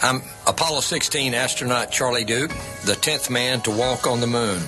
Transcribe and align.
I'm 0.00 0.22
Apollo 0.46 0.80
16 0.80 1.34
astronaut 1.34 1.90
Charlie 1.90 2.24
Duke, 2.24 2.50
the 2.84 2.94
10th 2.94 3.30
man 3.30 3.60
to 3.62 3.70
walk 3.70 4.06
on 4.06 4.20
the 4.20 4.26
moon. 4.26 4.62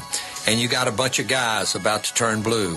And 0.50 0.58
you 0.58 0.66
got 0.66 0.88
a 0.88 0.90
bunch 0.90 1.20
of 1.20 1.28
guys 1.28 1.76
about 1.76 2.02
to 2.02 2.12
turn 2.12 2.42
blue. 2.42 2.74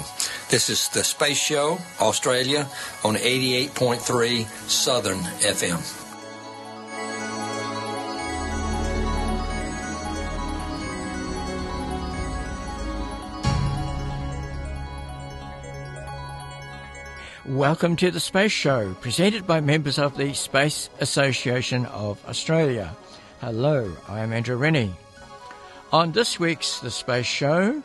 This 0.51 0.69
is 0.69 0.89
the 0.89 1.03
Space 1.03 1.39
Show, 1.39 1.79
Australia, 1.99 2.69
on 3.03 3.15
88.3 3.15 4.45
Southern 4.69 5.17
FM. 5.41 5.81
Welcome 17.47 17.95
to 17.95 18.11
the 18.11 18.19
Space 18.19 18.51
Show, 18.51 18.93
presented 19.01 19.47
by 19.47 19.61
members 19.61 19.97
of 19.97 20.15
the 20.15 20.35
Space 20.35 20.91
Association 20.99 21.87
of 21.87 22.23
Australia. 22.27 22.95
Hello, 23.41 23.91
I 24.07 24.19
am 24.19 24.31
Andrew 24.31 24.57
Rennie. 24.57 24.93
On 25.93 26.11
this 26.11 26.39
week's 26.39 26.79
The 26.79 26.89
Space 26.89 27.27
Show, 27.27 27.83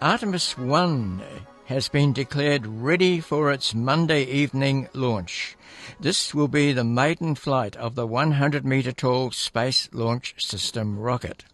Artemis 0.00 0.56
1 0.56 1.20
has 1.64 1.88
been 1.88 2.12
declared 2.12 2.64
ready 2.64 3.18
for 3.18 3.50
its 3.50 3.74
Monday 3.74 4.22
evening 4.22 4.88
launch. 4.92 5.56
This 5.98 6.32
will 6.32 6.46
be 6.46 6.72
the 6.72 6.84
maiden 6.84 7.34
flight 7.34 7.74
of 7.74 7.96
the 7.96 8.06
100 8.06 8.64
metre 8.64 8.92
tall 8.92 9.32
Space 9.32 9.88
Launch 9.92 10.36
System 10.38 11.00
rocket. 11.00 11.44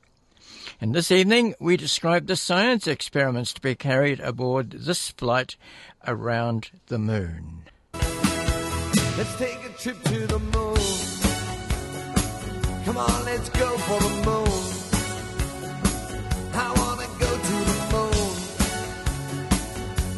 And 0.79 0.95
this 0.95 1.11
evening, 1.11 1.55
we 1.59 1.79
describe 1.79 2.27
the 2.27 2.37
science 2.37 2.87
experiments 2.87 3.55
to 3.55 3.61
be 3.63 3.75
carried 3.75 4.21
aboard 4.21 4.73
this 4.73 5.09
flight 5.09 5.57
around 6.07 6.71
the 6.89 6.99
moon. 6.99 7.63
Let's 7.95 9.37
take 9.39 9.65
a 9.65 9.71
trip 9.79 10.03
to 10.03 10.27
the 10.27 10.39
moon. 10.39 10.77
Come 12.85 12.99
on, 12.99 13.25
let's 13.25 13.49
go 13.49 13.79
for 13.79 14.01
the 14.01 14.27
moon. 14.27 14.92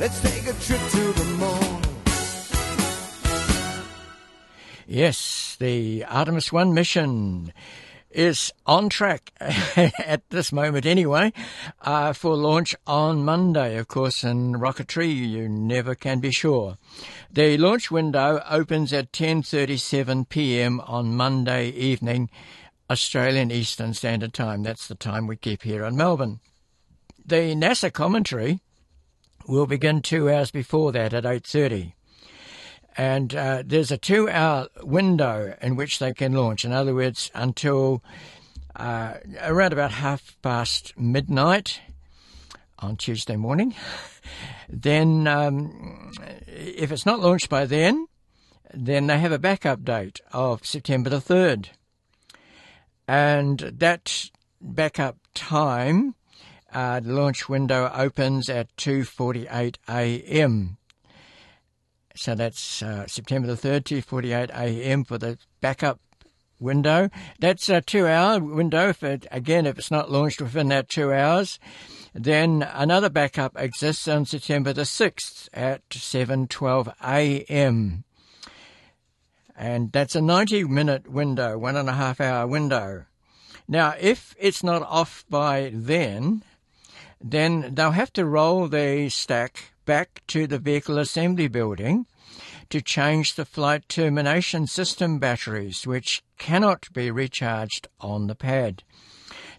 Let's 0.05 0.21
take 0.21 0.47
a 0.47 0.53
trip 0.61 0.81
to 0.91 1.13
the 1.13 1.25
moon. 1.39 1.83
Yes, 4.87 5.57
the 5.59 6.05
Artemis 6.05 6.53
1 6.53 6.75
mission 6.75 7.55
is 8.11 8.53
on 8.67 8.89
track 8.89 9.33
at 9.41 10.23
this 10.31 10.53
moment 10.53 10.85
anyway 10.87 11.33
uh, 11.81 12.13
for 12.13 12.37
launch 12.37 12.77
on 12.87 13.25
Monday. 13.25 13.77
Of 13.77 13.89
course, 13.89 14.23
in 14.23 14.55
rocketry, 14.55 15.15
you 15.15 15.49
never 15.49 15.95
can 15.95 16.21
be 16.21 16.31
sure. 16.31 16.77
The 17.31 17.57
launch 17.57 17.91
window 17.91 18.43
opens 18.49 18.93
at 18.93 19.11
10:37 19.13 20.29
p.m. 20.29 20.81
on 20.81 21.17
Monday 21.17 21.71
evening, 21.71 22.31
Australian 22.91 23.51
Eastern 23.51 23.95
Standard 23.95 24.33
Time. 24.35 24.63
That's 24.63 24.89
the 24.89 24.95
time 24.95 25.27
we 25.27 25.37
keep 25.37 25.63
here 25.63 25.85
in 25.85 25.97
Melbourne. 25.97 26.41
The 27.25 27.55
NASA 27.55 27.93
commentary 27.93 28.61
will 29.47 29.67
begin 29.67 30.03
two 30.03 30.31
hours 30.31 30.51
before 30.51 30.93
that 30.93 31.15
at 31.15 31.25
8:30 31.25 31.93
and 32.97 33.35
uh, 33.35 33.63
there's 33.67 33.91
a 33.91 33.99
two 33.99 34.29
hour 34.29 34.69
window 34.83 35.57
in 35.61 35.77
which 35.77 35.99
they 35.99 36.13
can 36.13 36.33
launch. 36.33 36.65
In 36.65 36.73
other 36.73 36.95
words, 36.95 37.31
until 37.35 38.03
uh, 38.77 39.15
around 39.43 39.73
about 39.73 39.91
half 39.93 40.37
past 40.43 40.99
midnight 40.99 41.81
on 42.79 42.97
Tuesday 42.97 43.37
morning. 43.37 43.75
then, 44.69 45.27
um, 45.27 46.13
if 46.47 46.93
it's 46.93 47.07
not 47.07 47.21
launched 47.21 47.49
by 47.49 47.65
then, 47.65 48.07
then 48.73 49.07
they 49.07 49.19
have 49.19 49.33
a 49.33 49.39
backup 49.39 49.85
date 49.85 50.21
of 50.33 50.67
September 50.67 51.11
the 51.11 51.19
3rd. 51.19 51.69
And 53.07 53.59
that 53.59 54.31
backup 54.61 55.19
time, 55.35 56.15
uh, 56.73 57.01
the 57.01 57.13
launch 57.13 57.49
window 57.49 57.91
opens 57.95 58.49
at 58.49 58.75
2.48 58.77 59.77
a.m. 59.89 60.79
So 62.17 62.35
that's 62.35 62.83
uh, 62.83 63.07
September 63.07 63.47
the 63.49 63.55
3rd, 63.55 64.03
2.48 64.03 64.51
a.m. 64.51 65.05
for 65.05 65.19
the 65.19 65.39
backup 65.61 66.01
window. 66.61 67.11
That's 67.39 67.69
a 67.69 67.81
two-hour 67.81 68.41
window. 68.41 68.89
If 68.89 69.03
it, 69.03 69.27
again, 69.31 69.67
if 69.67 69.79
it's 69.79 69.91
not 69.91 70.11
launched 70.11 70.41
within 70.41 70.69
that 70.69 70.89
two 70.89 71.13
hours, 71.13 71.59
then 72.15 72.63
another 72.73 73.11
backup 73.11 73.61
exists 73.61 74.07
on 74.07 74.25
September 74.25 74.73
the 74.73 74.83
6th 74.83 75.49
at 75.53 75.89
7.12 75.91 76.95
a.m. 77.03 78.05
And 79.57 79.93
that's 79.93 80.17
a 80.17 80.21
90-minute 80.21 81.09
window, 81.09 81.59
one 81.59 81.77
and 81.77 81.89
a 81.89 81.95
half 81.95 82.21
hour 82.21 82.47
window. 82.47 83.05
Now, 83.69 83.95
if 83.99 84.35
it's 84.39 84.63
not 84.63 84.83
off 84.83 85.25
by 85.31 85.71
then, 85.73 86.43
then 87.21 87.75
they'll 87.75 87.93
have 87.93 88.13
to 88.15 88.27
roll 88.27 88.69
the 88.69 89.09
stack 89.09 89.73
back 89.87 90.23
to 90.29 90.47
the 90.47 90.59
vehicle 90.59 90.99
assembly 90.99 91.49
building 91.49 92.07
to 92.71 92.81
change 92.81 93.35
the 93.35 93.45
flight 93.45 93.89
termination 93.89 94.67
system 94.67 95.19
batteries, 95.19 95.87
which 95.87 96.23
cannot 96.39 96.93
be 96.93 97.11
recharged 97.11 97.89
on 98.01 98.27
the 98.27 98.35
pad. 98.35 98.83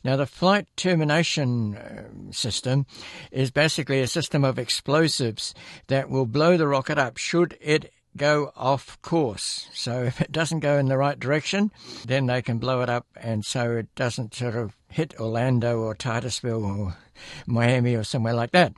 Now, 0.04 0.18
the 0.18 0.28
flight 0.28 0.68
termination 0.76 1.76
uh, 1.76 2.32
system 2.32 2.86
is 3.32 3.50
basically 3.50 4.02
a 4.02 4.08
system 4.08 4.44
of 4.44 4.60
explosives 4.60 5.56
that 5.88 6.12
will 6.12 6.28
blow 6.28 6.58
the 6.58 6.68
rocket 6.68 7.00
up 7.00 7.18
should 7.18 7.58
it 7.60 7.92
go 8.18 8.52
off 8.56 9.02
course. 9.02 9.68
So 9.74 10.04
if 10.06 10.22
it 10.22 10.32
doesn't 10.32 10.60
go 10.60 10.78
in 10.78 10.88
the 10.88 10.98
right 10.98 11.20
direction, 11.20 11.72
then 12.06 12.26
they 12.26 12.42
can 12.42 12.58
blow 12.58 12.82
it 12.82 12.90
up 12.90 13.08
and 13.16 13.46
so 13.46 13.72
it 13.74 13.94
doesn't 13.96 14.34
sort 14.34 14.56
of 14.56 14.76
hit 14.90 15.14
Orlando 15.20 15.80
or 15.80 15.96
Titusville 15.96 16.66
or 16.66 16.98
Miami 17.46 17.96
or 17.96 18.04
somewhere 18.04 18.34
like 18.34 18.52
that. 18.52 18.74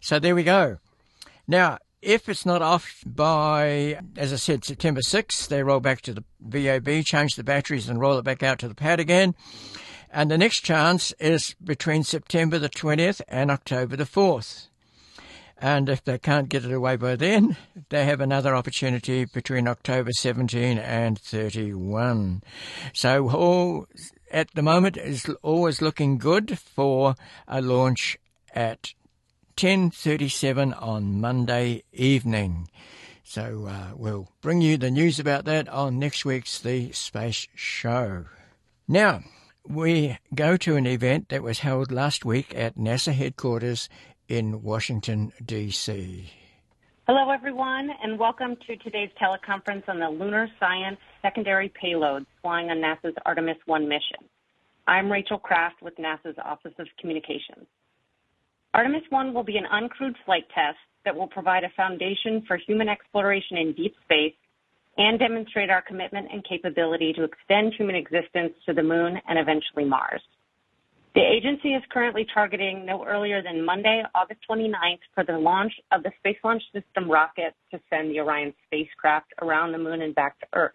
So 0.00 0.18
there 0.18 0.34
we 0.34 0.44
go. 0.44 0.78
Now, 1.46 1.78
if 2.02 2.28
it's 2.28 2.44
not 2.44 2.62
off 2.62 3.02
by, 3.06 4.00
as 4.16 4.32
I 4.32 4.36
said, 4.36 4.64
September 4.64 5.00
6th, 5.00 5.46
they 5.48 5.62
roll 5.62 5.78
back 5.78 6.00
to 6.02 6.12
the 6.12 6.24
VAB, 6.40 7.04
change 7.04 7.36
the 7.36 7.44
batteries, 7.44 7.88
and 7.88 8.00
roll 8.00 8.18
it 8.18 8.24
back 8.24 8.42
out 8.42 8.58
to 8.58 8.68
the 8.68 8.74
pad 8.74 8.98
again. 8.98 9.36
And 10.10 10.30
the 10.30 10.36
next 10.36 10.60
chance 10.60 11.12
is 11.20 11.54
between 11.62 12.02
September 12.02 12.58
the 12.58 12.68
20th 12.68 13.22
and 13.28 13.50
October 13.50 13.96
the 13.96 14.04
4th. 14.04 14.66
And 15.62 15.88
if 15.88 16.02
they 16.02 16.18
can't 16.18 16.48
get 16.48 16.64
it 16.64 16.72
away 16.72 16.96
by 16.96 17.14
then, 17.14 17.56
they 17.88 18.04
have 18.04 18.20
another 18.20 18.52
opportunity 18.52 19.26
between 19.26 19.68
October 19.68 20.10
17 20.10 20.76
and 20.76 21.16
31. 21.16 22.42
So 22.92 23.30
all 23.30 23.86
at 24.32 24.48
the 24.54 24.62
moment 24.62 24.96
is 24.96 25.30
always 25.40 25.80
looking 25.80 26.18
good 26.18 26.58
for 26.58 27.14
a 27.46 27.62
launch 27.62 28.18
at 28.52 28.92
10:37 29.56 30.72
on 30.82 31.20
Monday 31.20 31.84
evening. 31.92 32.68
So 33.22 33.66
uh, 33.68 33.94
we'll 33.94 34.32
bring 34.40 34.62
you 34.62 34.76
the 34.76 34.90
news 34.90 35.20
about 35.20 35.44
that 35.44 35.68
on 35.68 35.96
next 35.96 36.24
week's 36.24 36.58
The 36.58 36.90
Space 36.90 37.46
Show. 37.54 38.24
Now, 38.88 39.22
we 39.64 40.18
go 40.34 40.56
to 40.56 40.74
an 40.74 40.86
event 40.86 41.28
that 41.28 41.42
was 41.42 41.60
held 41.60 41.92
last 41.92 42.24
week 42.24 42.52
at 42.56 42.76
NASA 42.76 43.12
headquarters 43.12 43.88
in 44.32 44.62
Washington, 44.62 45.30
D.C. 45.44 46.32
Hello, 47.06 47.30
everyone, 47.30 47.90
and 48.02 48.18
welcome 48.18 48.56
to 48.66 48.76
today's 48.76 49.10
teleconference 49.20 49.86
on 49.88 49.98
the 49.98 50.08
Lunar 50.08 50.48
Science 50.58 50.96
Secondary 51.20 51.70
Payloads 51.70 52.24
flying 52.40 52.70
on 52.70 52.78
NASA's 52.78 53.14
Artemis 53.26 53.58
1 53.66 53.86
mission. 53.86 54.24
I'm 54.86 55.12
Rachael 55.12 55.38
Craft 55.38 55.82
with 55.82 55.94
NASA's 55.98 56.38
Office 56.42 56.72
of 56.78 56.86
Communications. 56.98 57.66
Artemis 58.72 59.02
1 59.10 59.34
will 59.34 59.42
be 59.42 59.58
an 59.58 59.66
uncrewed 59.70 60.14
flight 60.24 60.44
test 60.54 60.78
that 61.04 61.14
will 61.14 61.28
provide 61.28 61.64
a 61.64 61.72
foundation 61.76 62.42
for 62.48 62.56
human 62.56 62.88
exploration 62.88 63.58
in 63.58 63.74
deep 63.74 63.94
space 64.02 64.34
and 64.96 65.18
demonstrate 65.18 65.68
our 65.68 65.82
commitment 65.82 66.28
and 66.32 66.42
capability 66.48 67.12
to 67.12 67.24
extend 67.24 67.74
human 67.74 67.96
existence 67.96 68.54
to 68.64 68.72
the 68.72 68.82
moon 68.82 69.20
and 69.28 69.38
eventually 69.38 69.84
Mars. 69.84 70.22
The 71.14 71.20
agency 71.20 71.74
is 71.74 71.82
currently 71.90 72.26
targeting 72.32 72.86
no 72.86 73.04
earlier 73.04 73.42
than 73.42 73.62
Monday, 73.62 74.02
August 74.14 74.40
29th 74.48 75.00
for 75.14 75.24
the 75.24 75.36
launch 75.36 75.72
of 75.90 76.02
the 76.02 76.10
Space 76.18 76.38
Launch 76.42 76.62
System 76.72 77.10
rocket 77.10 77.54
to 77.70 77.78
send 77.90 78.10
the 78.10 78.20
Orion 78.20 78.54
spacecraft 78.66 79.34
around 79.42 79.72
the 79.72 79.78
moon 79.78 80.00
and 80.00 80.14
back 80.14 80.40
to 80.40 80.46
Earth. 80.54 80.72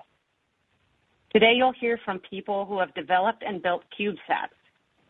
Today 1.33 1.53
you'll 1.57 1.73
hear 1.79 1.99
from 2.05 2.19
people 2.19 2.65
who 2.65 2.79
have 2.79 2.93
developed 2.93 3.43
and 3.45 3.63
built 3.63 3.83
CubeSats, 3.99 4.53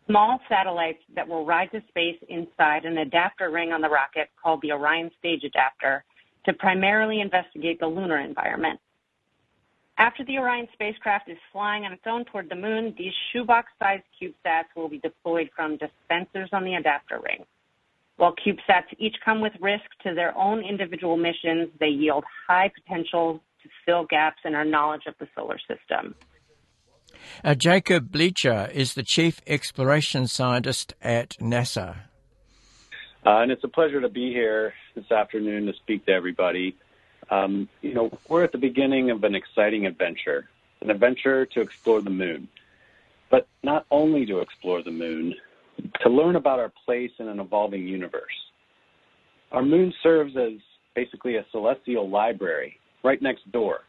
small 0.08 0.40
satellites 0.48 1.04
that 1.14 1.28
will 1.28 1.46
ride 1.46 1.72
to 1.72 1.82
space 1.90 2.18
inside 2.30 2.86
an 2.86 3.00
adapter 3.00 3.52
ring 3.52 3.74
on 3.74 3.82
the 3.82 3.90
rocket 3.90 4.30
called 4.42 4.62
the 4.62 4.72
Orion 4.72 5.12
Stage 5.20 5.44
Adapter 5.44 6.06
to 6.46 6.54
primarily 6.54 7.20
investigate 7.20 7.82
the 7.82 7.88
lunar 7.88 8.20
environment. 8.22 8.80
After 9.98 10.24
the 10.24 10.38
Orion 10.38 10.68
spacecraft 10.74 11.28
is 11.28 11.38
flying 11.52 11.86
on 11.86 11.92
its 11.92 12.04
own 12.06 12.26
toward 12.26 12.50
the 12.50 12.56
moon, 12.56 12.94
these 12.98 13.14
shoebox-sized 13.34 14.04
CubeSats 14.22 14.66
will 14.76 14.90
be 14.90 15.00
deployed 15.00 15.50
from 15.56 15.78
dispensers 15.78 16.50
on 16.54 16.64
the 16.64 16.76
adapter 16.76 17.20
ring. 17.20 17.46
While 18.18 18.36
CubeSats 18.36 18.94
each 19.00 19.16
come 19.24 19.42
with 19.42 19.54
risk 19.60 19.86
to 20.04 20.14
their 20.14 20.38
own 20.38 20.64
individual 20.64 21.18
missions, 21.18 21.70
they 21.80 21.88
yield 21.88 22.24
high 22.48 22.70
potential 22.70 23.42
to 23.64 23.70
fill 23.86 24.06
gaps 24.06 24.40
in 24.46 24.54
our 24.54 24.66
knowledge 24.66 25.04
of 25.08 25.16
the 25.20 25.28
solar 25.36 25.58
system. 25.60 26.14
Uh, 27.44 27.56
Jacob 27.56 28.12
Bleacher 28.12 28.70
is 28.74 28.94
the 28.94 29.04
Chief 29.04 29.42
Exploration 29.48 30.28
Scientist 30.28 30.94
at 31.02 31.30
NASA. 31.42 31.98
Uh, 33.26 33.42
and 33.42 33.52
it's 33.52 33.64
a 33.64 33.68
pleasure 33.68 34.00
to 34.00 34.10
be 34.10 34.32
here 34.32 34.74
this 34.96 35.12
afternoon 35.12 35.66
to 35.66 35.74
speak 35.74 36.06
to 36.06 36.12
everybody. 36.12 36.76
Um, 37.30 37.68
you 37.82 37.94
know, 37.94 38.12
we're 38.30 38.44
at 38.44 38.52
the 38.52 38.58
beginning 38.58 39.12
of 39.12 39.24
an 39.24 39.36
exciting 39.36 39.86
adventure, 39.86 40.50
an 40.82 40.90
adventure 40.90 41.46
to 41.48 41.62
explore 41.62 42.02
the 42.02 42.10
moon. 42.10 42.48
But 43.30 43.48
not 43.64 43.86
only 43.92 44.26
to 44.28 44.40
explore 44.40 44.82
the 44.82 44.92
moon, 44.92 45.36
to 46.02 46.10
learn 46.10 46.36
about 46.36 46.60
our 46.60 46.72
place 46.86 47.12
in 47.20 47.28
an 47.28 47.40
evolving 47.40 47.88
universe. 47.88 48.24
Our 49.52 49.62
moon 49.62 49.94
serves 50.02 50.36
as 50.38 50.54
basically 50.96 51.36
a 51.36 51.46
celestial 51.52 52.10
library 52.10 52.80
right 53.04 53.22
next 53.22 53.50
door. 53.52 53.82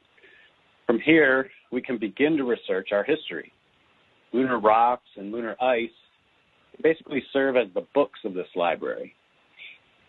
From 0.87 1.01
here, 1.01 1.51
we 1.71 1.83
can 1.83 1.99
begin 1.99 2.37
to 2.37 2.45
research 2.45 2.93
our 2.93 3.05
history. 3.05 3.53
Lunar 4.33 4.59
rocks 4.59 5.09
and 5.17 5.33
lunar 5.33 5.57
ice 5.61 5.91
basically 6.83 7.23
serve 7.33 7.57
as 7.57 7.69
the 7.75 7.87
books 7.95 8.21
of 8.25 8.35
this 8.35 8.49
library. 8.55 9.15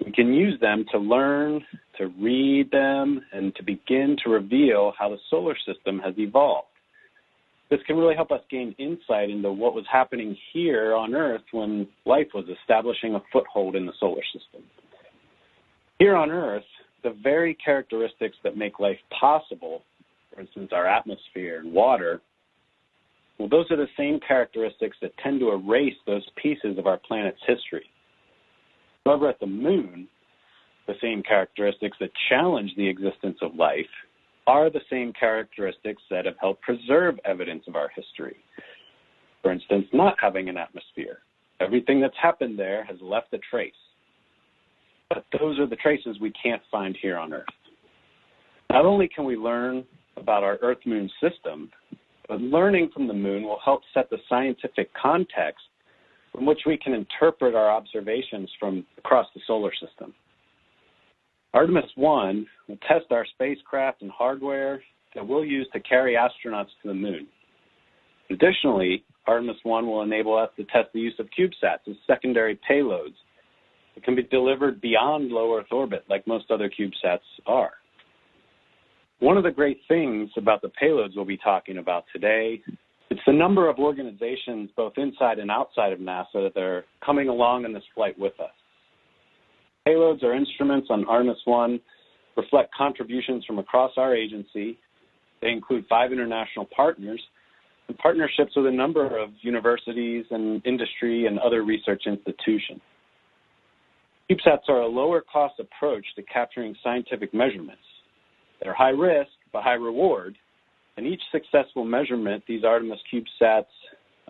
We 0.05 0.11
can 0.11 0.33
use 0.33 0.59
them 0.59 0.85
to 0.91 0.97
learn, 0.97 1.61
to 1.97 2.07
read 2.19 2.71
them, 2.71 3.21
and 3.33 3.53
to 3.55 3.63
begin 3.63 4.15
to 4.23 4.29
reveal 4.29 4.93
how 4.97 5.09
the 5.09 5.17
solar 5.29 5.55
system 5.65 5.99
has 5.99 6.13
evolved. 6.17 6.67
This 7.69 7.79
can 7.85 7.97
really 7.97 8.15
help 8.15 8.31
us 8.31 8.41
gain 8.49 8.73
insight 8.79 9.29
into 9.29 9.51
what 9.51 9.75
was 9.75 9.85
happening 9.91 10.35
here 10.53 10.95
on 10.95 11.13
Earth 11.13 11.43
when 11.51 11.87
life 12.05 12.27
was 12.33 12.45
establishing 12.61 13.13
a 13.13 13.21
foothold 13.31 13.75
in 13.75 13.85
the 13.85 13.93
solar 13.99 14.23
system. 14.33 14.63
Here 15.99 16.15
on 16.15 16.31
Earth, 16.31 16.63
the 17.03 17.15
very 17.21 17.53
characteristics 17.53 18.37
that 18.43 18.57
make 18.57 18.79
life 18.79 18.97
possible, 19.19 19.83
for 20.33 20.41
instance, 20.41 20.69
our 20.73 20.87
atmosphere 20.87 21.59
and 21.59 21.71
water, 21.71 22.21
well, 23.37 23.49
those 23.49 23.69
are 23.71 23.77
the 23.77 23.87
same 23.95 24.19
characteristics 24.25 24.97
that 25.01 25.11
tend 25.23 25.39
to 25.39 25.51
erase 25.51 25.95
those 26.07 26.27
pieces 26.41 26.77
of 26.77 26.87
our 26.87 26.97
planet's 26.97 27.39
history. 27.47 27.85
However, 29.05 29.29
at 29.29 29.39
the 29.39 29.47
moon, 29.47 30.07
the 30.87 30.93
same 31.01 31.23
characteristics 31.23 31.97
that 31.99 32.11
challenge 32.29 32.71
the 32.75 32.87
existence 32.87 33.37
of 33.41 33.55
life 33.55 33.85
are 34.47 34.69
the 34.69 34.81
same 34.89 35.13
characteristics 35.13 36.01
that 36.09 36.25
have 36.25 36.35
helped 36.39 36.61
preserve 36.61 37.19
evidence 37.25 37.63
of 37.67 37.75
our 37.75 37.89
history. 37.95 38.37
For 39.41 39.51
instance, 39.51 39.85
not 39.93 40.15
having 40.19 40.49
an 40.49 40.57
atmosphere. 40.57 41.19
Everything 41.59 42.01
that's 42.01 42.15
happened 42.21 42.57
there 42.57 42.83
has 42.85 42.97
left 43.01 43.33
a 43.33 43.37
trace. 43.49 43.73
But 45.09 45.25
those 45.39 45.59
are 45.59 45.67
the 45.67 45.75
traces 45.75 46.17
we 46.19 46.31
can't 46.41 46.61
find 46.71 46.97
here 47.01 47.17
on 47.17 47.33
Earth. 47.33 47.45
Not 48.71 48.85
only 48.85 49.07
can 49.07 49.25
we 49.25 49.35
learn 49.35 49.83
about 50.17 50.43
our 50.43 50.57
Earth 50.61 50.79
Moon 50.85 51.09
system, 51.21 51.69
but 52.27 52.41
learning 52.41 52.91
from 52.93 53.07
the 53.07 53.13
moon 53.13 53.43
will 53.43 53.59
help 53.63 53.81
set 53.93 54.09
the 54.09 54.17
scientific 54.29 54.89
context 54.93 55.63
from 56.33 56.45
which 56.45 56.61
we 56.65 56.77
can 56.77 56.93
interpret 56.93 57.55
our 57.55 57.69
observations 57.69 58.49
from 58.59 58.85
across 58.97 59.27
the 59.33 59.41
solar 59.47 59.71
system. 59.73 60.13
Artemis 61.53 61.89
1 61.95 62.45
will 62.67 62.77
test 62.87 63.11
our 63.11 63.25
spacecraft 63.33 64.01
and 64.01 64.11
hardware 64.11 64.81
that 65.15 65.27
we'll 65.27 65.45
use 65.45 65.67
to 65.73 65.79
carry 65.79 66.15
astronauts 66.15 66.69
to 66.81 66.87
the 66.87 66.93
moon. 66.93 67.27
Additionally, 68.29 69.03
Artemis 69.25 69.57
1 69.63 69.87
will 69.87 70.03
enable 70.03 70.37
us 70.37 70.49
to 70.57 70.63
test 70.65 70.89
the 70.93 70.99
use 70.99 71.15
of 71.19 71.27
CubeSats 71.37 71.87
as 71.89 71.95
secondary 72.05 72.59
payloads 72.69 73.15
that 73.95 74.03
can 74.03 74.15
be 74.15 74.23
delivered 74.23 74.79
beyond 74.79 75.29
low 75.29 75.57
Earth 75.57 75.71
orbit 75.71 76.05
like 76.09 76.27
most 76.27 76.51
other 76.51 76.69
CubeSats 76.69 77.19
are. 77.47 77.71
One 79.19 79.35
of 79.35 79.43
the 79.43 79.51
great 79.51 79.79
things 79.87 80.29
about 80.37 80.61
the 80.61 80.71
payloads 80.81 81.15
we'll 81.15 81.25
be 81.25 81.37
talking 81.37 81.79
about 81.79 82.05
today 82.13 82.61
the 83.29 83.33
number 83.33 83.69
of 83.69 83.77
organizations, 83.77 84.71
both 84.75 84.93
inside 84.97 85.37
and 85.37 85.51
outside 85.51 85.93
of 85.93 85.99
NASA, 85.99 86.51
that 86.51 86.57
are 86.57 86.83
coming 87.05 87.29
along 87.29 87.63
in 87.63 87.71
this 87.71 87.83
flight 87.93 88.17
with 88.17 88.33
us. 88.39 88.49
Payloads 89.87 90.23
or 90.23 90.33
instruments 90.33 90.87
on 90.89 91.05
Artemis 91.05 91.37
1 91.45 91.79
reflect 92.35 92.73
contributions 92.75 93.45
from 93.45 93.59
across 93.59 93.91
our 93.97 94.15
agency. 94.15 94.79
They 95.43 95.49
include 95.49 95.85
five 95.87 96.11
international 96.11 96.67
partners 96.75 97.21
and 97.87 97.95
partnerships 97.99 98.53
with 98.55 98.65
a 98.65 98.71
number 98.71 99.19
of 99.19 99.29
universities 99.41 100.25
and 100.31 100.65
industry 100.65 101.27
and 101.27 101.37
other 101.37 101.61
research 101.61 102.01
institutions. 102.07 102.81
CubeSats 104.31 104.67
are 104.69 104.81
a 104.81 104.87
lower 104.87 105.21
cost 105.31 105.59
approach 105.59 106.05
to 106.15 106.23
capturing 106.23 106.75
scientific 106.83 107.31
measurements. 107.31 107.83
They're 108.59 108.73
high 108.73 108.89
risk 108.89 109.29
but 109.53 109.61
high 109.61 109.73
reward 109.73 110.35
and 110.99 111.07
each 111.07 111.21
successful 111.31 111.85
measurement 111.85 112.43
these 112.45 112.65
Artemis 112.65 112.99
CubeSats 113.11 113.63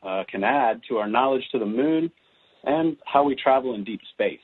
uh, 0.04 0.24
can 0.30 0.44
add 0.44 0.80
to 0.88 0.98
our 0.98 1.08
knowledge 1.08 1.42
to 1.52 1.58
the 1.58 1.66
moon 1.66 2.12
and 2.64 2.96
how 3.06 3.24
we 3.24 3.36
travel 3.36 3.74
in 3.74 3.84
deep 3.84 4.02
space. 4.14 4.40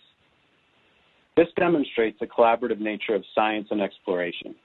This 1.37 1.45
demonstrates 1.55 2.17
the 2.19 2.25
collaborative 2.25 2.79
nature 2.79 3.13
of 3.13 3.23
science 3.35 3.67
and 3.69 3.79
exploration. 3.79 4.55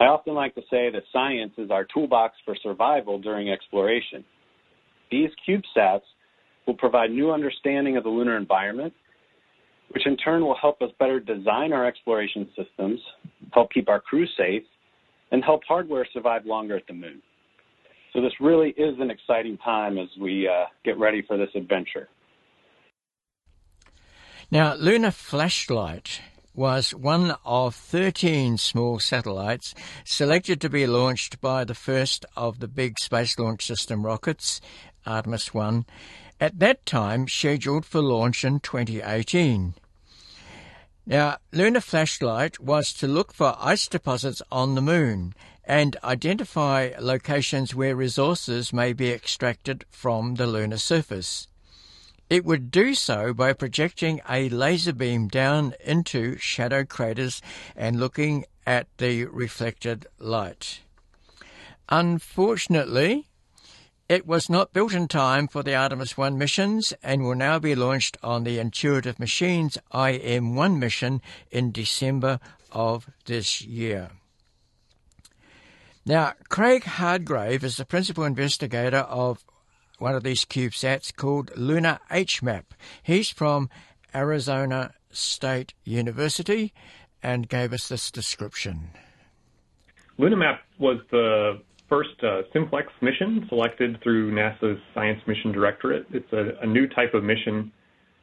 I 0.00 0.04
often 0.04 0.32
like 0.32 0.54
to 0.54 0.62
say 0.70 0.88
that 0.90 1.02
science 1.12 1.52
is 1.58 1.70
our 1.70 1.84
toolbox 1.92 2.34
for 2.46 2.56
survival 2.62 3.18
during 3.18 3.50
exploration. 3.50 4.24
These 5.10 5.28
CubeSats 5.46 6.00
will 6.66 6.74
provide 6.74 7.10
new 7.10 7.30
understanding 7.30 7.98
of 7.98 8.04
the 8.04 8.08
lunar 8.08 8.38
environment, 8.38 8.94
which 9.90 10.06
in 10.06 10.16
turn 10.16 10.40
will 10.46 10.56
help 10.58 10.80
us 10.80 10.88
better 10.98 11.20
design 11.20 11.74
our 11.74 11.86
exploration 11.86 12.48
systems, 12.56 13.00
help 13.52 13.70
keep 13.70 13.90
our 13.90 14.00
crew 14.00 14.24
safe, 14.38 14.62
and 15.32 15.42
help 15.42 15.62
hardware 15.66 16.06
survive 16.12 16.46
longer 16.46 16.76
at 16.76 16.86
the 16.86 16.92
moon. 16.92 17.20
So 18.12 18.20
this 18.20 18.32
really 18.40 18.70
is 18.76 18.94
an 19.00 19.10
exciting 19.10 19.56
time 19.58 19.98
as 19.98 20.08
we 20.20 20.46
uh, 20.46 20.66
get 20.84 20.98
ready 20.98 21.22
for 21.26 21.38
this 21.38 21.48
adventure. 21.56 22.08
Now, 24.50 24.74
Lunar 24.74 25.10
Flashlight 25.10 26.20
was 26.54 26.94
one 26.94 27.34
of 27.46 27.74
13 27.74 28.58
small 28.58 28.98
satellites 28.98 29.74
selected 30.04 30.60
to 30.60 30.68
be 30.68 30.86
launched 30.86 31.40
by 31.40 31.64
the 31.64 31.74
first 31.74 32.26
of 32.36 32.60
the 32.60 32.68
big 32.68 32.98
Space 32.98 33.38
Launch 33.38 33.64
System 33.64 34.04
rockets, 34.04 34.60
Artemis 35.06 35.54
1, 35.54 35.86
at 36.38 36.58
that 36.58 36.84
time 36.84 37.26
scheduled 37.26 37.86
for 37.86 38.02
launch 38.02 38.44
in 38.44 38.60
2018. 38.60 39.72
Now, 41.04 41.38
Lunar 41.50 41.80
Flashlight 41.80 42.60
was 42.60 42.92
to 42.94 43.08
look 43.08 43.34
for 43.34 43.56
ice 43.58 43.88
deposits 43.88 44.40
on 44.52 44.74
the 44.74 44.80
moon 44.80 45.34
and 45.64 45.96
identify 46.04 46.92
locations 46.98 47.74
where 47.74 47.96
resources 47.96 48.72
may 48.72 48.92
be 48.92 49.10
extracted 49.10 49.84
from 49.90 50.36
the 50.36 50.46
lunar 50.46 50.78
surface. 50.78 51.48
It 52.30 52.44
would 52.44 52.70
do 52.70 52.94
so 52.94 53.34
by 53.34 53.52
projecting 53.52 54.20
a 54.28 54.48
laser 54.48 54.92
beam 54.92 55.28
down 55.28 55.74
into 55.84 56.38
shadow 56.38 56.84
craters 56.84 57.42
and 57.76 57.98
looking 57.98 58.44
at 58.64 58.86
the 58.98 59.24
reflected 59.26 60.06
light. 60.18 60.80
Unfortunately, 61.88 63.26
it 64.12 64.26
was 64.26 64.50
not 64.50 64.74
built 64.74 64.92
in 64.92 65.08
time 65.08 65.48
for 65.48 65.62
the 65.62 65.74
Artemis 65.74 66.18
1 66.18 66.36
missions 66.36 66.92
and 67.02 67.22
will 67.22 67.34
now 67.34 67.58
be 67.58 67.74
launched 67.74 68.18
on 68.22 68.44
the 68.44 68.58
Intuitive 68.58 69.18
Machines 69.18 69.78
IM1 69.90 70.76
mission 70.78 71.22
in 71.50 71.72
December 71.72 72.38
of 72.70 73.08
this 73.24 73.62
year. 73.62 74.10
Now, 76.04 76.34
Craig 76.50 76.82
Hardgrove 76.82 77.62
is 77.62 77.78
the 77.78 77.86
principal 77.86 78.24
investigator 78.24 78.98
of 78.98 79.46
one 79.98 80.14
of 80.14 80.24
these 80.24 80.44
CubeSats 80.44 81.16
called 81.16 81.50
Lunar 81.56 81.98
HMAP. 82.10 82.64
He's 83.02 83.30
from 83.30 83.70
Arizona 84.14 84.92
State 85.10 85.72
University 85.84 86.74
and 87.22 87.48
gave 87.48 87.72
us 87.72 87.88
this 87.88 88.10
description. 88.10 88.90
LunaH-Map 90.18 90.60
was 90.78 90.98
the 91.10 91.62
first 91.92 92.24
uh, 92.24 92.40
simplex 92.54 92.88
mission 93.02 93.44
selected 93.50 93.98
through 94.02 94.32
NASA's 94.32 94.80
Science 94.94 95.20
Mission 95.26 95.52
Directorate. 95.52 96.06
It's 96.10 96.32
a, 96.32 96.52
a 96.62 96.66
new 96.66 96.88
type 96.88 97.12
of 97.12 97.22
mission 97.22 97.70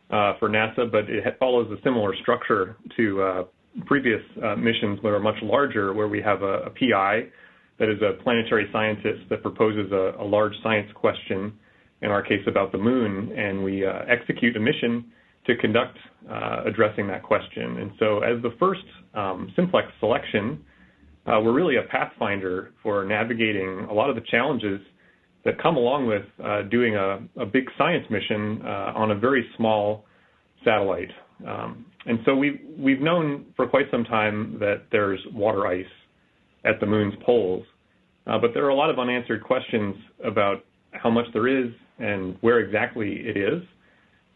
uh, 0.09 0.33
for 0.39 0.49
NASA, 0.49 0.91
but 0.91 1.07
it 1.07 1.23
follows 1.37 1.71
a 1.71 1.79
similar 1.83 2.15
structure 2.23 2.77
to 2.97 3.21
uh, 3.21 3.43
previous 3.85 4.21
uh, 4.43 4.55
missions 4.55 4.97
that 5.03 5.09
are 5.09 5.19
much 5.19 5.35
larger, 5.43 5.93
where 5.93 6.07
we 6.07 6.19
have 6.19 6.41
a, 6.41 6.63
a, 6.63 6.69
PI 6.71 7.27
that 7.77 7.89
is 7.89 8.01
a 8.01 8.19
planetary 8.23 8.67
scientist 8.73 9.29
that 9.29 9.43
proposes 9.43 9.91
a, 9.91 10.15
a 10.19 10.25
large 10.25 10.53
science 10.63 10.89
question 10.95 11.53
in 12.01 12.09
our 12.09 12.23
case 12.23 12.41
about 12.47 12.71
the 12.71 12.77
moon, 12.79 13.31
and 13.37 13.63
we 13.63 13.85
uh, 13.85 13.99
execute 14.09 14.57
a 14.57 14.59
mission 14.59 15.05
to 15.45 15.55
conduct 15.57 15.95
uh, 16.27 16.63
addressing 16.65 17.05
that 17.07 17.21
question. 17.21 17.77
And 17.77 17.91
so, 17.99 18.21
as 18.23 18.41
the 18.41 18.55
first 18.59 18.81
um, 19.13 19.53
simplex 19.55 19.89
selection, 19.99 20.65
uh, 21.25 21.39
we're 21.41 21.53
really 21.53 21.75
a 21.75 21.83
pathfinder 21.83 22.71
for 22.81 23.05
navigating 23.05 23.87
a 23.89 23.93
lot 23.93 24.09
of 24.09 24.15
the 24.15 24.23
challenges 24.29 24.81
that 25.45 25.61
come 25.61 25.77
along 25.77 26.07
with 26.07 26.23
uh, 26.43 26.63
doing 26.63 26.95
a, 26.95 27.19
a, 27.41 27.45
big 27.45 27.65
science 27.77 28.05
mission 28.09 28.61
uh, 28.65 28.93
on 28.95 29.11
a 29.11 29.15
very 29.15 29.45
small 29.55 30.05
satellite. 30.65 31.11
Um, 31.47 31.85
and 32.05 32.19
so 32.25 32.35
we've, 32.35 32.59
we've 32.77 32.99
known 32.99 33.45
for 33.55 33.67
quite 33.67 33.85
some 33.91 34.03
time 34.03 34.57
that 34.59 34.83
there's 34.91 35.19
water 35.33 35.65
ice 35.67 35.85
at 36.65 36.79
the 36.79 36.85
moon's 36.85 37.13
poles, 37.25 37.65
uh, 38.27 38.37
but 38.37 38.51
there 38.53 38.65
are 38.65 38.69
a 38.69 38.75
lot 38.75 38.89
of 38.89 38.99
unanswered 38.99 39.43
questions 39.43 39.95
about 40.25 40.65
how 40.91 41.09
much 41.09 41.25
there 41.33 41.47
is 41.47 41.71
and 41.99 42.37
where 42.41 42.59
exactly 42.59 43.21
it 43.25 43.37
is. 43.37 43.61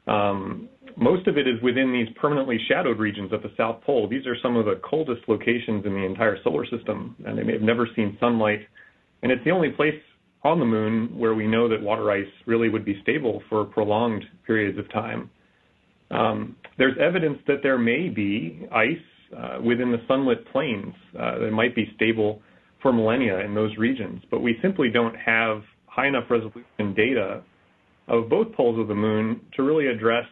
Um, 0.08 0.70
most 0.98 1.28
of 1.28 1.38
it 1.38 1.48
is 1.48 1.62
within 1.62 1.92
these 1.92 2.08
permanently 2.20 2.58
shadowed 2.68 3.00
regions 3.00 3.32
at 3.34 3.42
the 3.42 3.52
South 3.58 3.82
Pole. 3.84 4.08
These 4.08 4.26
are 4.28 4.36
some 4.42 4.56
of 4.56 4.66
the 4.66 4.80
coldest 4.84 5.22
locations 5.28 5.86
in 5.86 5.94
the 5.94 6.06
entire 6.06 6.38
solar 6.44 6.66
system, 6.66 7.16
and 7.26 7.38
they 7.38 7.44
may 7.44 7.54
have 7.54 7.62
never 7.62 7.88
seen 7.96 8.18
sunlight. 8.20 8.60
And 9.22 9.32
it's 9.32 9.44
the 9.44 9.52
only 9.52 9.70
place 9.70 10.00
on 10.44 10.60
the 10.60 10.66
moon 10.66 11.18
where 11.18 11.34
we 11.34 11.48
know 11.48 11.70
that 11.70 11.82
water 11.82 12.12
ice 12.12 12.28
really 12.46 12.70
would 12.70 12.86
be 12.86 13.00
stable 13.02 13.42
for 13.50 13.66
prolonged 13.66 14.26
periods 14.46 14.78
of 14.78 14.92
time. 14.92 15.30
Um, 16.12 16.56
there's 16.78 16.98
evidence 17.00 17.40
that 17.48 17.58
there 17.64 17.78
may 17.78 18.10
be 18.10 18.68
ice 18.72 18.98
uh, 19.36 19.62
within 19.62 19.92
the 19.92 20.02
sunlit 20.08 20.46
plains 20.52 20.94
uh, 21.18 21.40
that 21.40 21.52
might 21.52 21.76
be 21.76 21.92
stable 21.96 22.42
for 22.82 22.92
millennia 22.92 23.40
in 23.40 23.56
those 23.56 23.76
regions, 23.78 24.22
but 24.30 24.42
we 24.42 24.58
simply 24.62 24.90
don't 24.90 25.16
have 25.16 25.64
high 25.88 26.08
enough 26.08 26.26
resolution 26.30 26.94
data 26.96 27.42
of 28.08 28.30
both 28.30 28.54
poles 28.54 28.78
of 28.78 28.88
the 28.90 28.96
moon 28.96 29.40
to 29.56 29.64
really 29.64 29.88
address 29.88 30.26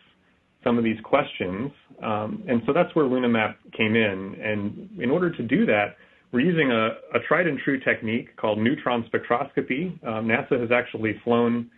some 0.63 0.77
of 0.77 0.83
these 0.83 0.99
questions. 1.03 1.71
Um, 2.03 2.43
and 2.47 2.61
so 2.65 2.73
that's 2.73 2.93
where 2.95 3.05
LunaH-Map 3.05 3.57
came 3.77 3.95
in. 3.95 4.35
And 4.41 4.89
in 5.01 5.09
order 5.09 5.29
to 5.35 5.43
do 5.43 5.65
that, 5.65 5.95
we're 6.31 6.41
using 6.41 6.71
a, 6.71 7.17
a 7.17 7.19
tried 7.27 7.47
and 7.47 7.59
true 7.59 7.79
technique 7.79 8.35
called 8.37 8.57
neutron 8.57 9.05
spectroscopy. 9.11 10.03
Um, 10.07 10.27
NASA 10.27 10.59
has 10.59 10.71
actually 10.71 11.19
flown 11.23 11.69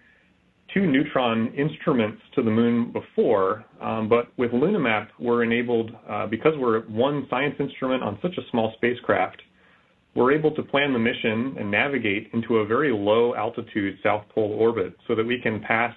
two 0.74 0.86
neutron 0.88 1.54
instruments 1.56 2.22
to 2.36 2.42
the 2.42 2.50
moon 2.50 2.92
before, 2.92 3.66
um, 3.82 4.10
but 4.10 4.28
with 4.38 4.52
LunaH-Map, 4.52 5.10
we're 5.20 5.44
enabled, 5.44 5.92
uh, 6.10 6.26
because 6.28 6.54
we're 6.58 6.82
one 6.82 7.28
science 7.30 7.56
instrument 7.60 8.02
on 8.02 8.18
such 8.22 8.38
a 8.38 8.42
small 8.50 8.74
spacecraft, 8.78 9.42
we're 10.16 10.32
able 10.32 10.52
to 10.52 10.64
plan 10.64 10.94
the 10.94 11.00
mission 11.00 11.56
and 11.60 11.70
navigate 11.70 12.30
into 12.34 12.58
a 12.58 12.66
very 12.66 12.92
low 12.92 13.36
altitude 13.36 13.98
South 14.04 14.24
Pole 14.34 14.56
orbit 14.60 14.96
so 15.08 15.16
that 15.16 15.26
we 15.26 15.40
can 15.42 15.60
pass 15.60 15.94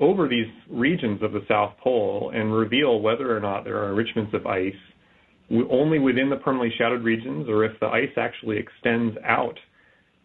over 0.00 0.28
these 0.28 0.48
regions 0.70 1.22
of 1.22 1.32
the 1.32 1.44
South 1.48 1.74
Pole 1.82 2.32
and 2.34 2.52
reveal 2.52 3.00
whether 3.00 3.34
or 3.34 3.40
not 3.40 3.64
there 3.64 3.82
are 3.82 3.90
enrichments 3.90 4.34
of 4.34 4.46
ice 4.46 4.74
only 5.70 5.98
within 5.98 6.30
the 6.30 6.36
permanently 6.36 6.74
shadowed 6.76 7.04
regions 7.04 7.48
or 7.48 7.64
if 7.64 7.78
the 7.80 7.86
ice 7.86 8.10
actually 8.16 8.58
extends 8.58 9.16
out 9.24 9.58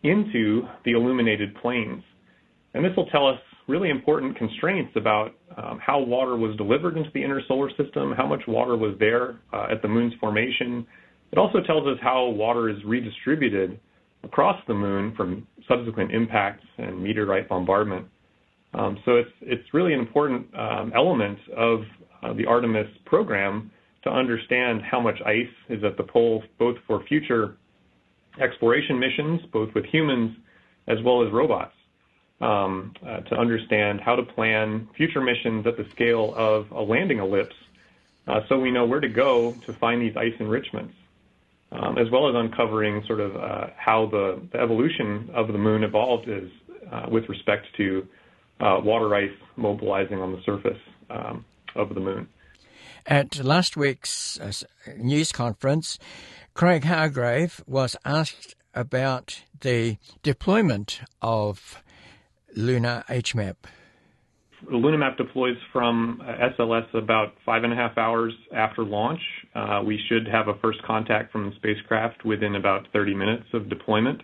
into 0.03 0.63
the 0.85 0.91
illuminated 0.91 1.53
plains. 1.55 2.01
And 2.73 2.85
this 2.85 2.91
will 2.95 3.07
tell 3.07 3.27
us 3.27 3.39
really 3.67 3.89
important 3.89 4.37
constraints 4.37 4.91
about 4.95 5.35
um, 5.57 5.79
how 5.85 5.99
water 5.99 6.35
was 6.37 6.55
delivered 6.57 6.97
into 6.97 7.09
the 7.13 7.23
inner 7.23 7.41
solar 7.47 7.69
system, 7.71 8.13
how 8.15 8.25
much 8.25 8.41
water 8.47 8.75
was 8.77 8.95
there 8.99 9.39
uh, 9.53 9.67
at 9.71 9.81
the 9.81 9.87
moon's 9.87 10.13
formation, 10.19 10.87
it 11.31 11.37
also 11.37 11.61
tells 11.61 11.85
us 11.87 11.97
how 12.01 12.25
water 12.25 12.69
is 12.69 12.77
redistributed 12.85 13.79
across 14.23 14.59
the 14.67 14.73
moon 14.73 15.13
from 15.15 15.47
subsequent 15.67 16.11
impacts 16.11 16.65
and 16.77 17.01
meteorite 17.01 17.47
bombardment. 17.47 18.07
Um, 18.73 18.99
so 19.05 19.15
it's 19.15 19.31
it's 19.41 19.73
really 19.73 19.93
an 19.93 19.99
important 19.99 20.47
um, 20.55 20.91
element 20.95 21.39
of 21.55 21.81
uh, 22.21 22.33
the 22.33 22.45
Artemis 22.45 22.87
program 23.05 23.71
to 24.03 24.09
understand 24.09 24.81
how 24.81 24.99
much 24.99 25.19
ice 25.25 25.47
is 25.69 25.83
at 25.83 25.97
the 25.97 26.03
pole, 26.03 26.43
both 26.57 26.77
for 26.87 27.03
future 27.05 27.57
exploration 28.39 28.99
missions, 28.99 29.41
both 29.51 29.73
with 29.73 29.85
humans 29.85 30.37
as 30.87 30.97
well 31.03 31.25
as 31.25 31.31
robots, 31.31 31.73
um, 32.41 32.93
uh, 33.05 33.17
to 33.21 33.35
understand 33.35 33.99
how 33.99 34.15
to 34.15 34.23
plan 34.23 34.87
future 34.95 35.21
missions 35.21 35.67
at 35.67 35.75
the 35.75 35.85
scale 35.91 36.33
of 36.37 36.71
a 36.71 36.81
landing 36.81 37.19
ellipse, 37.19 37.55
uh, 38.27 38.41
so 38.47 38.59
we 38.59 38.71
know 38.71 38.85
where 38.85 38.99
to 38.99 39.09
go 39.09 39.53
to 39.65 39.73
find 39.73 40.01
these 40.01 40.15
ice 40.15 40.33
enrichments 40.39 40.93
um, 41.71 41.97
as 41.97 42.09
well 42.09 42.27
as 42.29 42.35
uncovering 42.35 43.03
sort 43.05 43.19
of 43.19 43.35
uh, 43.35 43.67
how 43.77 44.07
the, 44.07 44.41
the, 44.51 44.59
evolution 44.59 45.29
of 45.33 45.47
the 45.47 45.57
moon 45.57 45.83
evolved 45.83 46.27
is 46.27 46.49
uh, 46.91 47.05
with 47.09 47.27
respect 47.29 47.67
to 47.77 48.07
water 48.59 49.13
ice 49.15 49.31
mobilizing 49.55 50.19
on 50.19 50.31
the 50.31 50.41
surface 50.45 50.79
um, 51.09 51.45
of 51.75 51.93
the 51.93 51.99
moon. 51.99 52.27
At 53.05 53.43
last 53.43 53.77
week's 53.77 54.39
uh, 54.39 54.51
news 54.97 55.31
conference, 55.31 55.97
Craig 56.53 56.83
Hardgrove 56.83 57.61
was 57.67 57.95
asked 58.05 58.55
about 58.73 59.41
the 59.61 59.97
deployment 60.23 61.01
of 61.21 61.81
Lunar 62.55 63.03
HMAP. 63.09 63.55
LunaH-Map 64.69 65.17
deploys 65.17 65.55
from 65.71 66.21
SLS 66.21 66.93
about 66.93 67.33
five 67.45 67.63
and 67.63 67.71
a 67.71 67.75
half 67.75 67.97
hours 67.97 68.33
after 68.53 68.83
launch. 68.83 69.21
Uh, 69.55 69.81
we 69.85 69.99
should 70.09 70.27
have 70.27 70.49
a 70.49 70.53
first 70.61 70.83
contact 70.83 71.31
from 71.31 71.49
the 71.49 71.55
spacecraft 71.55 72.25
within 72.25 72.55
about 72.55 72.87
30 72.91 73.15
minutes 73.15 73.45
of 73.53 73.69
deployment. 73.69 74.21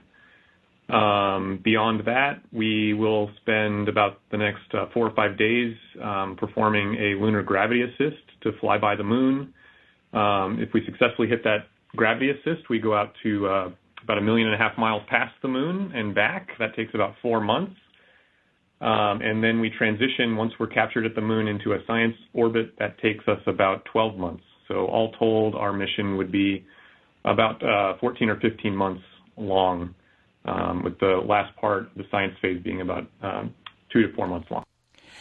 Um, 0.89 1.61
beyond 1.63 2.05
that, 2.05 2.41
we 2.51 2.93
will 2.93 3.31
spend 3.41 3.89
about 3.89 4.19
the 4.31 4.37
next 4.37 4.73
uh, 4.73 4.85
four 4.93 5.07
or 5.07 5.15
five 5.15 5.37
days 5.37 5.75
um, 6.03 6.35
performing 6.39 6.95
a 6.95 7.19
lunar 7.19 7.41
gravity 7.41 7.81
assist 7.81 8.21
to 8.43 8.51
fly 8.59 8.77
by 8.77 8.95
the 8.95 9.03
moon. 9.03 9.53
Um, 10.13 10.59
if 10.59 10.73
we 10.73 10.85
successfully 10.85 11.27
hit 11.27 11.43
that 11.43 11.67
gravity 11.95 12.29
assist, 12.29 12.69
we 12.69 12.79
go 12.79 12.95
out 12.95 13.13
to 13.23 13.47
uh, 13.47 13.69
about 14.03 14.19
a 14.19 14.21
million 14.21 14.47
and 14.47 14.55
a 14.55 14.57
half 14.57 14.77
miles 14.77 15.01
past 15.09 15.33
the 15.41 15.47
moon 15.47 15.91
and 15.95 16.13
back. 16.13 16.49
That 16.59 16.75
takes 16.75 16.93
about 16.93 17.15
four 17.21 17.41
months. 17.41 17.75
Um, 18.81 19.21
and 19.21 19.43
then 19.43 19.59
we 19.61 19.71
transition 19.71 20.35
once 20.35 20.53
we're 20.59 20.67
captured 20.67 21.05
at 21.05 21.15
the 21.15 21.21
moon 21.21 21.47
into 21.47 21.73
a 21.73 21.77
science 21.87 22.15
orbit. 22.33 22.73
That 22.77 22.99
takes 22.99 23.27
us 23.27 23.39
about 23.47 23.85
12 23.91 24.17
months. 24.17 24.43
So 24.67 24.85
all 24.85 25.11
told, 25.13 25.55
our 25.55 25.73
mission 25.73 26.17
would 26.17 26.31
be 26.31 26.65
about 27.23 27.63
uh, 27.63 27.97
14 27.99 28.29
or 28.29 28.39
15 28.39 28.75
months 28.75 29.01
long, 29.37 29.95
with 30.83 30.99
the 30.99 31.21
last 31.25 31.55
part, 31.57 31.89
the 31.95 32.03
science 32.11 32.35
phase, 32.41 32.61
being 32.63 32.81
about 32.81 33.07
um, 33.21 33.53
two 33.91 34.03
to 34.03 34.13
four 34.13 34.27
months 34.27 34.49
long. 34.51 34.63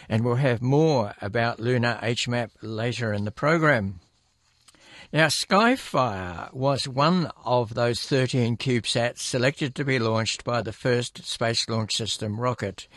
And 0.09 0.25
we'll 0.25 0.35
have 0.35 0.61
more 0.61 1.15
about 1.23 1.59
LunaH-Map 1.59 2.51
later 2.61 3.13
in 3.13 3.25
the 3.25 3.31
program. 3.31 4.01
Now, 5.13 5.27
Skyfire 5.27 6.53
was 6.53 6.89
one 6.89 7.31
of 7.45 7.75
those 7.75 8.03
13 8.03 8.57
CubeSats 8.57 9.19
selected 9.19 9.75
to 9.77 9.85
be 9.85 9.99
launched 9.99 10.45
by 10.45 10.61
the 10.61 10.73
first 10.73 11.25
Space 11.25 11.69
Launch 11.69 11.97
System 11.97 12.41
rocket 12.41 12.89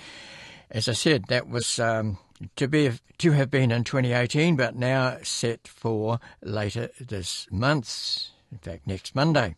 as 0.69 0.89
I 0.89 0.93
said, 0.93 1.25
that 1.27 1.47
was 1.47 1.79
um, 1.79 2.17
to 2.55 2.67
be 2.67 2.91
to 3.17 3.31
have 3.31 3.49
been 3.49 3.71
in 3.71 3.83
2018, 3.83 4.55
but 4.55 4.75
now 4.75 5.17
set 5.23 5.67
for 5.67 6.19
later 6.41 6.89
this 6.99 7.47
month. 7.51 8.29
In 8.51 8.57
fact, 8.59 8.87
next 8.87 9.15
Monday. 9.15 9.55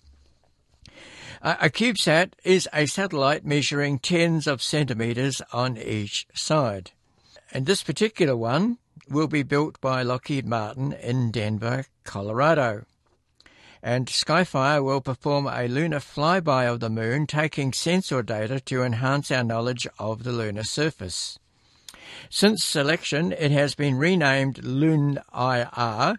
A 1.42 1.70
CubeSat 1.70 2.34
is 2.44 2.68
a 2.74 2.86
satellite 2.86 3.46
measuring 3.46 4.00
tens 4.00 4.46
of 4.46 4.62
centimetres 4.62 5.42
on 5.54 5.78
each 5.78 6.28
side. 6.34 6.92
And 7.52 7.66
this 7.66 7.82
particular 7.82 8.36
one 8.36 8.78
will 9.10 9.28
be 9.28 9.44
built 9.44 9.80
by 9.80 10.04
Lockheed 10.04 10.46
Martin 10.46 10.92
in 10.94 11.32
Denver, 11.32 11.86
Colorado 12.04 12.86
and 13.82 14.08
Skyfire 14.08 14.84
will 14.84 15.02
perform 15.02 15.48
a 15.48 15.68
lunar 15.68 16.00
flyby 16.00 16.72
of 16.72 16.80
the 16.80 16.90
moon, 16.90 17.26
taking 17.26 17.72
sensor 17.72 18.22
data 18.22 18.60
to 18.60 18.84
enhance 18.84 19.32
our 19.32 19.44
knowledge 19.44 19.88
of 19.98 20.24
the 20.24 20.32
lunar 20.32 20.64
surface. 20.64 21.40
Since 22.30 22.64
selection, 22.64 23.32
it 23.32 23.52
has 23.52 23.76
been 23.76 23.96
renamed 23.96 24.64
Loon 24.64 25.20
IR 25.34 26.18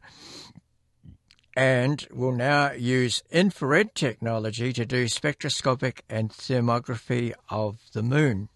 and 1.61 2.07
will 2.11 2.33
now 2.33 2.73
use 2.73 3.23
infrared 3.31 3.95
technology 3.95 4.73
to 4.73 4.87
do 4.87 5.07
spectroscopic 5.07 6.03
and 6.09 6.31
thermography 6.31 7.35
of 7.51 7.77
the 7.93 8.03
moon. 8.03 8.49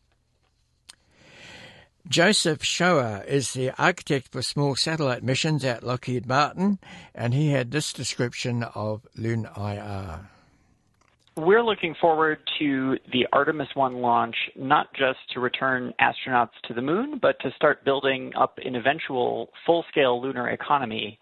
Joseph 2.09 2.63
Shoa 2.63 3.23
is 3.27 3.53
the 3.53 3.73
architect 3.79 4.33
for 4.33 4.41
small 4.41 4.75
satellite 4.75 5.23
missions 5.23 5.67
at 5.67 5.83
Lockheed 5.83 6.27
Martin, 6.27 6.79
and 7.15 7.35
he 7.35 7.51
had 7.51 7.73
this 7.73 7.93
description 7.93 8.63
of 8.75 9.07
LunIR. 9.19 10.21
We're 11.37 11.63
looking 11.63 11.95
forward 12.01 12.39
to 12.59 12.97
the 13.13 13.27
Artemis 13.35 13.69
1 13.75 13.97
launch, 13.97 14.37
not 14.57 14.95
just 14.95 15.19
to 15.35 15.41
return 15.41 15.93
astronauts 16.01 16.57
to 16.69 16.75
the 16.75 16.81
moon, 16.81 17.19
but 17.21 17.39
to 17.41 17.51
start 17.55 17.85
building 17.85 18.33
up 18.35 18.59
an 18.65 18.77
eventual 18.77 19.51
full 19.67 19.85
scale 19.91 20.23
lunar 20.23 20.49
economy. 20.49 21.19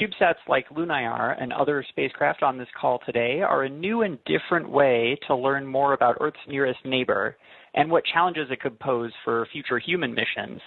CubeSats 0.00 0.36
like 0.48 0.68
LunIR 0.70 1.36
and 1.40 1.52
other 1.52 1.84
spacecraft 1.90 2.42
on 2.42 2.56
this 2.56 2.68
call 2.80 3.00
today 3.04 3.42
are 3.42 3.64
a 3.64 3.68
new 3.68 4.02
and 4.02 4.18
different 4.24 4.68
way 4.68 5.18
to 5.26 5.36
learn 5.36 5.66
more 5.66 5.92
about 5.92 6.16
Earth's 6.20 6.38
nearest 6.48 6.78
neighbor 6.84 7.36
and 7.74 7.90
what 7.90 8.04
challenges 8.06 8.48
it 8.50 8.60
could 8.60 8.78
pose 8.80 9.12
for 9.22 9.46
future 9.52 9.78
human 9.78 10.14
missions. 10.14 10.60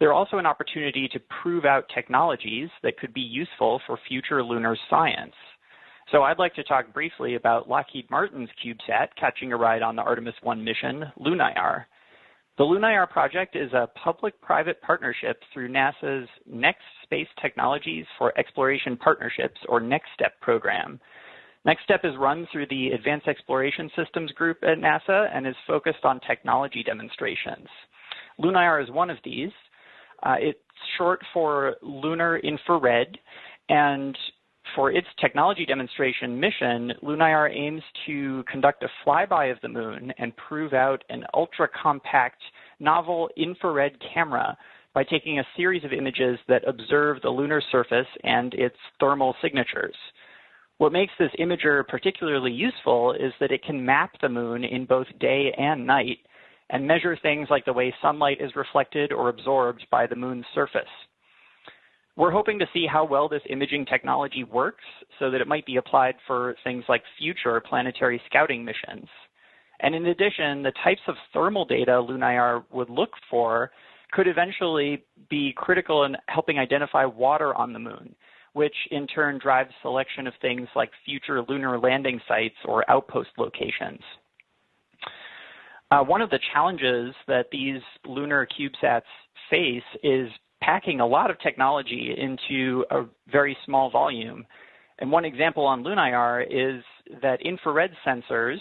They're 0.00 0.14
also 0.14 0.38
an 0.38 0.46
opportunity 0.46 1.08
to 1.12 1.20
prove 1.42 1.66
out 1.66 1.90
technologies 1.94 2.70
that 2.82 2.98
could 2.98 3.12
be 3.12 3.20
useful 3.20 3.82
for 3.86 3.98
future 4.08 4.42
lunar 4.42 4.76
science. 4.88 5.34
So 6.10 6.22
I'd 6.22 6.38
like 6.38 6.54
to 6.54 6.64
talk 6.64 6.92
briefly 6.92 7.34
about 7.34 7.68
Lockheed 7.68 8.10
Martin's 8.10 8.50
CubeSat 8.64 9.08
catching 9.18 9.52
a 9.52 9.56
ride 9.56 9.82
on 9.82 9.94
the 9.94 10.02
Artemis 10.02 10.34
1 10.42 10.64
mission, 10.64 11.04
LunIR. 11.20 11.84
The 12.56 12.64
LunIR 12.64 13.10
project 13.10 13.56
is 13.56 13.72
a 13.72 13.88
public-private 13.96 14.80
partnership 14.80 15.42
through 15.52 15.70
NASA's 15.70 16.28
Next 16.46 16.84
Space 17.02 17.26
Technologies 17.42 18.06
for 18.16 18.36
Exploration 18.38 18.96
Partnerships, 18.96 19.60
or 19.68 19.80
NextSTEP 19.80 20.30
program. 20.40 21.00
NextSTEP 21.66 22.04
is 22.04 22.16
run 22.16 22.46
through 22.52 22.66
the 22.70 22.90
Advanced 22.90 23.26
Exploration 23.26 23.90
Systems 23.96 24.30
Group 24.32 24.58
at 24.62 24.78
NASA 24.78 25.34
and 25.34 25.48
is 25.48 25.56
focused 25.66 26.04
on 26.04 26.20
technology 26.20 26.84
demonstrations. 26.84 27.66
LunIR 28.38 28.84
is 28.84 28.90
one 28.90 29.10
of 29.10 29.18
these. 29.24 29.50
Uh, 30.22 30.36
it's 30.38 30.58
short 30.96 31.20
for 31.32 31.74
Lunar 31.82 32.38
Infrared, 32.38 33.18
and 33.68 34.16
for 34.74 34.90
its 34.90 35.06
technology 35.20 35.64
demonstration 35.64 36.38
mission, 36.38 36.92
LunIR 37.02 37.54
aims 37.54 37.82
to 38.06 38.42
conduct 38.50 38.82
a 38.82 38.88
flyby 39.04 39.50
of 39.50 39.58
the 39.62 39.68
moon 39.68 40.12
and 40.18 40.36
prove 40.36 40.72
out 40.72 41.02
an 41.08 41.24
ultra 41.34 41.68
compact 41.82 42.40
novel 42.80 43.28
infrared 43.36 43.96
camera 44.12 44.56
by 44.94 45.04
taking 45.04 45.38
a 45.38 45.46
series 45.56 45.84
of 45.84 45.92
images 45.92 46.38
that 46.48 46.66
observe 46.68 47.20
the 47.22 47.28
lunar 47.28 47.62
surface 47.72 48.06
and 48.22 48.54
its 48.54 48.76
thermal 49.00 49.34
signatures. 49.42 49.96
What 50.78 50.92
makes 50.92 51.12
this 51.18 51.30
imager 51.38 51.86
particularly 51.86 52.52
useful 52.52 53.12
is 53.12 53.32
that 53.40 53.52
it 53.52 53.64
can 53.64 53.84
map 53.84 54.10
the 54.20 54.28
moon 54.28 54.64
in 54.64 54.86
both 54.86 55.06
day 55.20 55.52
and 55.56 55.86
night 55.86 56.18
and 56.70 56.86
measure 56.86 57.16
things 57.20 57.48
like 57.50 57.64
the 57.64 57.72
way 57.72 57.94
sunlight 58.02 58.38
is 58.40 58.56
reflected 58.56 59.12
or 59.12 59.28
absorbed 59.28 59.86
by 59.90 60.06
the 60.06 60.16
moon's 60.16 60.46
surface. 60.54 60.82
We're 62.16 62.30
hoping 62.30 62.60
to 62.60 62.66
see 62.72 62.86
how 62.86 63.04
well 63.04 63.28
this 63.28 63.42
imaging 63.50 63.86
technology 63.86 64.44
works 64.44 64.84
so 65.18 65.30
that 65.30 65.40
it 65.40 65.48
might 65.48 65.66
be 65.66 65.76
applied 65.76 66.14
for 66.26 66.54
things 66.62 66.84
like 66.88 67.02
future 67.18 67.60
planetary 67.60 68.20
scouting 68.26 68.64
missions. 68.64 69.08
And 69.80 69.94
in 69.94 70.06
addition, 70.06 70.62
the 70.62 70.72
types 70.84 71.00
of 71.08 71.16
thermal 71.32 71.64
data 71.64 71.90
LunIR 71.90 72.64
would 72.72 72.88
look 72.88 73.10
for 73.28 73.72
could 74.12 74.28
eventually 74.28 75.04
be 75.28 75.52
critical 75.56 76.04
in 76.04 76.16
helping 76.28 76.58
identify 76.60 77.04
water 77.04 77.52
on 77.56 77.72
the 77.72 77.80
moon, 77.80 78.14
which 78.52 78.74
in 78.92 79.08
turn 79.08 79.38
drives 79.42 79.72
selection 79.82 80.28
of 80.28 80.34
things 80.40 80.68
like 80.76 80.90
future 81.04 81.42
lunar 81.48 81.80
landing 81.80 82.20
sites 82.28 82.54
or 82.64 82.88
outpost 82.88 83.30
locations. 83.38 84.00
Uh, 85.90 86.02
one 86.02 86.22
of 86.22 86.30
the 86.30 86.38
challenges 86.52 87.12
that 87.26 87.46
these 87.50 87.80
lunar 88.06 88.46
CubeSats 88.46 89.02
face 89.50 89.82
is 90.04 90.28
packing 90.64 91.00
a 91.00 91.06
lot 91.06 91.30
of 91.30 91.38
technology 91.40 92.14
into 92.16 92.84
a 92.90 93.04
very 93.30 93.56
small 93.64 93.90
volume. 93.90 94.46
And 94.98 95.10
one 95.10 95.24
example 95.24 95.66
on 95.66 95.82
LunIR 95.82 96.46
is 96.48 96.82
that 97.20 97.42
infrared 97.42 97.90
sensors 98.06 98.58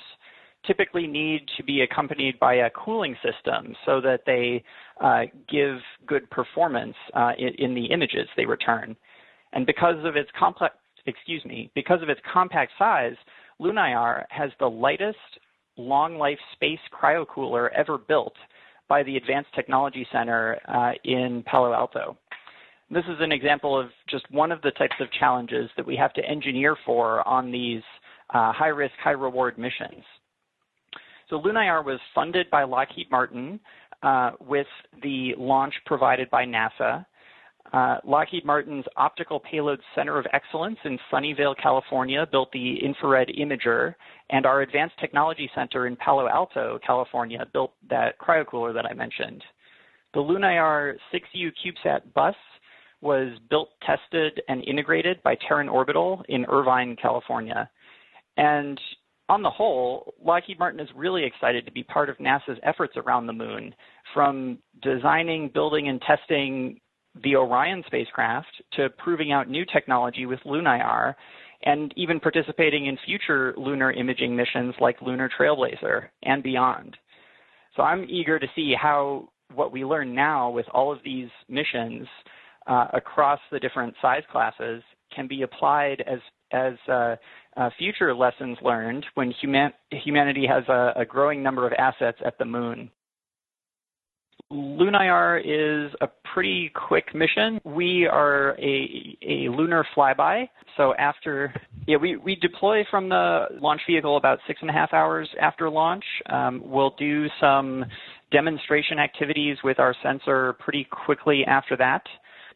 typically 0.65 1.07
need 1.07 1.41
to 1.57 1.63
be 1.63 1.81
accompanied 1.81 2.39
by 2.39 2.55
a 2.55 2.69
cooling 2.72 3.15
system 3.15 3.75
so 3.86 4.01
that 4.01 4.22
they 4.25 4.63
uh, 5.01 5.24
give 5.50 5.77
good 6.07 6.29
performance 6.29 6.95
uh, 7.13 7.31
in, 7.38 7.50
in, 7.60 7.75
the 7.75 7.86
images 7.86 8.27
they 8.38 8.45
return. 8.45 8.95
And 9.51 9.65
because 9.65 10.03
of 10.05 10.15
its 10.15 10.29
complex, 10.38 10.75
excuse 11.05 11.43
me, 11.45 11.69
because 11.75 12.01
of 12.01 12.10
its 12.10 12.22
compact 12.31 12.72
size, 12.79 13.15
LunIR 13.60 14.24
has 14.29 14.51
the 14.60 14.69
lightest 14.69 15.17
long 15.77 16.17
life 16.17 16.39
space 16.53 16.79
cryocooler 16.93 17.69
ever 17.75 17.98
built 17.98 18.33
by 18.93 19.01
the 19.01 19.17
Advanced 19.17 19.50
Technology 19.55 20.05
Center 20.12 20.59
uh, 20.67 20.91
in 21.03 21.43
Palo 21.47 21.73
Alto. 21.73 22.15
This 22.91 23.03
is 23.05 23.15
an 23.21 23.31
example 23.31 23.79
of 23.79 23.88
just 24.07 24.23
one 24.29 24.51
of 24.51 24.62
the 24.62 24.69
types 24.69 24.93
of 25.00 25.07
challenges 25.19 25.67
that 25.77 25.88
we 25.88 25.95
have 25.95 26.13
to 26.13 26.21
engineer 26.23 26.77
for 26.85 27.27
on 27.27 27.51
these 27.51 27.82
uh, 28.36 28.53
high 28.53 28.67
risk, 28.67 28.93
high 29.03 29.10
reward 29.10 29.58
missions. 29.58 30.03
So 31.27 31.41
LunIR 31.41 31.84
was 31.84 31.99
funded 32.13 32.51
by 32.51 32.65
Lockheed 32.65 33.10
Martin 33.10 33.60
uh, 34.03 34.34
with 34.39 34.67
the 35.01 35.32
launch 35.39 35.73
provided 35.88 36.29
by 36.29 36.45
NASA. 36.45 37.03
Uh, 37.73 37.97
Lockheed 38.05 38.45
Martin's 38.45 38.86
Optical 38.97 39.39
Payload 39.39 39.79
Center 39.95 40.19
of 40.19 40.27
Excellence 40.31 40.77
in 40.86 40.99
Sunnyvale, 41.12 41.55
California, 41.62 42.27
built 42.31 42.51
the 42.51 42.77
infrared 42.83 43.29
imager, 43.29 43.95
and 44.29 44.45
our 44.45 44.62
Advanced 44.62 44.95
Technology 44.99 45.49
Center 45.55 45.88
in 45.88 45.95
Palo 45.95 46.27
Alto, 46.27 46.77
California, 46.86 47.43
built 47.51 47.73
that 47.89 48.19
cryocooler 48.19 48.73
that 48.75 48.86
I 48.86 48.93
mentioned. 48.93 49.43
The 50.13 50.19
LunIR 50.19 50.97
6U 51.12 51.51
CubeSat 51.65 52.13
bus 52.13 52.36
was 53.01 53.33
built, 53.49 53.69
tested, 53.83 54.39
and 54.47 54.63
integrated 54.65 55.21
by 55.23 55.36
Terran 55.47 55.67
Orbital 55.67 56.23
in 56.29 56.45
Irvine, 56.45 56.95
California. 57.01 57.67
And 58.38 58.79
on 59.29 59.41
the 59.41 59.49
whole, 59.49 60.13
Lockheed 60.23 60.59
Martin 60.59 60.79
is 60.79 60.89
really 60.95 61.23
excited 61.23 61.65
to 61.65 61.71
be 61.71 61.81
part 61.83 62.09
of 62.09 62.17
NASA's 62.17 62.59
efforts 62.62 62.93
around 62.97 63.25
the 63.25 63.33
moon, 63.33 63.73
from 64.13 64.59
designing, 64.83 65.49
building, 65.51 65.88
and 65.88 65.99
testing 66.01 66.79
the 67.23 67.36
Orion 67.36 67.84
spacecraft 67.86 68.62
to 68.73 68.89
proving 68.97 69.32
out 69.32 69.49
new 69.49 69.65
technology 69.65 70.26
with 70.26 70.39
LunIR 70.45 71.15
and 71.63 71.93
even 71.95 72.19
participating 72.19 72.88
in 72.88 72.97
future 73.06 73.54
lunar 73.58 73.91
imaging 73.91 74.36
missions 74.36 74.73
like 74.82 75.02
Lunar 75.02 75.30
Trailblazer 75.30 76.08
and 76.23 76.43
beyond. 76.43 76.97
So 77.76 77.84
I'm 77.84 78.06
eager 78.10 78.39
to 78.39 78.47
see 78.56 78.73
how 78.80 79.30
what 79.54 79.71
we 79.71 79.86
learn 79.86 80.15
now 80.15 80.49
with 80.49 80.65
all 80.73 80.91
of 80.91 80.99
these 81.06 81.30
missions 81.47 82.08
uh, 82.67 82.88
across 82.93 83.39
the 83.52 83.60
different 83.60 83.93
size 84.02 84.23
classes 84.32 84.82
can 85.15 85.28
be 85.28 85.43
applied 85.43 86.04
as 86.08 86.19
as 86.52 86.73
uh, 86.88 87.15
uh, 87.58 87.69
future 87.80 88.13
lessons 88.13 88.58
learned 88.62 89.06
when 89.15 89.32
human, 89.41 89.71
humanity 89.91 90.45
has 90.47 90.63
a, 90.69 90.93
a 90.97 91.06
growing 91.06 91.41
number 91.41 91.65
of 91.65 91.73
assets 91.73 92.17
at 92.23 92.38
the 92.38 92.45
moon. 92.45 92.91
LunIR 94.53 95.39
is 95.39 95.91
a 96.01 96.07
pretty 96.33 96.71
quick 96.75 97.15
mission. 97.15 97.59
We 97.63 98.05
are 98.05 98.51
a, 98.59 99.17
a 99.27 99.49
lunar 99.49 99.85
flyby. 99.95 100.47
So 100.77 100.93
after, 100.95 101.53
yeah, 101.87 101.97
we, 101.97 102.17
we 102.17 102.35
deploy 102.35 102.83
from 102.89 103.09
the 103.09 103.45
launch 103.59 103.81
vehicle 103.87 104.17
about 104.17 104.39
six 104.45 104.59
and 104.61 104.69
a 104.69 104.73
half 104.73 104.93
hours 104.93 105.27
after 105.41 105.69
launch. 105.69 106.03
Um, 106.29 106.61
we'll 106.63 106.95
do 106.97 107.27
some 107.41 107.83
demonstration 108.31 108.99
activities 108.99 109.57
with 109.63 109.79
our 109.79 109.95
sensor 110.03 110.53
pretty 110.53 110.87
quickly 111.05 111.43
after 111.45 111.75
that. 111.77 112.03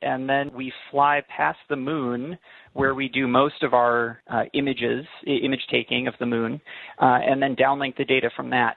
And 0.03 0.29
then 0.29 0.51
we 0.53 0.71
fly 0.91 1.23
past 1.35 1.57
the 1.69 1.75
moon 1.75 2.37
where 2.73 2.93
we 2.93 3.09
do 3.09 3.27
most 3.27 3.63
of 3.63 3.73
our 3.73 4.21
uh, 4.31 4.43
images, 4.53 5.05
image 5.25 5.65
taking 5.71 6.07
of 6.07 6.13
the 6.19 6.27
moon, 6.27 6.61
uh, 7.01 7.19
and 7.27 7.41
then 7.41 7.55
downlink 7.55 7.97
the 7.97 8.05
data 8.05 8.29
from 8.35 8.51
that. 8.51 8.75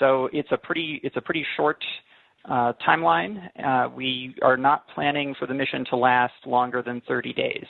So 0.00 0.28
it's 0.32 0.48
a 0.50 0.56
pretty, 0.56 1.00
it's 1.04 1.16
a 1.16 1.20
pretty 1.20 1.44
short 1.56 1.82
uh, 2.48 2.72
timeline. 2.86 3.48
Uh, 3.62 3.88
we 3.94 4.34
are 4.42 4.56
not 4.56 4.86
planning 4.94 5.34
for 5.38 5.46
the 5.46 5.54
mission 5.54 5.84
to 5.90 5.96
last 5.96 6.34
longer 6.46 6.82
than 6.82 7.02
30 7.06 7.32
days. 7.32 7.66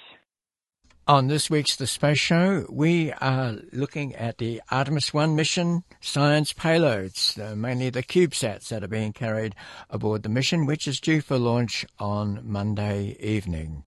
On 1.08 1.26
this 1.26 1.48
week's 1.48 1.74
The 1.74 1.86
Space 1.86 2.18
Show, 2.18 2.66
we 2.68 3.12
are 3.12 3.56
looking 3.72 4.14
at 4.14 4.36
the 4.36 4.60
Artemis 4.70 5.14
1 5.14 5.34
mission 5.34 5.84
science 6.00 6.52
payloads, 6.52 7.38
uh, 7.40 7.56
mainly 7.56 7.88
the 7.88 8.02
CubeSats 8.02 8.68
that 8.68 8.84
are 8.84 8.88
being 8.88 9.14
carried 9.14 9.54
aboard 9.88 10.22
the 10.22 10.28
mission, 10.28 10.66
which 10.66 10.86
is 10.86 11.00
due 11.00 11.22
for 11.22 11.38
launch 11.38 11.86
on 11.98 12.40
Monday 12.44 13.16
evening. 13.20 13.84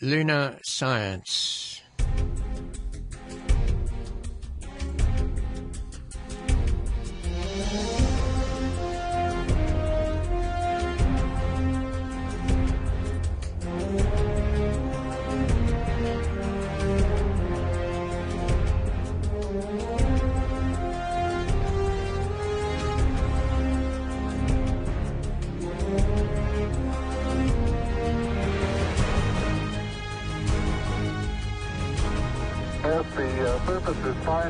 Lunar 0.00 0.60
Science. 0.64 1.82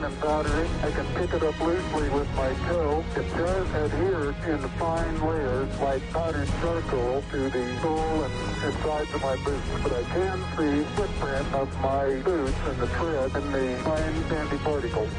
And 0.05 0.21
powdery. 0.21 0.69
I 0.83 0.91
can 0.91 1.07
pick 1.15 1.33
it 1.33 1.43
up 1.43 1.61
loosely 1.61 2.09
with 2.11 2.29
my 2.35 2.53
toe. 2.67 3.05
It 3.15 3.29
does 3.37 3.75
adhere 3.75 4.31
in 4.53 4.59
fine 4.79 5.21
layers 5.21 5.81
like 5.81 6.03
powdered 6.11 6.49
charcoal 6.61 7.23
to 7.31 7.51
the 7.51 7.81
sole 7.81 8.25
and, 8.25 8.33
and 8.65 8.75
sides 8.83 9.15
of 9.15 9.23
my 9.23 9.37
boots, 9.45 9.69
but 9.83 9.93
I 9.93 10.03
can 10.03 10.39
see 10.57 10.85
footprint 10.97 11.55
of 11.55 11.81
my 11.81 12.15
boots 12.23 12.57
and 12.67 12.79
the 12.81 12.87
tread 12.87 13.37
in 13.37 13.53
the 13.53 13.77
fine 13.83 14.29
sandy 14.29 14.59
particles. 14.59 15.11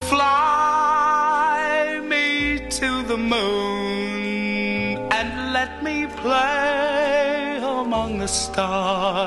Fly 0.02 2.00
me 2.04 2.58
to 2.68 3.02
the 3.04 3.16
moon 3.16 4.98
and 5.10 5.54
let 5.54 5.82
me 5.82 6.06
play 6.18 7.58
among 7.62 8.18
the 8.18 8.28
stars. 8.28 9.26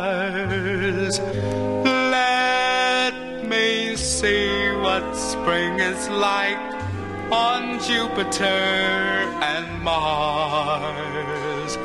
Spring 5.50 5.80
is 5.80 6.08
on 7.32 7.80
Jupiter 7.80 8.46
and 8.46 9.84
Mars. 9.84 11.76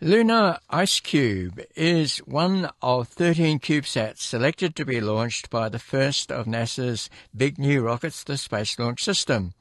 Lunar 0.00 0.58
Ice 0.68 0.98
Cube 0.98 1.60
is 1.76 2.18
one 2.18 2.68
of 2.82 3.06
13 3.06 3.60
CubeSats 3.60 4.18
selected 4.18 4.74
to 4.74 4.84
be 4.84 5.00
launched 5.00 5.48
by 5.48 5.68
the 5.68 5.78
first 5.78 6.32
of 6.32 6.46
NASA's 6.46 7.08
big 7.36 7.56
new 7.56 7.82
rockets, 7.82 8.24
the 8.24 8.36
Space 8.36 8.76
Launch 8.80 9.04
System. 9.04 9.52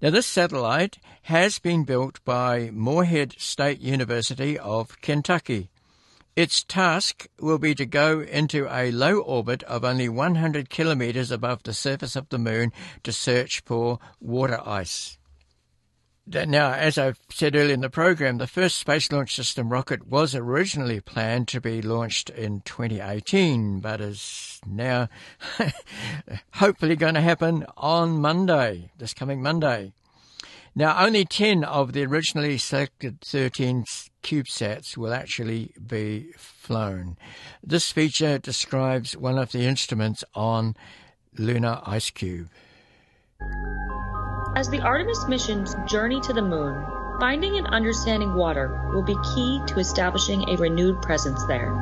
Now, 0.00 0.10
this 0.10 0.28
satellite 0.28 0.98
has 1.22 1.58
been 1.58 1.82
built 1.82 2.24
by 2.24 2.70
Morehead 2.72 3.34
State 3.40 3.80
University 3.80 4.56
of 4.56 5.00
Kentucky. 5.00 5.68
Its 6.40 6.64
task 6.64 7.26
will 7.38 7.58
be 7.58 7.74
to 7.74 7.84
go 7.84 8.20
into 8.20 8.66
a 8.74 8.90
low 8.90 9.18
orbit 9.18 9.62
of 9.64 9.84
only 9.84 10.08
100 10.08 10.70
kilometers 10.70 11.30
above 11.30 11.62
the 11.64 11.74
surface 11.74 12.16
of 12.16 12.30
the 12.30 12.38
moon 12.38 12.72
to 13.02 13.12
search 13.12 13.60
for 13.66 13.98
water 14.20 14.58
ice. 14.66 15.18
Now, 16.26 16.72
as 16.72 16.96
I've 16.96 17.18
said 17.28 17.54
earlier 17.54 17.74
in 17.74 17.82
the 17.82 17.90
program, 17.90 18.38
the 18.38 18.46
first 18.46 18.76
Space 18.76 19.12
Launch 19.12 19.34
System 19.34 19.68
rocket 19.68 20.06
was 20.06 20.34
originally 20.34 21.02
planned 21.02 21.46
to 21.48 21.60
be 21.60 21.82
launched 21.82 22.30
in 22.30 22.62
2018, 22.62 23.80
but 23.80 24.00
is 24.00 24.62
now 24.66 25.10
hopefully 26.54 26.96
going 26.96 27.16
to 27.16 27.20
happen 27.20 27.66
on 27.76 28.18
Monday, 28.18 28.92
this 28.96 29.12
coming 29.12 29.42
Monday. 29.42 29.92
Now, 30.74 31.04
only 31.04 31.26
10 31.26 31.64
of 31.64 31.92
the 31.92 32.06
originally 32.06 32.56
selected 32.56 33.20
13 33.20 33.84
CubeSats 34.22 34.96
will 34.96 35.12
actually 35.12 35.72
be 35.84 36.32
flown. 36.36 37.16
This 37.62 37.90
feature 37.92 38.38
describes 38.38 39.16
one 39.16 39.38
of 39.38 39.52
the 39.52 39.64
instruments 39.64 40.24
on 40.34 40.76
Lunar 41.36 41.80
Ice 41.86 42.10
Cube. 42.10 42.48
As 44.56 44.68
the 44.68 44.80
Artemis 44.80 45.26
mission's 45.28 45.74
journey 45.86 46.20
to 46.22 46.32
the 46.32 46.42
moon, 46.42 46.84
finding 47.20 47.56
and 47.56 47.66
understanding 47.68 48.34
water 48.34 48.90
will 48.92 49.02
be 49.02 49.16
key 49.34 49.60
to 49.68 49.78
establishing 49.78 50.48
a 50.48 50.56
renewed 50.56 51.00
presence 51.02 51.44
there. 51.46 51.72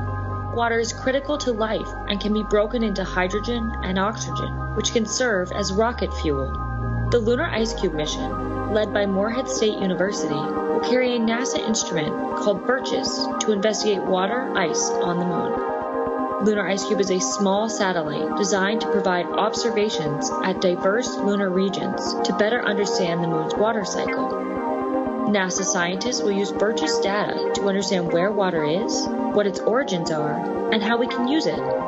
Water 0.55 0.79
is 0.79 0.93
critical 0.93 1.39
to 1.39 1.53
life 1.53 1.89
and 2.09 2.21
can 2.21 2.33
be 2.33 2.43
broken 2.43 2.83
into 2.83 3.05
hydrogen 3.05 3.73
and 3.83 3.99
oxygen, 3.99 4.75
which 4.75 4.93
can 4.93 5.07
serve 5.07 5.51
as 5.53 5.73
rocket 5.73 6.13
fuel. 6.15 6.68
The 7.11 7.21
Lunar 7.21 7.47
Ice 7.47 7.73
Cube 7.73 7.95
mission, 7.95 8.75
led 8.75 8.93
by 8.93 9.07
Morehead 9.07 9.49
State 9.49 9.79
University, 9.79 10.35
will 10.35 10.81
carry 10.81 11.17
a 11.17 11.19
NASA 11.19 11.59
instrument 11.59 12.37
called 12.37 12.67
BIRCHES 12.67 13.27
to 13.41 13.53
investigate 13.53 14.03
water 14.03 14.53
ice 14.55 14.91
on 14.91 15.19
the 15.19 15.25
moon. 15.25 16.45
Lunar 16.45 16.69
Ice 16.69 16.87
Cube 16.87 17.01
is 17.01 17.11
a 17.11 17.19
small 17.19 17.71
satellite 17.71 18.37
designed 18.37 18.83
to 18.83 18.91
provide 18.93 19.25
observations 19.25 20.31
at 20.45 20.61
diverse 20.61 21.17
lunar 21.17 21.49
regions 21.49 22.15
to 22.25 22.37
better 22.37 22.63
understand 22.63 23.25
the 23.25 23.29
moon's 23.29 23.55
water 23.55 23.87
cycle. 23.87 24.29
NASA 25.31 25.65
scientists 25.65 26.21
will 26.21 26.33
use 26.33 26.53
BIRCHES 26.53 27.01
data 27.01 27.53
to 27.55 27.69
understand 27.69 28.13
where 28.13 28.31
water 28.31 28.65
is, 28.65 29.07
what 29.09 29.47
its 29.47 29.61
origins 29.61 30.11
are, 30.11 30.73
and 30.75 30.83
how 30.83 30.99
we 30.99 31.07
can 31.07 31.27
use 31.27 31.47
it. 31.47 31.88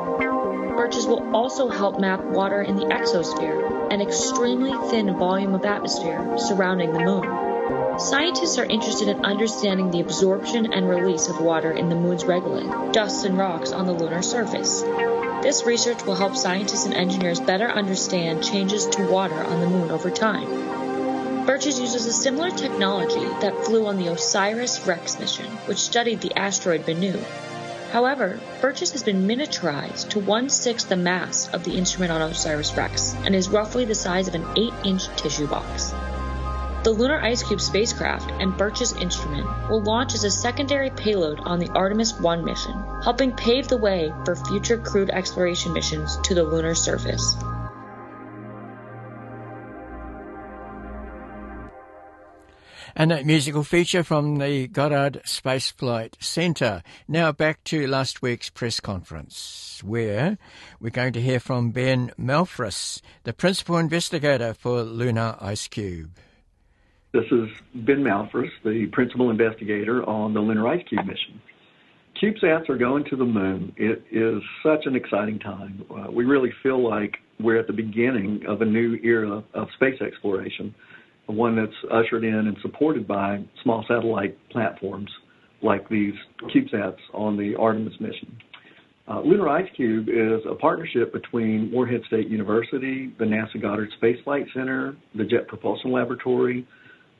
BIRCHES 0.91 1.07
will 1.07 1.33
also 1.33 1.69
help 1.69 2.01
map 2.01 2.21
water 2.21 2.61
in 2.63 2.75
the 2.75 2.83
exosphere, 2.87 3.93
an 3.93 4.01
extremely 4.01 4.73
thin 4.89 5.17
volume 5.17 5.55
of 5.55 5.63
atmosphere 5.63 6.37
surrounding 6.37 6.91
the 6.91 6.99
moon. 6.99 7.97
Scientists 7.97 8.57
are 8.57 8.65
interested 8.65 9.07
in 9.07 9.23
understanding 9.23 9.89
the 9.89 10.01
absorption 10.01 10.73
and 10.73 10.89
release 10.89 11.29
of 11.29 11.39
water 11.39 11.71
in 11.71 11.87
the 11.87 11.95
moon's 11.95 12.25
regolith, 12.25 12.91
dust 12.91 13.23
and 13.23 13.37
rocks 13.37 13.71
on 13.71 13.87
the 13.87 13.93
lunar 13.93 14.21
surface. 14.21 14.81
This 15.41 15.63
research 15.63 16.05
will 16.05 16.15
help 16.15 16.35
scientists 16.35 16.85
and 16.85 16.93
engineers 16.93 17.39
better 17.39 17.69
understand 17.69 18.43
changes 18.43 18.85
to 18.87 19.09
water 19.09 19.41
on 19.45 19.61
the 19.61 19.69
moon 19.69 19.91
over 19.91 20.11
time. 20.11 21.45
BIRCHES 21.45 21.79
uses 21.79 22.05
a 22.05 22.11
similar 22.11 22.51
technology 22.51 23.25
that 23.39 23.63
flew 23.63 23.87
on 23.87 23.95
the 23.95 24.09
OSIRIS 24.09 24.85
REx 24.85 25.21
mission, 25.21 25.45
which 25.67 25.79
studied 25.79 26.19
the 26.19 26.37
asteroid 26.37 26.85
Bennu. 26.85 27.50
However, 27.91 28.39
BIRCHES 28.61 28.93
has 28.93 29.03
been 29.03 29.27
miniaturized 29.27 30.09
to 30.11 30.19
one-sixth 30.19 30.87
the 30.87 30.95
mass 30.95 31.49
of 31.49 31.65
the 31.65 31.77
instrument 31.77 32.13
on 32.13 32.21
OSIRIS 32.21 32.77
REx 32.77 33.15
and 33.25 33.35
is 33.35 33.49
roughly 33.49 33.83
the 33.83 33.95
size 33.95 34.29
of 34.29 34.35
an 34.35 34.45
8-inch 34.55 35.07
tissue 35.17 35.45
box. 35.45 35.93
The 36.83 36.91
Lunar 36.91 37.21
Ice 37.21 37.43
Cube 37.43 37.59
spacecraft 37.59 38.31
and 38.39 38.57
BIRCHES 38.57 38.93
instrument 38.93 39.45
will 39.69 39.83
launch 39.83 40.13
as 40.13 40.23
a 40.23 40.31
secondary 40.31 40.89
payload 40.89 41.41
on 41.41 41.59
the 41.59 41.69
Artemis 41.71 42.17
1 42.17 42.45
mission, 42.45 42.73
helping 43.03 43.33
pave 43.33 43.67
the 43.67 43.77
way 43.77 44.13
for 44.23 44.37
future 44.37 44.77
crewed 44.77 45.09
exploration 45.09 45.73
missions 45.73 46.17
to 46.23 46.33
the 46.33 46.43
lunar 46.43 46.73
surface. 46.73 47.35
And 52.95 53.11
that 53.11 53.25
musical 53.25 53.63
feature 53.63 54.03
from 54.03 54.37
the 54.37 54.67
Goddard 54.67 55.21
Space 55.23 55.71
Flight 55.71 56.17
Center. 56.19 56.83
Now 57.07 57.31
back 57.31 57.63
to 57.65 57.87
last 57.87 58.21
week's 58.21 58.49
press 58.49 58.79
conference, 58.79 59.81
where 59.83 60.37
we're 60.79 60.89
going 60.89 61.13
to 61.13 61.21
hear 61.21 61.39
from 61.39 61.71
Ben 61.71 62.11
Malphrus, 62.19 63.01
the 63.23 63.33
principal 63.33 63.77
investigator 63.77 64.53
for 64.53 64.83
Lunar 64.83 65.37
Ice 65.39 65.67
Cube. 65.67 66.17
This 67.13 67.25
is 67.31 67.49
Ben 67.73 68.03
Malphrus, 68.03 68.49
the 68.63 68.87
principal 68.87 69.29
investigator 69.29 70.03
on 70.03 70.33
the 70.33 70.39
Lunar 70.39 70.67
Ice 70.67 70.83
Cube 70.87 71.05
mission. 71.05 71.41
CubeSats 72.21 72.69
are 72.69 72.77
going 72.77 73.03
to 73.09 73.15
the 73.15 73.25
moon. 73.25 73.73
It 73.77 74.03
is 74.11 74.43
such 74.63 74.85
an 74.85 74.95
exciting 74.95 75.39
time. 75.39 75.83
Uh, 75.89 76.11
we 76.11 76.23
really 76.25 76.53
feel 76.61 76.87
like 76.87 77.17
we're 77.39 77.57
at 77.57 77.67
the 77.67 77.73
beginning 77.73 78.43
of 78.47 78.61
a 78.61 78.65
new 78.65 78.99
era 79.03 79.43
of 79.53 79.67
space 79.75 79.99
exploration, 80.01 80.75
one 81.27 81.55
that's 81.55 81.71
ushered 81.91 82.23
in 82.23 82.33
and 82.33 82.57
supported 82.61 83.07
by 83.07 83.43
small 83.63 83.85
satellite 83.87 84.37
platforms 84.49 85.09
like 85.63 85.87
these 85.89 86.13
CubeSats 86.53 86.97
on 87.13 87.37
the 87.37 87.55
Artemis 87.55 87.93
mission. 87.99 88.35
Uh, 89.07 89.21
Lunar 89.21 89.49
Ice 89.49 89.69
Cube 89.75 90.07
is 90.09 90.41
a 90.49 90.55
partnership 90.55 91.11
between 91.11 91.71
Morehead 91.71 92.01
State 92.07 92.29
University, 92.29 93.13
the 93.19 93.25
NASA 93.25 93.61
Goddard 93.61 93.89
Space 93.97 94.17
Flight 94.23 94.45
Center, 94.53 94.95
the 95.15 95.23
Jet 95.25 95.47
Propulsion 95.47 95.91
Laboratory, 95.91 96.65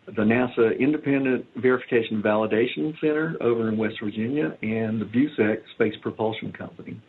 the 0.06 0.22
NASA 0.22 0.80
Independent 0.80 1.46
Verification 1.58 2.16
and 2.16 2.24
Validation 2.24 3.00
Center 3.00 3.36
over 3.42 3.70
in 3.70 3.78
West 3.78 3.96
Virginia, 4.04 4.58
and 4.62 5.02
the 5.02 5.06
Busek 5.06 5.58
Space 5.76 5.94
Propulsion 6.02 6.52
Company. 6.52 7.00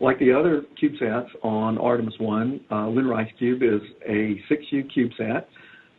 like 0.00 0.18
the 0.18 0.32
other 0.32 0.64
CubeSats 0.82 1.28
on 1.42 1.78
Artemis 1.78 2.14
1, 2.18 2.60
uh, 2.70 2.88
Lunar 2.88 3.14
IceCube 3.14 3.62
is 3.62 3.80
a 4.06 4.40
6U 4.52 4.90
CubeSat, 4.94 5.44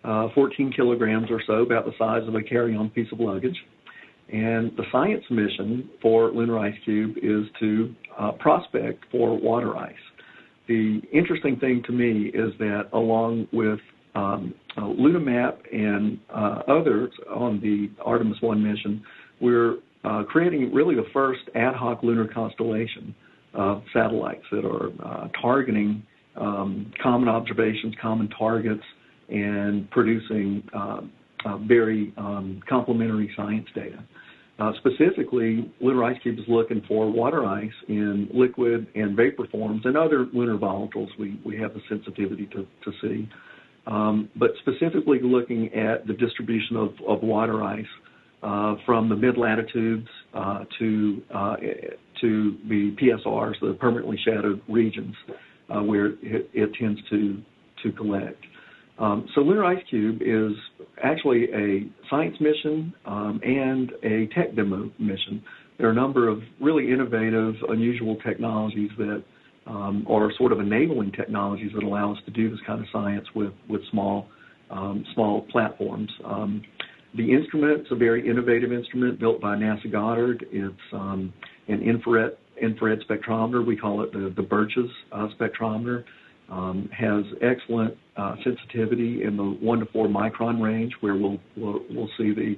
uh, 0.06 0.28
14 0.34 0.72
kilograms 0.76 1.28
or 1.30 1.42
so, 1.46 1.64
about 1.64 1.86
the 1.86 1.94
size 1.98 2.28
of 2.28 2.36
a 2.36 2.42
carry-on 2.42 2.90
piece 2.90 3.08
of 3.12 3.20
luggage. 3.20 3.58
And 4.32 4.72
the 4.76 4.84
science 4.92 5.24
mission 5.30 5.90
for 6.02 6.32
Lunar 6.32 6.54
IceCube 6.54 7.18
is 7.18 7.48
to 7.60 7.94
uh, 8.18 8.32
prospect 8.34 9.04
for 9.12 9.38
water 9.38 9.76
ice. 9.78 9.94
The 10.68 11.02
interesting 11.14 11.58
thing 11.58 11.84
to 11.86 11.92
me 11.92 12.32
is 12.34 12.52
that 12.58 12.90
along 12.94 13.48
with 13.54 13.80
um, 14.16 14.54
uh, 14.78 14.82
LunaH-Map 14.82 15.60
and 15.72 16.20
uh, 16.34 16.62
others 16.68 17.12
on 17.34 17.60
the 17.62 17.90
Artemis 18.04 18.38
1 18.42 18.64
mission, 18.64 19.04
we're 19.40 19.78
uh, 20.04 20.24
creating 20.24 20.74
really 20.74 20.96
the 20.96 21.06
first 21.14 21.42
ad 21.56 21.76
hoc 21.76 22.02
lunar 22.04 22.28
constellation 22.28 23.14
of 23.54 23.84
satellites 23.94 24.44
that 24.52 24.66
are 24.66 24.90
uh, 25.06 25.28
targeting 25.42 26.04
um, 26.36 26.92
common 27.02 27.30
observations, 27.30 27.94
common 28.02 28.30
targets, 28.38 28.84
and 29.30 29.90
producing 29.92 30.64
uh, 30.76 31.02
uh, 31.46 31.58
very 31.60 32.14
um, 32.18 32.62
complementary 32.68 33.32
science 33.36 33.68
data. 33.76 34.04
Uh, 34.58 34.72
specifically, 34.78 35.72
Lunar 35.82 36.14
IceCube 36.14 36.40
is 36.40 36.46
looking 36.48 36.82
for 36.88 37.12
water 37.12 37.46
ice 37.46 37.70
in 37.90 38.30
liquid 38.34 38.88
and 38.96 39.16
vapor 39.16 39.46
forms 39.52 39.82
and 39.84 39.98
other 39.98 40.28
lunar 40.34 40.58
volatiles 40.58 41.10
we, 41.20 41.58
have 41.58 41.74
the 41.74 41.82
sensitivity 41.90 42.48
to, 42.48 42.66
see. 43.02 43.28
Um, 43.86 44.30
but 44.38 44.52
specifically 44.62 45.20
looking 45.22 45.74
at 45.74 46.08
the 46.08 46.14
distribution 46.14 46.78
of, 46.78 47.22
water 47.22 47.64
ice 47.64 47.86
from 48.86 49.10
the 49.10 49.16
mid 49.16 49.38
latitudes 49.38 50.08
uh, 50.34 50.64
to 50.80 51.22
to 52.22 52.58
the 52.70 52.96
PSRs, 52.96 53.56
the 53.62 53.74
permanently 53.74 54.18
shadowed 54.24 54.62
regions, 54.70 55.14
where 55.68 56.14
it, 56.22 56.74
tends 56.80 57.00
to 57.10 57.92
collect. 57.92 58.42
Um, 58.98 59.28
so 59.36 59.42
Lunar 59.42 59.64
IceCube 59.64 60.22
is 60.22 60.56
actually 61.04 61.46
a 61.54 61.90
science 62.10 62.36
mission 62.40 62.94
um, 63.06 63.42
and 63.44 63.92
a 64.04 64.28
tech 64.34 64.56
demo 64.56 64.90
mission. 65.00 65.44
There 65.78 65.88
are 65.88 65.92
a 65.92 65.96
number 65.96 66.30
of 66.30 66.40
really 66.62 66.92
innovative, 66.92 67.56
unusual 67.68 68.16
technologies 68.26 68.92
that 68.98 69.24
um, 69.68 70.06
are 70.10 70.32
sort 70.38 70.52
of 70.52 70.60
enabling 70.60 71.12
technologies 71.12 71.72
that 71.74 71.84
allow 71.84 72.14
us 72.14 72.20
to 72.26 72.32
do 72.32 72.50
this 72.50 72.60
kind 72.66 72.80
of 72.80 72.86
science 72.94 73.26
with 73.36 73.52
with 73.68 73.82
small 73.92 74.28
um, 74.70 75.04
small 75.14 75.42
platforms. 75.52 76.10
Um, 76.24 76.62
the 77.18 77.32
instrument 77.32 77.82
is 77.82 77.88
a 77.92 77.96
very 77.96 78.28
innovative 78.28 78.72
instrument 78.72 79.20
built 79.20 79.42
by 79.42 79.56
NASA 79.56 79.92
Goddard. 79.92 80.46
It's 80.52 80.76
um, 80.94 81.34
an 81.68 81.82
infrared 81.82 82.38
infrared 82.62 83.00
spectrometer. 83.10 83.66
We 83.66 83.76
call 83.76 84.02
it 84.04 84.14
the, 84.14 84.34
the 84.36 84.44
Birches 84.44 84.90
uh, 85.12 85.28
spectrometer. 85.40 86.04
Um, 86.48 86.90
has 86.96 87.24
excellent 87.42 87.98
uh, 88.18 88.36
sensitivity 88.44 89.24
in 89.24 89.36
the 89.36 89.44
one 89.44 89.80
to 89.80 89.88
four 89.88 90.08
micron 90.08 90.62
range, 90.62 90.94
where 91.00 91.16
we'll 91.16 91.40
we'll, 91.58 91.80
we'll 91.90 92.10
see 92.18 92.34
the 92.34 92.56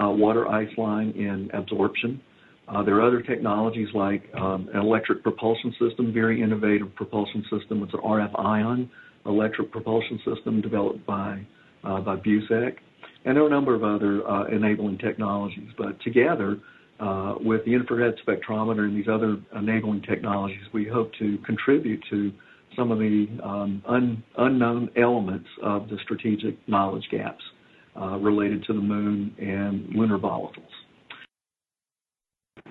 uh, 0.00 0.10
water 0.10 0.46
ice 0.46 0.68
line 0.76 1.10
in 1.12 1.50
absorption. 1.54 2.20
Uh, 2.68 2.82
there 2.84 2.96
are 2.96 3.06
other 3.06 3.22
technologies 3.22 3.88
like 3.94 4.22
um, 4.34 4.68
an 4.72 4.80
electric 4.80 5.22
propulsion 5.22 5.74
system, 5.80 6.12
very 6.12 6.40
innovative 6.42 6.94
propulsion 6.94 7.42
system. 7.50 7.82
It's 7.82 7.94
an 7.94 8.00
RF 8.00 8.38
ion 8.38 8.90
electric 9.26 9.70
propulsion 9.70 10.20
system 10.24 10.60
developed 10.60 11.04
by 11.06 11.44
uh, 11.82 12.00
by 12.00 12.16
Busek, 12.16 12.76
and 13.24 13.36
there 13.36 13.42
are 13.42 13.46
a 13.46 13.50
number 13.50 13.74
of 13.74 13.82
other 13.82 14.26
uh, 14.28 14.44
enabling 14.46 14.98
technologies. 14.98 15.70
But 15.76 16.00
together, 16.02 16.58
uh, 17.00 17.34
with 17.40 17.64
the 17.64 17.74
infrared 17.74 18.14
spectrometer 18.26 18.80
and 18.80 18.96
these 18.96 19.08
other 19.10 19.38
enabling 19.56 20.02
technologies, 20.02 20.62
we 20.72 20.86
hope 20.86 21.10
to 21.18 21.38
contribute 21.38 22.02
to 22.10 22.32
some 22.76 22.90
of 22.90 22.98
the 22.98 23.26
um, 23.42 23.82
un, 23.86 24.22
unknown 24.38 24.90
elements 24.96 25.48
of 25.62 25.88
the 25.88 25.96
strategic 26.02 26.56
knowledge 26.68 27.04
gaps 27.10 27.42
uh, 28.00 28.16
related 28.16 28.64
to 28.64 28.72
the 28.72 28.80
moon 28.80 29.34
and 29.38 29.88
lunar 29.94 30.18
volatiles. 30.18 30.64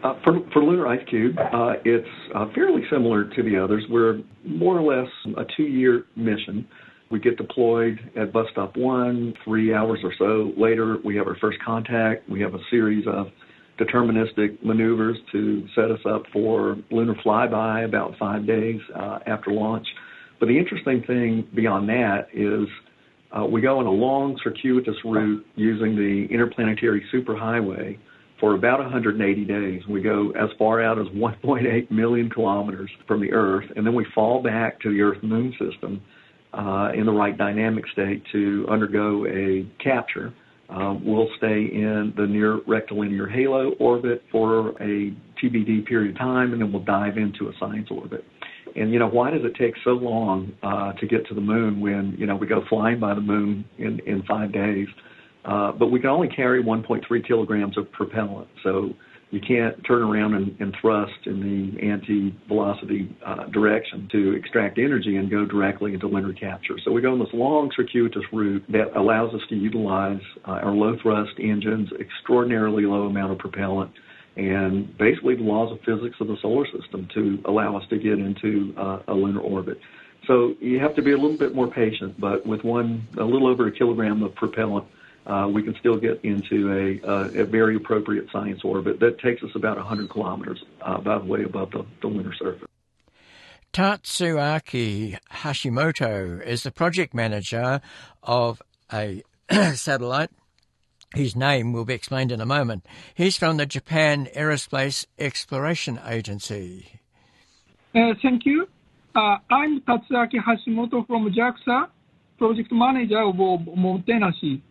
Uh, 0.03 0.13
for, 0.23 0.39
for 0.53 0.63
Lunar 0.63 0.85
IceCube, 0.85 1.37
uh, 1.37 1.79
it's 1.83 2.07
uh, 2.33 2.45
fairly 2.55 2.83
similar 2.89 3.25
to 3.35 3.43
the 3.43 3.61
others. 3.61 3.83
We're 3.89 4.21
more 4.45 4.79
or 4.79 4.81
less 4.81 5.11
a 5.35 5.43
two-year 5.57 6.05
mission. 6.15 6.65
We 7.11 7.19
get 7.19 7.37
deployed 7.37 7.99
at 8.15 8.31
bus 8.31 8.45
stop 8.51 8.77
one, 8.77 9.33
three 9.43 9.73
hours 9.73 9.99
or 10.03 10.13
so 10.17 10.53
later, 10.61 10.97
we 11.03 11.15
have 11.17 11.27
our 11.27 11.35
first 11.41 11.57
contact. 11.65 12.29
We 12.29 12.39
have 12.41 12.53
a 12.53 12.59
series 12.69 13.05
of 13.07 13.27
deterministic 13.79 14.63
maneuvers 14.63 15.17
to 15.31 15.65
set 15.75 15.91
us 15.91 15.99
up 16.05 16.23
for 16.33 16.77
lunar 16.91 17.15
flyby 17.25 17.85
about 17.85 18.13
five 18.19 18.45
days 18.45 18.79
uh, 18.95 19.19
after 19.25 19.51
launch. 19.51 19.87
But 20.39 20.47
the 20.47 20.57
interesting 20.57 21.03
thing 21.05 21.47
beyond 21.55 21.89
that 21.89 22.27
is 22.33 22.67
uh, 23.31 23.45
we 23.45 23.61
go 23.61 23.79
on 23.79 23.85
a 23.85 23.91
long 23.91 24.39
circuitous 24.43 24.95
route 25.05 25.45
using 25.55 25.95
the 25.95 26.27
interplanetary 26.33 27.05
superhighway 27.13 27.97
for 28.39 28.55
about 28.55 28.79
180 28.79 29.45
days. 29.45 29.81
We 29.87 30.01
go 30.01 30.31
as 30.31 30.49
far 30.57 30.81
out 30.81 30.97
as 30.97 31.07
1.8 31.07 31.91
million 31.91 32.29
kilometers 32.29 32.89
from 33.07 33.21
the 33.21 33.31
Earth, 33.33 33.65
and 33.75 33.85
then 33.85 33.93
we 33.93 34.05
fall 34.15 34.41
back 34.41 34.79
to 34.81 34.89
the 34.91 35.01
Earth 35.01 35.21
Moon 35.21 35.53
system 35.59 36.01
uh, 36.53 36.89
in 36.95 37.05
the 37.05 37.11
right 37.11 37.37
dynamic 37.37 37.85
state 37.91 38.23
to 38.31 38.65
undergo 38.69 39.25
a 39.27 39.67
capture. 39.83 40.33
Um, 40.69 41.03
we'll 41.03 41.29
stay 41.37 41.65
in 41.65 42.13
the 42.15 42.27
near 42.27 42.61
rectilinear 42.67 43.27
halo 43.27 43.71
orbit 43.79 44.23
for 44.31 44.69
a 44.81 45.15
TBD 45.41 45.85
period 45.85 46.11
of 46.11 46.17
time, 46.19 46.53
and 46.53 46.61
then 46.61 46.71
we'll 46.71 46.83
dive 46.83 47.17
into 47.17 47.49
a 47.49 47.53
science 47.59 47.87
orbit. 47.89 48.23
And 48.75 48.91
you 48.91 48.99
know, 48.99 49.07
why 49.07 49.31
does 49.31 49.41
it 49.43 49.55
take 49.55 49.73
so 49.83 49.91
long 49.91 50.53
uh, 50.61 50.93
to 50.93 51.07
get 51.07 51.25
to 51.27 51.33
the 51.33 51.41
moon 51.41 51.79
when 51.79 52.15
you 52.19 52.27
know 52.27 52.35
we 52.35 52.45
go 52.45 52.63
flying 52.69 52.99
by 52.99 53.15
the 53.15 53.21
moon 53.21 53.65
in 53.79 53.99
in 54.05 54.23
five 54.23 54.53
days? 54.53 54.87
Uh, 55.43 55.71
but 55.71 55.87
we 55.87 55.99
can 55.99 56.09
only 56.09 56.27
carry 56.27 56.61
1.3 56.61 57.27
kilograms 57.27 57.77
of 57.77 57.89
propellant, 57.91 58.47
so 58.61 58.89
you 59.31 59.39
can't 59.39 59.75
turn 59.85 60.01
around 60.01 60.33
and, 60.33 60.55
and 60.59 60.75
thrust 60.81 61.13
in 61.25 61.39
the 61.39 61.87
anti-velocity 61.87 63.15
uh, 63.25 63.45
direction 63.47 64.07
to 64.11 64.33
extract 64.33 64.79
energy 64.79 65.17
and 65.17 65.29
go 65.29 65.45
directly 65.45 65.93
into 65.93 66.07
lunar 66.07 66.33
capture. 66.33 66.75
So 66.83 66.91
we 66.91 67.01
go 67.01 67.11
on 67.11 67.19
this 67.19 67.29
long 67.33 67.71
circuitous 67.75 68.23
route 68.33 68.63
that 68.69 68.97
allows 68.97 69.33
us 69.35 69.41
to 69.49 69.55
utilize 69.55 70.21
uh, 70.47 70.51
our 70.51 70.71
low 70.71 70.97
thrust 71.01 71.33
engines, 71.39 71.89
extraordinarily 71.99 72.85
low 72.85 73.03
amount 73.03 73.31
of 73.31 73.37
propellant, 73.37 73.91
and 74.35 74.97
basically 74.97 75.35
the 75.35 75.43
laws 75.43 75.71
of 75.71 75.79
physics 75.79 76.15
of 76.19 76.27
the 76.27 76.37
solar 76.41 76.65
system 76.65 77.07
to 77.13 77.39
allow 77.45 77.77
us 77.77 77.83
to 77.89 77.97
get 77.97 78.13
into 78.13 78.73
uh, 78.77 78.99
a 79.09 79.13
lunar 79.13 79.41
orbit. 79.41 79.77
So 80.27 80.53
you 80.59 80.79
have 80.79 80.95
to 80.95 81.01
be 81.01 81.11
a 81.11 81.17
little 81.17 81.37
bit 81.37 81.55
more 81.55 81.67
patient, 81.67 82.19
but 82.19 82.45
with 82.45 82.63
one 82.63 83.07
a 83.19 83.23
little 83.23 83.47
over 83.47 83.67
a 83.67 83.71
kilogram 83.71 84.23
of 84.23 84.33
propellant 84.35 84.85
uh, 85.29 85.47
we 85.47 85.61
can 85.61 85.75
still 85.79 85.97
get 85.97 86.19
into 86.23 86.71
a, 86.71 87.07
uh, 87.07 87.29
a, 87.35 87.45
very 87.45 87.75
appropriate 87.75 88.27
science 88.31 88.61
orbit 88.63 88.99
that 88.99 89.19
takes 89.19 89.43
us 89.43 89.51
about 89.55 89.77
100 89.77 90.09
kilometers 90.09 90.63
uh, 90.81 90.95
about 90.95 91.25
way 91.25 91.43
above 91.43 91.71
the, 91.71 91.85
the 92.01 92.07
lunar 92.07 92.33
surface. 92.33 92.67
Tatsuaki 93.71 95.17
Hashimoto 95.31 96.43
is 96.43 96.63
the 96.63 96.71
project 96.71 97.13
manager 97.13 97.79
of 98.23 98.61
a 98.91 99.21
satellite 99.75 100.31
His 101.15 101.35
name 101.35 101.73
will 101.73 101.85
be 101.85 101.93
explained 101.93 102.31
in 102.31 102.41
a 102.41 102.45
moment. 102.45 102.85
He's 103.13 103.37
from 103.37 103.57
the 103.57 103.67
Japan 103.67 104.27
Aerospace 104.35 105.05
Exploration 105.19 105.99
Agency. 106.07 106.99
Uh, 107.95 108.13
thank 108.21 108.45
you. 108.45 108.67
Uh, 109.15 109.37
I'm 109.51 109.81
Tatsuaki 109.81 110.35
Hashimoto 110.35 111.05
from 111.05 111.31
JAXA, 111.31 111.87
project 112.37 112.71
manager 112.71 113.21
of 113.21 113.35
Omotenashi. 113.35 114.61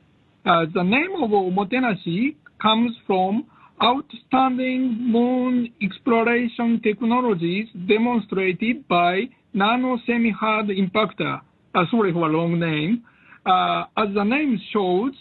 Uh, 0.48 0.64
the 0.72 0.82
name 0.82 1.10
of 1.22 1.28
Omotenashi 1.28 2.34
comes 2.62 2.92
from 3.06 3.44
outstanding 3.82 4.96
moon 4.98 5.70
exploration 5.82 6.80
technologies 6.82 7.66
demonstrated 7.86 8.88
by 8.88 9.24
Nano 9.52 9.98
Semi-Hard 10.06 10.68
Impactor. 10.68 11.42
Uh, 11.74 11.84
sorry 11.90 12.14
for 12.14 12.30
a 12.30 12.32
long 12.32 12.58
name. 12.58 13.04
Uh, 13.44 13.84
as 13.98 14.08
the 14.14 14.24
name 14.24 14.58
shows, 14.72 15.12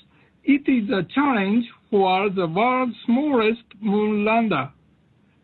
it 0.46 0.62
is 0.66 0.90
a 0.92 1.04
challenge 1.14 1.66
for 1.92 2.30
the 2.30 2.48
world's 2.48 2.96
smallest 3.06 3.66
moon 3.82 4.24
lander. 4.24 4.72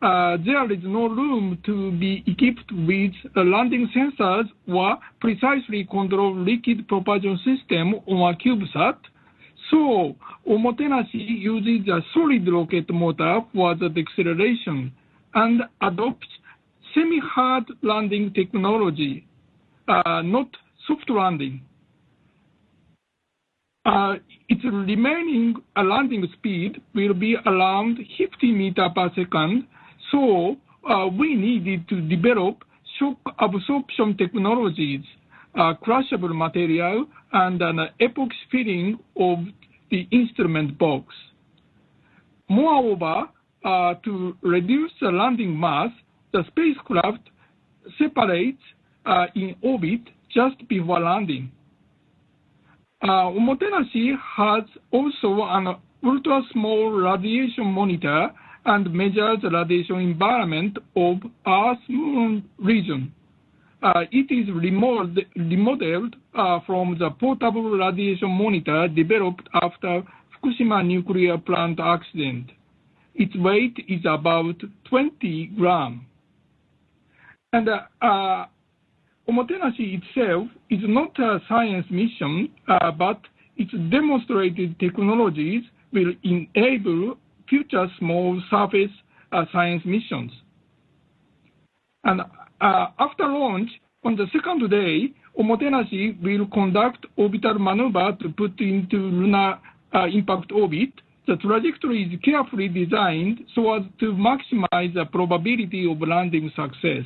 Uh, 0.01 0.37
there 0.45 0.71
is 0.71 0.79
no 0.83 1.09
room 1.09 1.57
to 1.65 1.91
be 1.99 2.23
equipped 2.25 2.71
with 2.71 3.11
landing 3.35 3.89
sensors 3.93 4.45
or 4.65 4.97
precisely 5.19 5.85
control 5.91 6.33
liquid 6.33 6.87
propulsion 6.87 7.37
system 7.43 7.95
on 8.07 8.33
a 8.33 8.37
CubeSat 8.37 8.95
so, 9.71 10.15
Omotenashi 10.47 11.39
uses 11.39 11.87
a 11.87 12.01
solid 12.13 12.47
rocket 12.51 12.89
motor 12.93 13.41
for 13.53 13.75
the 13.75 13.89
deceleration 13.89 14.91
and 15.33 15.61
adopts 15.81 16.27
semi-hard 16.93 17.65
landing 17.81 18.33
technology, 18.33 19.25
uh, 19.87 20.21
not 20.23 20.47
soft 20.87 21.09
landing. 21.09 21.61
Uh, 23.85 24.15
its 24.47 24.63
remaining 24.63 25.55
landing 25.75 26.27
speed 26.37 26.81
will 26.95 27.13
be 27.13 27.35
around 27.45 27.97
50 28.17 28.51
meter 28.51 28.87
per 28.95 29.09
second, 29.15 29.67
so 30.11 30.55
uh, 30.89 31.07
we 31.07 31.35
needed 31.35 31.87
to 31.89 32.01
develop 32.01 32.63
shock 32.99 33.17
absorption 33.39 34.15
technologies, 34.17 35.01
uh, 35.01 35.22
crushable 35.83 36.33
material, 36.33 37.05
and 37.31 37.61
an 37.61 37.87
epoxy 37.99 38.31
filling 38.51 38.99
of 39.17 39.39
the 39.91 40.07
instrument 40.11 40.77
box. 40.77 41.13
Moreover, 42.49 43.29
uh, 43.63 43.93
to 44.03 44.35
reduce 44.41 44.91
the 44.99 45.09
landing 45.09 45.57
mass, 45.59 45.89
the 46.33 46.43
spacecraft 46.47 47.29
separates 47.97 48.61
uh, 49.05 49.25
in 49.35 49.55
orbit 49.61 50.01
just 50.33 50.67
before 50.67 50.99
landing. 50.99 51.51
Uh, 53.01 53.29
Omotenashi 53.29 54.13
has 54.37 54.63
also 54.91 55.43
an 55.43 55.75
ultra-small 56.03 56.91
radiation 56.91 57.65
monitor 57.65 58.29
and 58.65 58.93
measures 58.93 59.39
the 59.41 59.49
radiation 59.49 59.99
environment 59.99 60.77
of 60.95 61.17
Earth-Moon 61.45 62.43
region. 62.57 63.13
Uh, 63.83 64.05
it 64.13 64.31
is 64.31 64.47
remodeled, 64.55 66.15
uh, 66.35 66.59
from 66.65 66.97
the 66.97 67.09
portable 67.19 67.69
radiation 67.77 68.31
monitor 68.31 68.87
developed 68.87 69.45
after 69.61 70.01
Fukushima 70.31 70.85
nuclear 70.85 71.37
plant 71.37 71.81
accident. 71.81 72.49
Its 73.13 73.35
weight 73.35 73.75
is 73.89 73.99
about 74.07 74.55
20 74.85 75.47
grams. 75.57 76.01
And 77.51 77.67
uh, 77.67 78.45
Omotenashi 79.29 80.01
itself 80.01 80.47
is 80.69 80.79
not 80.83 81.19
a 81.19 81.39
science 81.49 81.85
mission, 81.89 82.53
but 82.97 83.19
its 83.57 83.71
demonstrated 83.91 84.79
technologies 84.79 85.63
will 85.91 86.13
enable 86.23 87.17
future 87.49 87.87
small 87.99 88.41
surface 88.49 88.91
science 89.51 89.83
missions. 89.85 90.31
Uh, 92.63 92.87
after 92.97 93.27
launch, 93.27 93.69
on 94.05 94.15
the 94.15 94.25
second 94.31 94.69
day, 94.69 95.11
Omotenashi 95.37 96.21
will 96.23 96.47
conduct 96.47 97.05
orbital 97.17 97.59
maneuver 97.59 98.13
to 98.21 98.29
put 98.29 98.57
into 98.61 98.95
lunar 98.95 99.59
uh, 99.93 100.05
impact 100.05 100.49
orbit. 100.53 100.89
The 101.27 101.35
trajectory 101.35 102.03
is 102.03 102.19
carefully 102.23 102.69
designed 102.69 103.41
so 103.53 103.73
as 103.73 103.83
to 103.99 104.13
maximize 104.13 104.93
the 104.93 105.05
probability 105.11 105.91
of 105.91 105.99
landing 106.07 106.51
success. 106.55 107.03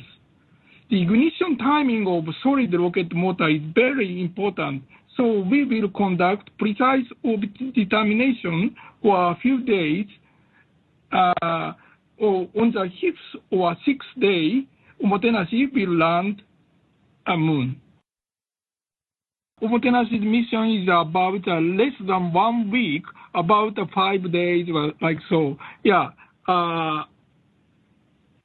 The 0.90 1.02
ignition 1.02 1.58
timing 1.58 2.06
of 2.06 2.32
solid 2.40 2.72
rocket 2.78 3.12
motor 3.12 3.48
is 3.48 3.60
very 3.74 4.22
important, 4.22 4.84
so 5.16 5.40
we 5.40 5.64
will 5.64 5.88
conduct 5.90 6.56
precise 6.58 7.04
orbit 7.24 7.74
determination 7.74 8.76
for 9.02 9.32
a 9.32 9.36
few 9.42 9.60
days. 9.64 10.06
Uh, 11.10 11.72
or 12.18 12.48
on 12.56 12.70
the 12.72 12.90
fifth 13.00 13.42
or 13.50 13.76
sixth 13.84 14.08
day, 14.20 14.66
Omotenashi 15.02 15.72
will 15.72 15.96
land 15.96 16.42
a 17.26 17.36
moon. 17.36 17.80
Omotenashi's 19.62 20.22
mission 20.22 20.82
is 20.82 20.88
about 20.88 21.46
uh, 21.48 21.60
less 21.60 21.92
than 22.06 22.32
one 22.32 22.70
week, 22.70 23.02
about 23.34 23.76
uh, 23.78 23.86
five 23.94 24.30
days, 24.32 24.66
like 25.00 25.18
so. 25.28 25.56
Yeah. 25.82 26.10
Uh, 26.46 27.04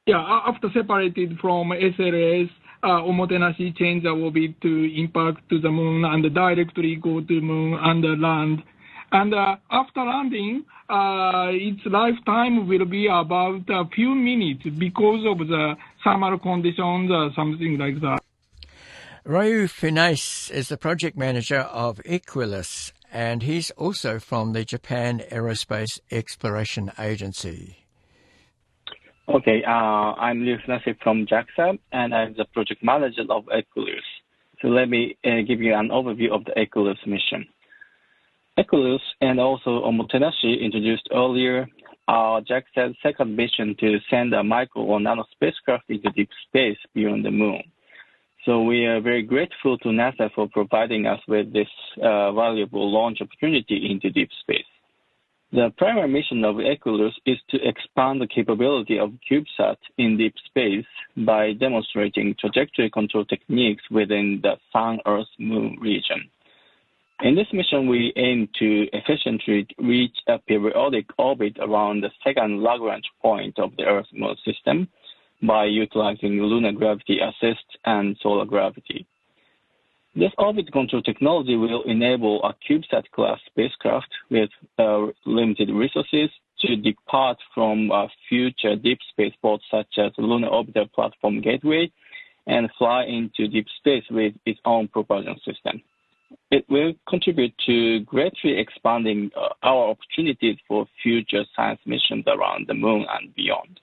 yeah, 0.05 0.41
after 0.47 0.69
separated 0.73 1.37
from 1.39 1.69
SLS, 1.69 2.49
uh, 2.83 2.87
Omotenashi 2.87 3.75
change 3.77 4.03
the 4.03 4.09
orbit 4.09 4.59
to 4.61 4.99
impact 4.99 5.47
to 5.49 5.59
the 5.59 5.69
moon 5.69 6.03
and 6.03 6.33
directly 6.33 6.95
go 6.95 7.21
to 7.21 7.41
moon 7.41 7.79
and 7.81 8.21
land. 8.21 8.63
And 9.11 9.33
uh, 9.33 9.57
after 9.69 10.03
landing, 10.03 10.65
uh, 10.89 11.49
its 11.51 11.79
lifetime 11.85 12.67
will 12.67 12.85
be 12.85 13.07
about 13.07 13.61
a 13.69 13.85
few 13.95 14.15
minutes 14.15 14.63
because 14.79 15.23
of 15.25 15.47
the 15.47 15.75
thermal 16.03 16.37
conditions 16.39 17.09
or 17.11 17.31
something 17.35 17.77
like 17.77 17.99
that. 18.01 18.19
Ryu 19.25 19.67
Funase 19.67 20.51
is 20.51 20.67
the 20.67 20.77
project 20.77 21.17
manager 21.17 21.59
of 21.59 22.01
EQUULEUS, 22.05 22.91
and 23.11 23.43
he's 23.43 23.71
also 23.71 24.19
from 24.19 24.51
the 24.51 24.65
Japan 24.65 25.21
Aerospace 25.31 25.99
Exploration 26.11 26.91
Agency. 26.99 27.77
Okay, 29.29 29.63
uh, 29.65 29.71
I'm 29.71 30.41
Ryu 30.41 30.57
Funase 30.67 30.97
from 31.01 31.25
JAXA, 31.25 31.79
and 31.93 32.13
I'm 32.13 32.33
the 32.37 32.45
project 32.53 32.83
manager 32.83 33.23
of 33.29 33.45
EQUULEUS. 33.45 34.03
So 34.61 34.67
let 34.67 34.89
me 34.89 35.17
uh, 35.23 35.41
give 35.47 35.61
you 35.61 35.73
an 35.73 35.89
overview 35.89 36.31
of 36.31 36.43
the 36.43 36.51
EQUULEUS 36.57 37.07
mission. 37.07 37.47
EQUULEUS 38.57 39.01
and 39.21 39.39
also 39.39 39.83
Omotenashi 39.83 40.61
introduced 40.61 41.07
earlier 41.13 41.67
are 42.07 42.41
JAXA's 42.41 42.95
second 43.01 43.35
mission 43.35 43.75
to 43.79 43.97
send 44.09 44.33
a 44.33 44.43
micro 44.43 44.83
or 44.83 44.99
nano 44.99 45.25
spacecraft 45.31 45.89
into 45.89 46.09
deep 46.11 46.29
space 46.47 46.77
beyond 46.93 47.25
the 47.25 47.31
moon. 47.31 47.63
So 48.45 48.61
we 48.61 48.85
are 48.85 48.99
very 48.99 49.23
grateful 49.23 49.77
to 49.79 49.89
NASA 49.89 50.29
for 50.35 50.49
providing 50.49 51.05
us 51.05 51.21
with 51.27 51.53
this 51.53 51.69
uh, 52.01 52.33
valuable 52.33 52.91
launch 52.91 53.19
opportunity 53.21 53.89
into 53.89 54.09
deep 54.09 54.29
space. 54.41 54.65
The 55.53 55.71
primary 55.77 56.09
mission 56.09 56.43
of 56.43 56.55
EQUULEUS 56.59 57.13
is 57.25 57.37
to 57.51 57.57
expand 57.65 58.19
the 58.19 58.27
capability 58.27 58.97
of 58.97 59.11
CubeSat 59.29 59.77
in 59.99 60.17
deep 60.17 60.33
space 60.47 60.85
by 61.15 61.53
demonstrating 61.53 62.35
trajectory 62.39 62.89
control 62.89 63.23
techniques 63.23 63.83
within 63.91 64.39
the 64.41 64.57
Sun-Earth-Moon 64.73 65.77
region. 65.79 66.29
In 67.23 67.35
this 67.35 67.47
mission, 67.53 67.87
we 67.87 68.11
aim 68.17 68.49
to 68.59 68.85
efficiently 68.91 69.65
reach 69.77 70.17
a 70.27 70.39
periodic 70.39 71.05
orbit 71.17 71.55
around 71.57 72.01
the 72.01 72.11
second 72.21 72.61
Lagrange 72.61 73.09
point 73.21 73.57
of 73.59 73.71
the 73.77 73.85
Earth-Moon 73.85 74.35
system 74.43 74.89
by 75.41 75.63
utilizing 75.63 76.41
lunar 76.41 76.73
gravity 76.73 77.19
assist 77.21 77.63
and 77.85 78.17
solar 78.21 78.43
gravity. 78.43 79.07
This 80.13 80.33
orbit 80.37 80.69
control 80.73 81.01
technology 81.01 81.55
will 81.55 81.83
enable 81.83 82.43
a 82.43 82.53
CubeSat-class 82.69 83.39
spacecraft 83.45 84.09
with 84.29 84.49
uh, 84.77 85.07
limited 85.25 85.69
resources 85.69 86.29
to 86.59 86.75
depart 86.75 87.37
from 87.55 87.89
uh, 87.89 88.07
future 88.27 88.75
deep 88.75 88.99
space 89.11 89.33
ports 89.41 89.63
such 89.71 89.97
as 89.97 90.11
Lunar 90.17 90.49
Orbital 90.49 90.87
Platform-Gateway 90.93 91.89
and 92.47 92.69
fly 92.77 93.05
into 93.05 93.47
deep 93.47 93.67
space 93.77 94.03
with 94.11 94.33
its 94.45 94.59
own 94.65 94.89
propulsion 94.89 95.37
system. 95.45 95.81
It 96.51 96.65
will 96.69 96.93
contribute 97.07 97.53
to 97.65 98.01
greatly 98.01 98.57
expanding 98.57 99.31
uh, 99.35 99.49
our 99.63 99.89
opportunities 99.89 100.57
for 100.67 100.85
future 101.01 101.43
science 101.55 101.79
missions 101.85 102.25
around 102.27 102.67
the 102.67 102.73
moon 102.73 103.05
and 103.19 103.33
beyond. 103.35 103.79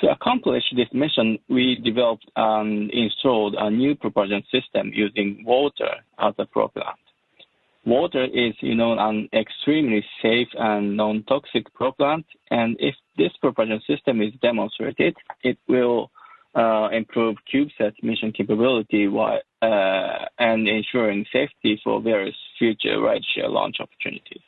To 0.00 0.10
accomplish 0.10 0.64
this 0.76 0.88
mission, 0.92 1.38
we 1.48 1.76
developed 1.76 2.28
and 2.36 2.90
installed 2.90 3.54
a 3.58 3.70
new 3.70 3.94
propulsion 3.94 4.42
system 4.50 4.90
using 4.92 5.44
water 5.46 5.90
as 6.18 6.34
a 6.38 6.46
propellant. 6.46 6.98
Water 7.86 8.24
is, 8.24 8.54
you 8.60 8.74
know, 8.74 8.98
an 8.98 9.28
extremely 9.32 10.04
safe 10.22 10.48
and 10.58 10.96
non-toxic 10.96 11.72
propellant, 11.74 12.26
and 12.50 12.76
if 12.80 12.94
this 13.16 13.32
propulsion 13.40 13.80
system 13.86 14.20
is 14.20 14.32
demonstrated, 14.42 15.14
it 15.42 15.58
will 15.68 16.10
improve 16.56 17.36
CubeSat's 17.52 18.02
mission 18.02 18.32
capability 18.32 19.08
while, 19.08 19.40
uh, 19.62 20.26
and 20.38 20.68
ensuring 20.68 21.24
safety 21.32 21.80
for 21.82 22.00
various 22.00 22.36
future 22.58 22.98
rideshare 22.98 23.50
launch 23.50 23.76
opportunities. 23.80 24.42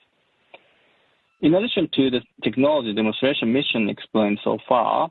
In 1.40 1.54
addition 1.54 1.88
to 1.94 2.10
the 2.10 2.20
technology 2.42 2.94
demonstration 2.94 3.52
mission 3.52 3.88
explained 3.88 4.40
so 4.42 4.58
far, 4.68 5.10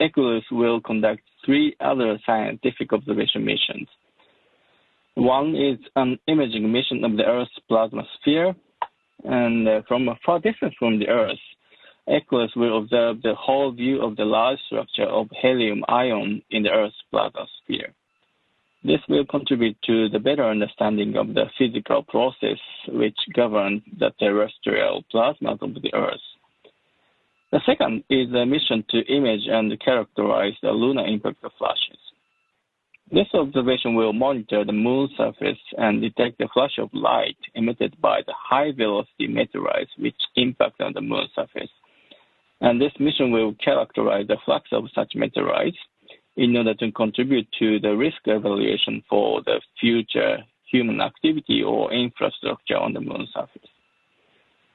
EQUULEUS 0.00 0.44
will 0.50 0.80
conduct 0.80 1.22
three 1.44 1.74
other 1.80 2.18
scientific 2.26 2.92
observation 2.92 3.44
missions. 3.44 3.88
One 5.14 5.54
is 5.54 5.78
an 5.94 6.18
imaging 6.26 6.70
mission 6.70 7.04
of 7.04 7.16
the 7.16 7.24
Earth's 7.24 7.58
plasma 7.68 8.02
sphere, 8.20 8.54
and 9.24 9.68
uh, 9.68 9.82
from 9.86 10.08
a 10.08 10.16
far 10.24 10.40
distance 10.40 10.74
from 10.78 10.98
the 10.98 11.08
Earth, 11.08 11.38
EQUULEUS 12.08 12.56
will 12.56 12.78
observe 12.78 13.22
the 13.22 13.34
whole 13.34 13.70
view 13.70 14.02
of 14.02 14.16
the 14.16 14.24
large 14.24 14.58
structure 14.66 15.04
of 15.06 15.28
helium 15.40 15.84
ion 15.88 16.42
in 16.50 16.64
the 16.64 16.70
Earth's 16.70 16.96
plasma 17.10 17.46
sphere. 17.62 17.94
This 18.84 19.00
will 19.08 19.24
contribute 19.24 19.76
to 19.82 20.08
the 20.08 20.18
better 20.18 20.44
understanding 20.44 21.16
of 21.16 21.34
the 21.34 21.44
physical 21.56 22.02
process 22.02 22.58
which 22.88 23.16
governs 23.32 23.82
the 23.96 24.10
terrestrial 24.18 25.04
plasma 25.10 25.52
of 25.52 25.74
the 25.74 25.94
Earth. 25.94 26.20
The 27.52 27.60
second 27.64 28.02
is 28.10 28.32
a 28.32 28.46
mission 28.46 28.84
to 28.90 29.06
image 29.06 29.46
and 29.46 29.78
characterize 29.80 30.54
the 30.62 30.72
lunar 30.72 31.06
impact 31.06 31.44
flashes. 31.58 31.98
This 33.12 33.28
observation 33.34 33.94
will 33.94 34.14
monitor 34.14 34.64
the 34.64 34.72
moon 34.72 35.10
surface 35.16 35.58
and 35.76 36.00
detect 36.00 36.38
the 36.38 36.48
flash 36.52 36.78
of 36.78 36.88
light 36.94 37.36
emitted 37.54 38.00
by 38.00 38.22
the 38.26 38.32
high 38.34 38.72
velocity 38.72 39.28
meteorites 39.28 39.90
which 39.98 40.16
impact 40.34 40.80
on 40.80 40.94
the 40.94 41.02
moon 41.02 41.28
surface. 41.34 41.68
And 42.62 42.80
this 42.80 42.92
mission 43.00 43.32
will 43.32 43.54
characterize 43.62 44.28
the 44.28 44.36
flux 44.44 44.68
of 44.72 44.84
such 44.94 45.12
meteorites 45.16 45.76
in 46.36 46.56
order 46.56 46.74
to 46.74 46.92
contribute 46.92 47.46
to 47.58 47.80
the 47.80 47.94
risk 47.96 48.18
evaluation 48.24 49.02
for 49.10 49.42
the 49.42 49.60
future 49.80 50.38
human 50.70 51.00
activity 51.00 51.62
or 51.62 51.92
infrastructure 51.92 52.78
on 52.78 52.92
the 52.92 53.00
moon 53.00 53.26
surface. 53.34 53.68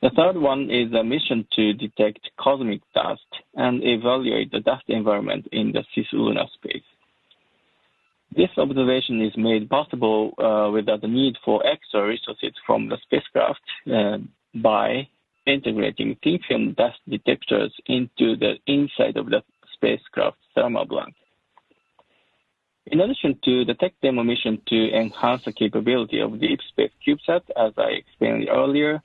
The 0.02 0.12
third 0.16 0.38
one 0.38 0.70
is 0.70 0.94
a 0.94 1.04
mission 1.04 1.48
to 1.56 1.74
detect 1.74 2.20
cosmic 2.38 2.82
dust 2.94 3.26
and 3.56 3.82
evaluate 3.82 4.52
the 4.52 4.60
dust 4.60 4.84
environment 4.90 5.48
in 5.54 5.72
the 5.72 5.84
cislunar 5.96 6.48
space. 6.54 6.84
This 8.36 8.50
observation 8.58 9.22
is 9.22 9.32
made 9.38 9.70
possible 9.70 10.34
uh, 10.38 10.70
without 10.72 11.02
the 11.02 11.08
need 11.08 11.36
for 11.44 11.66
extra 11.66 12.06
resources 12.06 12.52
from 12.66 12.90
the 12.90 12.98
spacecraft 13.04 13.62
uh, 13.92 14.18
by 14.62 15.08
integrating 15.48 16.18
thin 16.24 16.40
film 16.48 16.74
dust 16.74 17.00
detectors 17.08 17.74
into 17.86 18.36
the 18.36 18.58
inside 18.68 19.18
of 19.18 19.30
the 19.30 19.42
spacecraft 19.74 20.38
thermal 20.54 20.86
blanket. 20.86 21.16
In 22.88 23.02
addition 23.02 23.38
to 23.44 23.66
the 23.66 23.74
tech 23.74 23.94
demo 24.02 24.24
mission 24.24 24.62
to 24.68 24.90
enhance 24.94 25.44
the 25.44 25.52
capability 25.52 26.20
of 26.20 26.40
Deep 26.40 26.60
Space 26.70 26.92
CubeSat, 27.06 27.44
as 27.58 27.74
I 27.78 27.90
explained 27.90 28.48
earlier, 28.50 29.02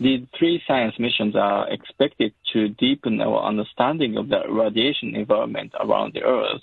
these 0.00 0.26
three 0.36 0.60
science 0.66 0.98
missions 0.98 1.36
are 1.36 1.70
expected 1.70 2.34
to 2.52 2.68
deepen 2.70 3.20
our 3.20 3.44
understanding 3.44 4.16
of 4.16 4.28
the 4.28 4.42
radiation 4.48 5.14
environment 5.14 5.72
around 5.78 6.14
the 6.14 6.24
Earth 6.24 6.62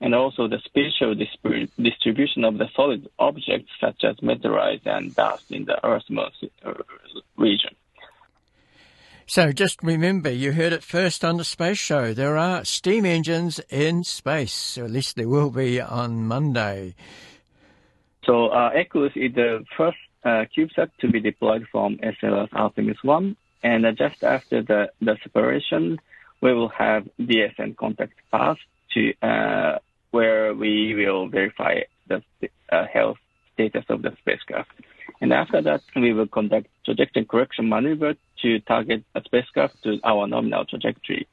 and 0.00 0.14
also 0.14 0.48
the 0.48 0.58
spatial 0.64 1.14
distribution 1.14 2.44
of 2.44 2.58
the 2.58 2.68
solid 2.74 3.08
objects 3.18 3.70
such 3.80 4.02
as 4.02 4.20
meteorites 4.20 4.86
and 4.86 5.14
dust 5.14 5.50
in 5.52 5.64
the 5.64 5.86
Earth's 5.86 6.10
region. 7.36 7.74
So 9.26 9.52
just 9.52 9.82
remember, 9.82 10.30
you 10.30 10.52
heard 10.52 10.74
it 10.74 10.82
first 10.82 11.24
on 11.24 11.38
the 11.38 11.44
space 11.44 11.78
show. 11.78 12.12
There 12.12 12.36
are 12.36 12.64
steam 12.64 13.06
engines 13.06 13.58
in 13.70 14.04
space, 14.04 14.76
or 14.76 14.84
at 14.84 14.90
least 14.90 15.16
there 15.16 15.28
will 15.28 15.50
be 15.50 15.80
on 15.80 16.26
Monday. 16.26 16.94
So 18.26 18.48
uh, 18.48 18.70
EQUULEUS 18.74 19.12
is 19.16 19.34
the 19.34 19.64
first 19.76 19.96
uh, 20.24 20.44
CubeSat 20.54 20.90
to 21.00 21.08
be 21.08 21.20
deployed 21.20 21.66
from 21.72 21.96
SLS 21.98 22.48
Artemis 22.52 22.98
1, 23.02 23.36
and 23.62 23.86
uh, 23.86 23.92
just 23.92 24.22
after 24.22 24.62
the, 24.62 24.90
the 25.00 25.16
separation, 25.22 25.98
we 26.42 26.52
will 26.52 26.68
have 26.68 27.08
DSN 27.18 27.76
contact 27.76 28.12
path 28.30 28.58
to 28.92 29.14
uh, 29.22 29.78
where 30.10 30.54
we 30.54 30.94
will 30.94 31.28
verify 31.28 31.80
the 32.08 32.22
uh, 32.70 32.86
health 32.92 33.16
status 33.54 33.84
of 33.88 34.02
the 34.02 34.14
spacecraft. 34.20 34.70
And 35.20 35.32
after 35.32 35.62
that, 35.62 35.80
we 35.96 36.12
will 36.12 36.26
conduct 36.26 36.66
trajectory 36.84 37.24
correction 37.24 37.68
maneuver 37.68 38.14
to 38.44 38.60
target 38.60 39.02
a 39.14 39.22
spacecraft 39.24 39.82
to 39.82 39.98
our 40.04 40.26
nominal 40.26 40.66
trajectory. 40.66 41.26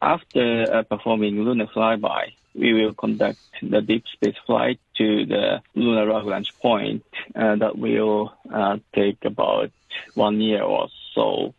After 0.00 0.46
uh, 0.72 0.82
performing 0.84 1.42
lunar 1.42 1.66
flyby, 1.66 2.32
we 2.54 2.72
will 2.72 2.94
conduct 2.94 3.40
the 3.60 3.80
deep 3.80 4.04
space 4.14 4.36
flight 4.46 4.78
to 4.98 5.26
the 5.26 5.60
lunar 5.74 6.06
Lagrange 6.06 6.52
point 6.62 7.04
uh, 7.34 7.56
that 7.56 7.76
will 7.76 8.32
uh, 8.52 8.78
take 8.94 9.18
about 9.24 9.70
one 10.14 10.40
year 10.40 10.62
or 10.62 10.88
so. 11.14 11.52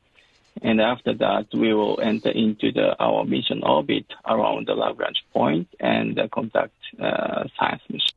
And 0.61 0.79
after 0.79 1.13
that, 1.15 1.47
we 1.53 1.73
will 1.73 1.99
enter 2.01 2.29
into 2.29 2.71
the, 2.71 2.95
our 2.99 3.25
mission 3.25 3.63
orbit 3.63 4.05
around 4.25 4.67
the 4.67 4.73
Lagrange 4.73 5.23
point 5.33 5.67
and 5.79 6.17
uh, 6.17 6.27
conduct 6.29 6.75
uh, 6.99 7.43
science 7.57 7.83
mission. 7.89 8.15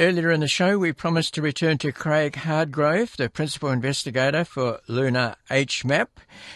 Earlier 0.00 0.30
in 0.30 0.40
the 0.40 0.48
show, 0.48 0.78
we 0.78 0.94
promised 0.94 1.34
to 1.34 1.42
return 1.42 1.76
to 1.76 1.92
Craig 1.92 2.32
Hardgrove, 2.32 3.16
the 3.16 3.28
principal 3.28 3.68
investigator 3.68 4.46
for 4.46 4.80
Lunar 4.88 5.36
HMAP. 5.50 6.06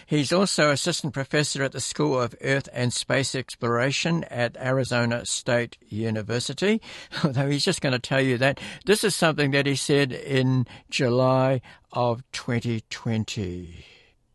He's 0.06 0.32
also 0.32 0.70
assistant 0.70 1.12
professor 1.12 1.62
at 1.62 1.72
the 1.72 1.80
School 1.82 2.18
of 2.18 2.34
Earth 2.40 2.70
and 2.72 2.90
Space 2.90 3.34
Exploration 3.34 4.24
at 4.30 4.56
Arizona 4.56 5.26
State 5.26 5.76
University. 5.86 6.80
Although 7.22 7.50
he's 7.50 7.66
just 7.66 7.82
going 7.82 7.92
to 7.92 7.98
tell 7.98 8.22
you 8.22 8.38
that 8.38 8.60
this 8.86 9.04
is 9.04 9.14
something 9.14 9.50
that 9.50 9.66
he 9.66 9.76
said 9.76 10.10
in 10.10 10.66
July 10.88 11.60
of 11.92 12.22
2020. 12.32 13.84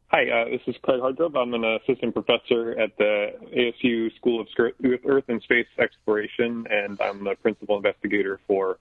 Hi, 0.10 0.30
uh, 0.30 0.50
this 0.52 0.62
is 0.68 0.76
Craig 0.84 1.02
Hardgrove. 1.02 1.36
I'm 1.36 1.56
an 1.56 1.64
assistant 1.64 2.14
professor 2.14 2.80
at 2.80 2.96
the 3.00 3.32
ASU 3.58 4.16
School 4.18 4.40
of 4.40 4.48
Earth 5.04 5.24
and 5.30 5.42
Space 5.42 5.68
Exploration, 5.80 6.68
and 6.70 7.02
I'm 7.02 7.24
the 7.24 7.34
principal 7.42 7.78
investigator 7.78 8.40
for 8.46 8.78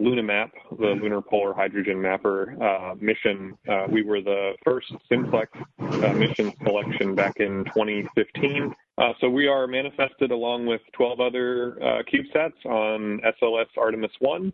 LunaH-Map, 0.00 0.52
the 0.78 0.86
Lunar 0.86 1.20
Polar 1.20 1.52
Hydrogen 1.52 2.00
Mapper 2.00 2.56
uh, 2.62 2.94
mission. 3.00 3.56
Uh, 3.68 3.86
we 3.90 4.02
were 4.02 4.20
the 4.20 4.52
first 4.64 4.92
simplex 5.08 5.52
uh, 5.78 6.12
mission 6.12 6.52
selection 6.64 7.14
back 7.14 7.36
in 7.36 7.64
2015. 7.66 8.74
Uh, 8.98 9.12
so 9.20 9.28
we 9.28 9.46
are 9.46 9.66
manifested 9.66 10.30
along 10.30 10.66
with 10.66 10.80
12 10.92 11.20
other 11.20 11.82
uh, 11.82 12.02
CubeSats 12.02 12.66
on 12.66 13.20
SLS 13.42 13.66
Artemis 13.76 14.12
1. 14.20 14.52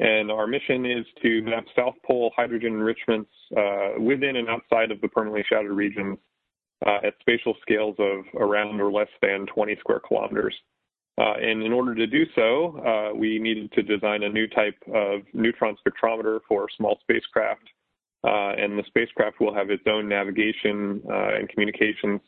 And 0.00 0.30
our 0.30 0.46
mission 0.46 0.84
is 0.84 1.06
to 1.22 1.42
map 1.42 1.64
South 1.76 1.94
Pole 2.04 2.32
hydrogen 2.34 2.72
enrichments 2.72 3.30
within 3.98 4.36
and 4.36 4.48
outside 4.48 4.90
of 4.90 5.00
the 5.00 5.08
permanently 5.08 5.44
shadowed 5.48 5.70
regions 5.70 6.18
at 6.84 7.14
spatial 7.20 7.54
scales 7.62 7.94
of 7.98 8.24
around 8.34 8.80
or 8.80 8.90
less 8.90 9.10
than 9.20 9.46
20 9.46 9.76
square 9.76 10.00
kilometers. 10.00 10.54
Uh, 11.18 11.34
and 11.34 11.62
in 11.62 11.72
order 11.72 11.94
to 11.94 12.06
do 12.06 12.24
so, 12.34 12.78
uh, 12.86 13.14
we 13.14 13.38
needed 13.38 13.70
to 13.72 13.82
design 13.82 14.22
a 14.22 14.28
new 14.28 14.46
type 14.46 14.76
of 14.94 15.20
neutron 15.34 15.76
spectrometer 15.86 16.40
for 16.48 16.68
small 16.76 16.98
spacecraft. 17.02 17.68
Uh, 18.24 18.52
and 18.56 18.78
the 18.78 18.84
spacecraft 18.86 19.40
will 19.40 19.52
have 19.52 19.70
its 19.70 19.82
own 19.86 20.08
navigation 20.08 21.02
uh, 21.10 21.34
and 21.34 21.48
communications 21.48 22.20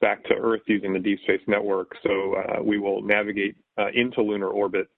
back 0.00 0.22
to 0.24 0.34
Earth 0.34 0.60
using 0.66 0.92
the 0.92 0.98
Deep 0.98 1.18
Space 1.22 1.40
Network. 1.48 1.96
So 2.02 2.34
uh, 2.34 2.62
we 2.62 2.78
will 2.78 3.02
navigate 3.02 3.56
uh, 3.78 3.88
into 3.94 4.22
lunar 4.22 4.48
orbit 4.48 4.88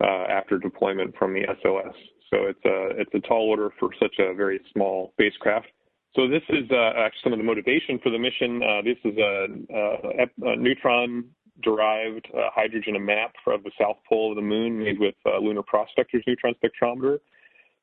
after 0.00 0.58
deployment 0.58 1.16
from 1.16 1.32
the 1.32 1.42
SLS. 1.42 1.94
So 2.28 2.46
it's 2.46 2.64
a 2.64 3.00
it's 3.00 3.14
a 3.14 3.20
tall 3.20 3.48
order 3.48 3.70
for 3.78 3.90
such 4.00 4.16
a 4.18 4.34
very 4.34 4.60
small 4.72 5.12
spacecraft. 5.12 5.68
So 6.16 6.26
this 6.26 6.42
is 6.48 6.64
actually 6.72 7.20
some 7.22 7.32
of 7.32 7.38
the 7.38 7.44
motivation 7.44 8.00
for 8.02 8.10
the 8.10 8.18
mission. 8.18 8.58
this 8.84 8.98
is 9.04 9.16
a, 9.16 9.46
a, 9.72 10.50
a 10.50 10.56
neutron 10.56 11.26
derived 11.62 12.28
uh, 12.34 12.48
hydrogen 12.54 12.96
a 12.96 13.00
map 13.00 13.32
of 13.46 13.62
the 13.62 13.70
south 13.80 13.96
pole 14.08 14.30
of 14.30 14.36
the 14.36 14.42
moon 14.42 14.78
made 14.78 14.98
with 14.98 15.14
uh, 15.26 15.38
Lunar 15.38 15.62
Prospector's 15.62 16.24
neutron 16.26 16.54
spectrometer 16.62 17.18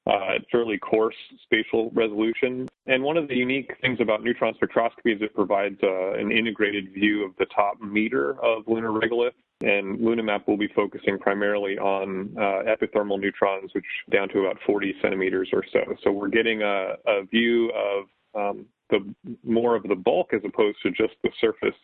uh, 0.07 0.35
at 0.35 0.49
fairly 0.51 0.77
coarse 0.77 1.15
spatial 1.43 1.91
resolution. 1.93 2.67
And 2.87 3.03
one 3.03 3.17
of 3.17 3.27
the 3.27 3.35
unique 3.35 3.71
things 3.81 3.99
about 4.01 4.23
neutron 4.23 4.55
spectroscopy 4.55 5.15
is 5.15 5.21
it 5.21 5.35
provides 5.35 5.77
uh, 5.83 6.13
an 6.13 6.31
integrated 6.31 6.93
view 6.93 7.25
of 7.25 7.31
the 7.37 7.45
top 7.45 7.79
meter 7.81 8.31
of 8.43 8.63
lunar 8.67 8.89
regolith. 8.89 9.33
And 9.61 9.99
LunaH-Map 9.99 10.47
will 10.47 10.55
be 10.55 10.69
focusing 10.69 11.19
primarily 11.19 11.77
on 11.77 12.33
uh, 12.37 12.63
epithermal 12.65 13.19
neutrons, 13.19 13.71
which 13.73 13.85
down 14.09 14.29
to 14.29 14.45
about 14.45 14.57
40 14.65 14.95
centimeters 15.01 15.49
or 15.51 15.65
so. 15.73 15.81
So 16.01 16.11
we're 16.11 16.29
getting 16.29 16.61
a, 16.61 16.93
a 17.05 17.25
view 17.25 17.69
of 17.71 18.05
um, 18.35 18.65
the 18.89 19.13
more 19.43 19.75
of 19.75 19.83
the 19.83 19.95
bulk 19.95 20.33
as 20.33 20.41
opposed 20.45 20.77
to 20.83 20.91
just 20.91 21.13
the 21.23 21.29
surface 21.41 21.75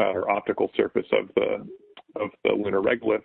uh, 0.00 0.12
or 0.12 0.30
optical 0.30 0.70
surface 0.76 1.06
of 1.12 1.28
the 1.34 1.66
of 2.16 2.30
the 2.44 2.50
lunar 2.50 2.80
regolith. 2.80 3.22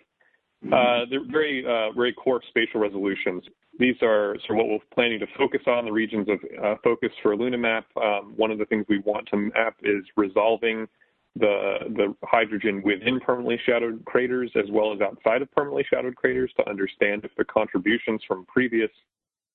Uh, 0.71 1.05
they're 1.09 1.29
very 1.31 1.63
uh, 1.65 1.91
very 1.93 2.13
coarse 2.13 2.45
spatial 2.49 2.79
resolutions. 2.79 3.43
These 3.77 3.95
are 4.01 4.35
sort 4.47 4.59
of 4.59 4.65
what 4.65 4.67
we're 4.69 4.93
planning 4.93 5.19
to 5.19 5.27
focus 5.37 5.61
on 5.67 5.85
the 5.85 5.91
regions 5.91 6.27
of 6.29 6.39
uh, 6.63 6.75
focus 6.83 7.09
for 7.21 7.35
LunaH-Map. 7.35 7.85
Um, 8.01 8.33
one 8.35 8.51
of 8.51 8.57
the 8.57 8.65
things 8.65 8.85
we 8.89 8.99
want 8.99 9.27
to 9.29 9.37
map 9.37 9.75
is 9.83 10.03
resolving 10.17 10.87
the 11.35 11.77
the 11.95 12.15
hydrogen 12.23 12.81
within 12.83 13.19
permanently 13.19 13.59
shadowed 13.65 14.03
craters 14.05 14.51
as 14.55 14.65
well 14.71 14.93
as 14.93 15.01
outside 15.01 15.41
of 15.41 15.51
permanently 15.51 15.85
shadowed 15.89 16.15
craters 16.15 16.51
to 16.57 16.67
understand 16.69 17.25
if 17.25 17.31
the 17.37 17.45
contributions 17.45 18.21
from 18.27 18.45
previous 18.45 18.91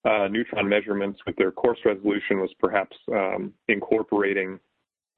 uh, 0.04 0.28
neutron 0.28 0.68
measurements 0.68 1.18
with 1.26 1.36
their 1.36 1.50
coarse 1.50 1.78
resolution 1.84 2.38
was 2.38 2.50
perhaps 2.58 2.96
um, 3.12 3.52
incorporating 3.68 4.60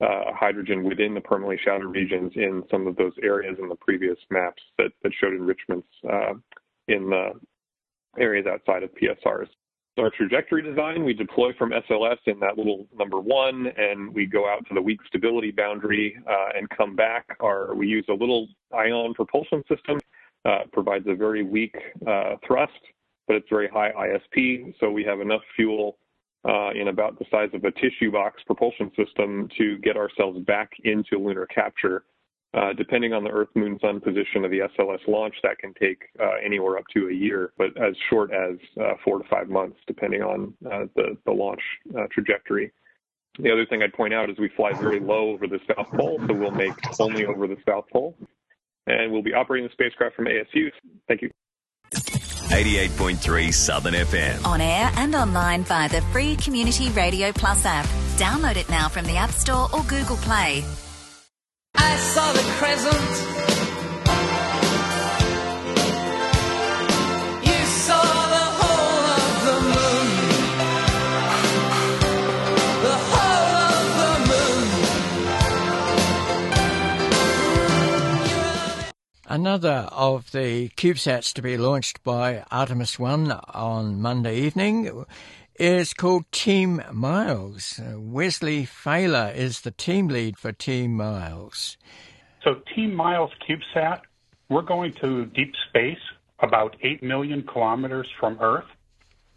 uh, 0.02 0.32
hydrogen 0.34 0.82
within 0.82 1.14
the 1.14 1.20
permanently 1.20 1.58
shadowed 1.64 1.94
regions 1.94 2.32
in 2.34 2.62
some 2.70 2.86
of 2.86 2.96
those 2.96 3.12
areas 3.22 3.56
in 3.60 3.68
the 3.68 3.76
previous 3.76 4.18
maps 4.30 4.62
that, 4.78 4.90
that 5.02 5.12
showed 5.20 5.32
enrichments 5.32 5.86
uh, 6.10 6.34
in 6.88 7.08
the 7.08 7.30
areas 8.18 8.46
outside 8.46 8.82
of 8.82 8.90
PSRs. 8.94 9.48
So 9.96 10.04
our 10.04 10.10
trajectory 10.10 10.62
design, 10.62 11.04
we 11.04 11.12
deploy 11.12 11.52
from 11.58 11.70
SLS 11.70 12.16
in 12.26 12.40
that 12.40 12.56
little 12.56 12.86
number 12.96 13.20
one, 13.20 13.66
and 13.76 14.12
we 14.12 14.24
go 14.24 14.48
out 14.48 14.66
to 14.68 14.74
the 14.74 14.80
weak 14.80 15.00
stability 15.06 15.50
boundary 15.50 16.16
uh, 16.26 16.56
and 16.56 16.68
come 16.70 16.96
back. 16.96 17.36
Our, 17.40 17.74
we 17.74 17.86
use 17.86 18.06
a 18.08 18.14
little 18.14 18.48
ion 18.74 19.12
propulsion 19.12 19.62
system, 19.68 20.00
uh, 20.46 20.60
provides 20.72 21.04
a 21.08 21.14
very 21.14 21.42
weak 21.42 21.76
uh, 22.06 22.36
thrust, 22.46 22.72
but 23.28 23.36
it's 23.36 23.48
very 23.50 23.68
high 23.68 23.92
ISP, 23.92 24.74
so 24.80 24.90
we 24.90 25.04
have 25.04 25.20
enough 25.20 25.42
fuel 25.54 25.98
uh, 26.48 26.70
in 26.74 26.88
about 26.88 27.18
the 27.18 27.24
size 27.30 27.50
of 27.54 27.64
a 27.64 27.70
tissue 27.72 28.10
box 28.10 28.42
propulsion 28.46 28.90
system 28.96 29.48
to 29.56 29.78
get 29.78 29.96
ourselves 29.96 30.38
back 30.40 30.70
into 30.84 31.18
lunar 31.18 31.46
capture. 31.46 32.04
Uh, 32.54 32.74
depending 32.74 33.14
on 33.14 33.24
the 33.24 33.30
Earth, 33.30 33.48
Moon, 33.54 33.78
Sun 33.80 34.00
position 34.00 34.44
of 34.44 34.50
the 34.50 34.58
SLS 34.78 34.98
launch, 35.08 35.34
that 35.42 35.58
can 35.58 35.72
take 35.80 36.02
uh, 36.20 36.34
anywhere 36.44 36.76
up 36.76 36.84
to 36.92 37.08
a 37.08 37.12
year, 37.12 37.52
but 37.56 37.68
as 37.82 37.94
short 38.10 38.30
as 38.30 38.56
uh, 38.78 38.92
four 39.02 39.18
to 39.18 39.28
five 39.30 39.48
months, 39.48 39.78
depending 39.86 40.20
on 40.20 40.52
uh, 40.66 40.84
the, 40.94 41.16
the 41.24 41.32
launch 41.32 41.62
uh, 41.98 42.06
trajectory. 42.12 42.70
The 43.38 43.50
other 43.50 43.64
thing 43.64 43.82
I'd 43.82 43.94
point 43.94 44.12
out 44.12 44.28
is 44.28 44.38
we 44.38 44.50
fly 44.54 44.74
very 44.74 45.00
low 45.00 45.30
over 45.30 45.46
the 45.46 45.60
South 45.66 45.86
Pole, 45.96 46.20
so 46.26 46.34
we'll 46.34 46.50
make 46.50 46.74
only 47.00 47.24
over 47.24 47.46
the 47.46 47.56
South 47.66 47.86
Pole. 47.90 48.14
And 48.86 49.10
we'll 49.10 49.22
be 49.22 49.32
operating 49.32 49.66
the 49.66 49.72
spacecraft 49.72 50.16
from 50.16 50.26
ASU. 50.26 50.70
Thank 51.08 51.22
you. 51.22 51.30
88.3 52.52 53.54
Southern 53.54 53.94
FM. 53.94 54.44
On 54.44 54.60
air 54.60 54.92
and 54.96 55.14
online 55.14 55.64
via 55.64 55.88
the 55.88 56.02
free 56.12 56.36
Community 56.36 56.90
Radio 56.90 57.32
Plus 57.32 57.64
app. 57.64 57.86
Download 58.16 58.56
it 58.56 58.68
now 58.68 58.90
from 58.90 59.06
the 59.06 59.16
App 59.16 59.30
Store 59.30 59.70
or 59.72 59.82
Google 59.84 60.18
Play. 60.18 60.62
I 61.76 61.96
saw 61.96 62.30
the 62.34 62.42
crescent 62.58 63.71
Another 79.32 79.88
of 79.90 80.30
the 80.32 80.68
CubeSats 80.76 81.32
to 81.32 81.40
be 81.40 81.56
launched 81.56 82.04
by 82.04 82.44
Artemis 82.50 82.98
1 82.98 83.32
on 83.32 83.98
Monday 83.98 84.36
evening 84.36 85.06
is 85.54 85.94
called 85.94 86.30
Team 86.32 86.82
Miles. 86.92 87.80
Uh, 87.80 87.98
Wesley 87.98 88.66
Faler 88.66 89.32
is 89.34 89.62
the 89.62 89.70
team 89.70 90.08
lead 90.08 90.36
for 90.36 90.52
Team 90.52 90.94
Miles. 90.98 91.78
So, 92.44 92.60
Team 92.74 92.94
Miles 92.94 93.30
CubeSat, 93.48 94.02
we're 94.50 94.60
going 94.60 94.92
to 95.00 95.24
deep 95.24 95.54
space 95.70 96.04
about 96.40 96.76
8 96.82 97.02
million 97.02 97.42
kilometers 97.42 98.08
from 98.20 98.36
Earth, 98.38 98.68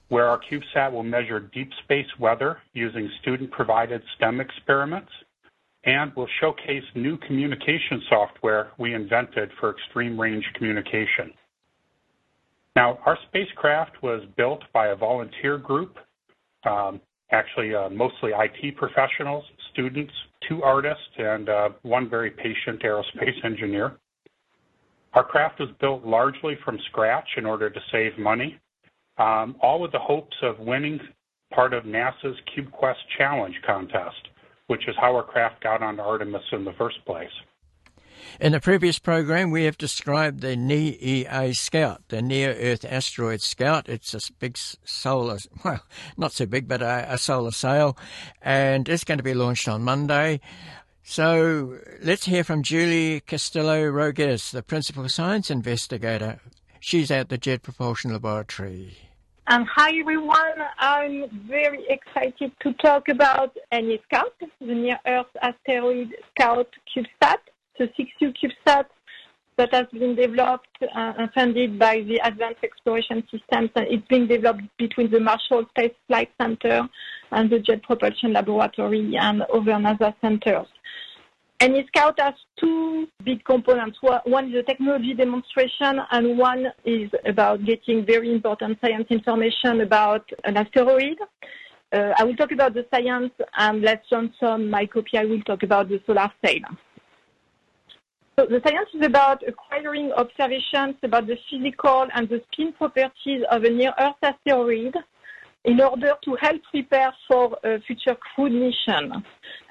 where 0.09 0.27
our 0.27 0.41
CubeSat 0.41 0.91
will 0.91 1.03
measure 1.03 1.39
deep 1.39 1.71
space 1.85 2.19
weather 2.19 2.57
using 2.73 3.09
student 3.21 3.49
provided 3.49 4.03
STEM 4.17 4.41
experiments 4.41 5.13
and 5.85 6.13
will 6.15 6.27
showcase 6.41 6.83
new 6.95 7.17
communication 7.17 8.01
software 8.09 8.71
we 8.79 8.93
invented 8.93 9.51
for 9.59 9.71
extreme 9.71 10.19
range 10.19 10.43
communication. 10.55 11.31
Now, 12.75 12.99
our 13.05 13.17
spacecraft 13.29 14.01
was 14.03 14.23
built 14.35 14.61
by 14.73 14.87
a 14.87 14.95
volunteer 14.95 15.57
group, 15.57 15.95
um, 16.65 16.99
actually 17.31 17.73
uh, 17.73 17.89
mostly 17.89 18.31
IT 18.33 18.75
professionals, 18.75 19.45
students, 19.71 20.11
two 20.49 20.61
artists, 20.63 21.03
and 21.17 21.47
uh, 21.47 21.69
one 21.83 22.09
very 22.09 22.31
patient 22.31 22.81
aerospace 22.83 23.43
engineer. 23.45 23.97
Our 25.13 25.23
craft 25.23 25.59
was 25.59 25.69
built 25.79 26.03
largely 26.03 26.57
from 26.65 26.77
scratch 26.89 27.27
in 27.37 27.45
order 27.45 27.69
to 27.69 27.79
save 27.91 28.17
money, 28.17 28.59
um, 29.17 29.55
all 29.61 29.79
with 29.79 29.93
the 29.93 29.99
hopes 29.99 30.35
of 30.41 30.59
winning 30.59 30.99
part 31.53 31.73
of 31.73 31.85
NASA's 31.85 32.35
CubeQuest 32.57 32.95
Challenge 33.17 33.55
contest 33.65 34.27
which 34.67 34.87
is 34.87 34.95
how 34.99 35.15
our 35.15 35.23
craft 35.23 35.63
got 35.63 35.81
onto 35.81 36.01
Artemis 36.01 36.43
in 36.51 36.65
the 36.65 36.73
first 36.73 37.03
place. 37.05 37.29
In 38.39 38.51
the 38.51 38.59
previous 38.59 38.99
program, 38.99 39.51
we 39.51 39.63
have 39.63 39.77
described 39.77 40.41
the 40.41 40.55
NEA 40.55 41.53
Scout, 41.53 42.01
the 42.09 42.21
Near 42.21 42.53
Earth 42.53 42.83
Asteroid 42.83 43.41
Scout. 43.41 43.87
It's 43.87 44.13
a 44.13 44.33
big 44.39 44.57
solar, 44.57 45.37
well, 45.63 45.83
not 46.17 46.33
so 46.33 46.45
big, 46.45 46.67
but 46.67 46.81
a, 46.81 47.13
a 47.13 47.17
solar 47.17 47.51
sail, 47.51 47.97
and 48.41 48.89
it's 48.89 49.03
going 49.03 49.19
to 49.19 49.23
be 49.23 49.33
launched 49.33 49.67
on 49.67 49.83
Monday. 49.83 50.41
So 51.03 51.79
let's 52.01 52.25
hear 52.25 52.43
from 52.43 52.63
Julie 52.63 53.21
Castillo-Rogez, 53.21 54.51
the 54.51 54.63
principal 54.63 55.07
science 55.07 55.51
investigator. 55.51 56.39
She's 56.79 57.11
at 57.11 57.29
the 57.29 57.37
Jet 57.37 57.61
Propulsion 57.61 58.11
Laboratory. 58.11 59.04
Um, 59.47 59.63
hi 59.71 59.91
everyone, 59.99 60.57
I'm 60.79 61.45
very 61.47 61.85
excited 61.87 62.51
to 62.61 62.73
talk 62.81 63.09
about 63.09 63.55
NEA 63.71 63.99
Scout, 64.05 64.33
the 64.59 64.73
Near 64.73 64.99
Earth 65.05 65.27
Asteroid 65.39 66.15
Scout 66.31 66.67
CubeSat, 66.89 67.37
the 67.77 67.85
6U 67.85 68.33
CubeSat 68.41 68.85
that 69.57 69.71
has 69.71 69.85
been 69.93 70.15
developed 70.15 70.75
uh, 70.81 71.13
and 71.19 71.31
funded 71.33 71.77
by 71.77 72.01
the 72.07 72.19
Advanced 72.23 72.63
Exploration 72.63 73.21
Systems. 73.29 73.69
And 73.75 73.85
it's 73.87 74.07
being 74.07 74.25
developed 74.25 74.63
between 74.79 75.11
the 75.11 75.19
Marshall 75.19 75.67
Space 75.77 75.93
Flight 76.07 76.31
Center 76.41 76.81
and 77.31 77.47
the 77.47 77.59
Jet 77.59 77.83
Propulsion 77.83 78.33
Laboratory 78.33 79.15
and 79.15 79.43
other 79.43 79.73
NASA 79.73 80.15
centers. 80.21 80.65
NEA 81.61 81.83
Scout 81.87 82.19
has 82.19 82.33
two 82.59 83.07
big 83.23 83.43
components. 83.45 83.97
One 84.25 84.49
is 84.49 84.55
a 84.55 84.63
technology 84.63 85.13
demonstration, 85.13 85.99
and 86.11 86.37
one 86.37 86.67
is 86.83 87.09
about 87.25 87.63
getting 87.65 88.05
very 88.05 88.31
important 88.31 88.77
science 88.81 89.07
information 89.09 89.81
about 89.81 90.29
an 90.43 90.57
asteroid. 90.57 91.17
Uh, 91.93 92.11
I 92.17 92.23
will 92.25 92.35
talk 92.35 92.51
about 92.51 92.73
the 92.73 92.85
science, 92.93 93.31
and 93.57 93.81
Les 93.81 94.01
Johnson, 94.09 94.69
my 94.69 94.85
co-PI, 94.85 95.21
I 95.21 95.25
will 95.25 95.41
talk 95.41 95.63
about 95.63 95.87
the 95.87 96.01
solar 96.05 96.29
sail. 96.43 96.61
So 98.37 98.45
the 98.47 98.61
science 98.67 98.89
is 98.93 99.05
about 99.05 99.41
acquiring 99.47 100.11
observations 100.11 100.95
about 101.03 101.25
the 101.25 101.37
physical 101.49 102.05
and 102.13 102.27
the 102.27 102.41
spin 102.51 102.73
properties 102.73 103.43
of 103.49 103.63
a 103.63 103.69
near-Earth 103.69 104.15
asteroid 104.21 104.93
in 105.65 105.81
order 105.81 106.13
to 106.23 106.37
help 106.39 106.61
prepare 106.71 107.11
for 107.27 107.57
a 107.63 107.79
future 107.81 108.15
crewed 108.15 108.53
mission, 108.53 109.23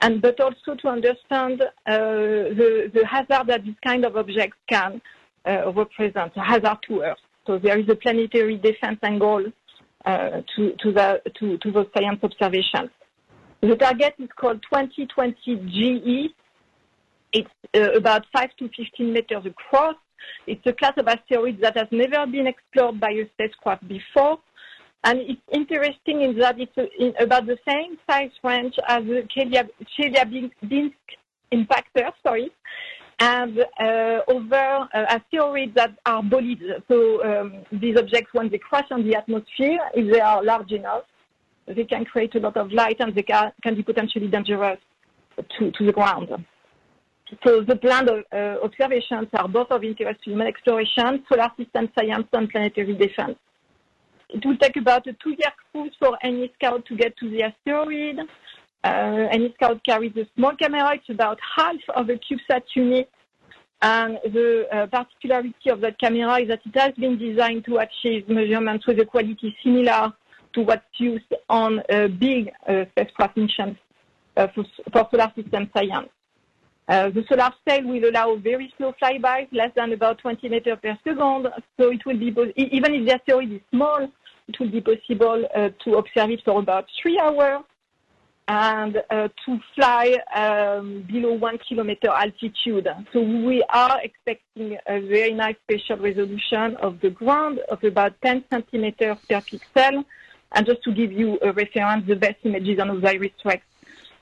and 0.03 0.21
but 0.21 0.39
also 0.41 0.75
to 0.75 0.89
understand 0.89 1.63
uh, 1.63 1.69
the, 1.87 2.91
the 2.93 3.07
hazard 3.07 3.47
that 3.47 3.65
this 3.65 3.77
kind 3.85 4.05
of 4.05 4.17
objects 4.17 4.59
can 4.69 5.01
uh, 5.47 5.73
represent, 5.73 6.33
a 6.37 6.41
hazard 6.41 6.79
to 6.89 7.03
Earth. 7.03 7.19
So 7.47 7.59
there 7.59 7.79
is 7.79 7.89
a 7.89 7.95
planetary 7.95 8.57
defense 8.57 8.99
angle 9.03 9.45
uh, 10.05 10.43
to, 10.57 10.73
to, 10.83 10.93
the, 10.93 11.23
to, 11.39 11.59
to 11.59 11.71
those 11.71 11.87
science 11.97 12.19
observations. 12.23 12.91
The 13.61 13.77
target 13.77 14.15
is 14.19 14.29
called 14.37 14.63
2020 14.63 15.37
GE. 15.47 16.35
It's 17.33 17.51
uh, 17.75 17.93
about 17.93 18.25
5 18.33 18.49
to 18.59 18.69
15 18.77 19.13
meters 19.13 19.47
across. 19.47 19.97
It's 20.47 20.61
a 20.67 20.73
class 20.73 20.95
of 20.97 21.07
asteroids 21.07 21.61
that 21.61 21.77
has 21.77 21.89
never 21.91 22.27
been 22.31 22.47
explored 22.47 22.99
by 22.99 23.11
a 23.11 23.29
spacecraft 23.35 23.87
before 23.87 24.39
and 25.05 25.19
it's 25.21 25.41
interesting 25.53 26.23
in 26.23 26.39
that 26.39 26.57
it's 26.59 26.73
in 26.99 27.15
about 27.21 27.47
the 27.47 27.59
same 27.69 27.99
size 28.09 28.31
range 28.43 28.75
as 28.89 29.05
the 29.05 29.23
Chelyabinsk 29.99 30.93
impactor, 31.53 32.11
sorry, 32.23 32.51
and 33.21 33.61
uh, 33.81 34.21
other 34.29 34.89
uh, 34.95 35.17
asteroids 35.17 35.75
that 35.75 35.93
are 36.07 36.23
bolides. 36.23 36.63
So 36.89 37.23
um, 37.25 37.65
these 37.71 37.97
objects, 37.99 38.31
when 38.33 38.51
they 38.51 38.59
crash 38.59 38.89
on 38.91 39.07
the 39.07 39.15
atmosphere, 39.17 39.79
if 39.95 40.13
they 40.13 40.21
are 40.21 40.43
large 40.43 40.73
enough, 40.73 41.05
they 41.67 41.85
can 41.85 42.05
create 42.05 42.35
a 42.35 42.41
lot 42.41 42.57
of 42.57 42.73
light 42.73 42.97
and 43.01 43.15
they 43.15 43.23
can, 43.23 43.53
can 43.63 43.75
be 43.75 43.83
potentially 43.83 44.29
dangerous 44.29 44.79
to, 45.59 45.71
to 45.71 45.87
the 45.87 45.93
ground. 45.93 46.29
So 47.45 47.63
the 47.63 47.77
planned 47.77 48.11
uh, 48.11 48.37
observations 48.63 49.29
are 49.33 49.49
both 49.49 49.71
of 49.71 49.83
interest 49.83 50.25
to 50.25 50.31
human 50.31 50.47
exploration, 50.47 51.25
solar 51.29 51.51
system 51.57 51.89
science, 51.97 52.27
and 52.33 52.49
planetary 52.51 52.95
defense. 52.95 53.39
It 54.31 54.45
will 54.45 54.57
take 54.57 54.77
about 54.77 55.07
a 55.07 55.13
two-year 55.15 55.53
cruise 55.71 55.95
for 55.99 56.19
NEA 56.23 56.49
Scout 56.55 56.85
to 56.87 56.97
get 56.97 57.17
to 57.19 57.31
the 57.31 57.43
asteroid. 57.43 58.21
Uh, 58.83 59.29
NEA 59.33 59.53
Scout 59.55 59.83
carries 59.85 60.17
a 60.17 60.27
small 60.37 60.55
camera. 60.57 60.95
It's 60.95 61.09
about 61.09 61.39
half 61.57 61.77
of 61.95 62.09
a 62.09 62.15
CubeSat 62.15 62.63
unit. 62.75 63.11
And 63.83 64.19
the 64.25 64.67
uh, 64.73 64.87
particularity 64.87 65.71
of 65.71 65.81
that 65.83 65.99
camera 65.99 66.41
is 66.41 66.49
that 66.49 66.61
it 66.65 66.79
has 66.79 66.95
been 66.95 67.19
designed 67.19 67.65
to 67.67 67.79
achieve 67.79 68.29
measurements 68.29 68.87
with 68.87 68.99
a 68.99 69.05
quality 69.05 69.55
similar 69.63 70.13
to 70.55 70.63
what's 70.63 70.85
used 70.99 71.33
on 71.49 71.81
uh, 71.91 72.09
big 72.09 72.51
spacecraft 72.93 73.37
missions 73.37 73.77
uh, 74.37 74.47
for, 74.55 74.65
for, 74.93 75.09
solar 75.11 75.33
system 75.37 75.71
science. 75.77 76.09
Uh, 76.87 77.09
the 77.11 77.25
solar 77.29 77.51
sail 77.67 77.87
will 77.87 78.09
allow 78.09 78.37
very 78.37 78.73
slow 78.77 78.93
flybys, 79.03 79.49
less 79.53 79.71
than 79.75 79.93
about 79.93 80.19
20 80.19 80.49
meters 80.49 80.79
per 80.83 80.97
second. 81.03 81.49
So 81.79 81.91
it 81.91 82.05
will 82.05 82.19
be, 82.19 82.27
even 82.57 82.95
if 82.95 83.07
the 83.07 83.15
asteroid 83.15 83.53
is 83.53 83.61
small, 83.71 84.07
it 84.49 84.61
will 84.61 84.71
be 84.71 84.81
possible 84.81 85.45
uh, 85.55 85.71
to 85.85 85.95
observe 85.95 86.31
it 86.31 86.43
for 86.45 86.59
about 86.61 86.87
three 87.01 87.19
hours 87.19 87.63
and 88.47 89.03
uh, 89.11 89.29
to 89.47 89.59
fly 89.75 90.19
um, 90.35 91.07
below 91.11 91.33
one 91.33 91.59
kilometer 91.67 92.11
altitude. 92.11 92.87
So 93.13 93.21
we 93.21 93.65
are 93.71 94.01
expecting 94.03 94.77
a 94.87 95.01
very 95.01 95.33
nice 95.33 95.57
spatial 95.65 95.97
resolution 95.97 96.77
of 96.77 97.01
the 97.01 97.09
ground 97.09 97.61
of 97.71 97.83
about 97.83 98.21
10 98.23 98.45
centimeters 98.51 99.17
per 99.29 99.41
pixel. 99.41 100.05
And 100.53 100.67
just 100.67 100.83
to 100.85 100.93
give 100.93 101.11
you 101.11 101.39
a 101.43 101.53
reference, 101.53 102.07
the 102.07 102.17
best 102.17 102.37
images 102.45 102.79
on 102.79 102.91
OSIRIS-REx 102.91 103.63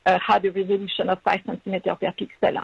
uh, 0.07 0.19
had 0.25 0.45
a 0.45 0.51
resolution 0.51 1.09
of 1.09 1.21
5 1.23 1.41
centimeters 1.47 1.97
per 2.01 2.13
pixel. 2.13 2.63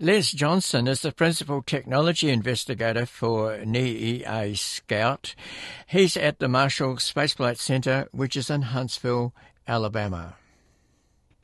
Les 0.00 0.32
Johnson 0.32 0.88
is 0.88 1.02
the 1.02 1.12
principal 1.12 1.62
technology 1.62 2.28
investigator 2.28 3.06
for 3.06 3.58
NEA 3.64 4.56
Scout. 4.56 5.36
He's 5.86 6.16
at 6.16 6.40
the 6.40 6.48
Marshall 6.48 6.98
Space 6.98 7.34
Flight 7.34 7.58
Center, 7.58 8.08
which 8.10 8.36
is 8.36 8.50
in 8.50 8.62
Huntsville, 8.62 9.32
Alabama. 9.68 10.34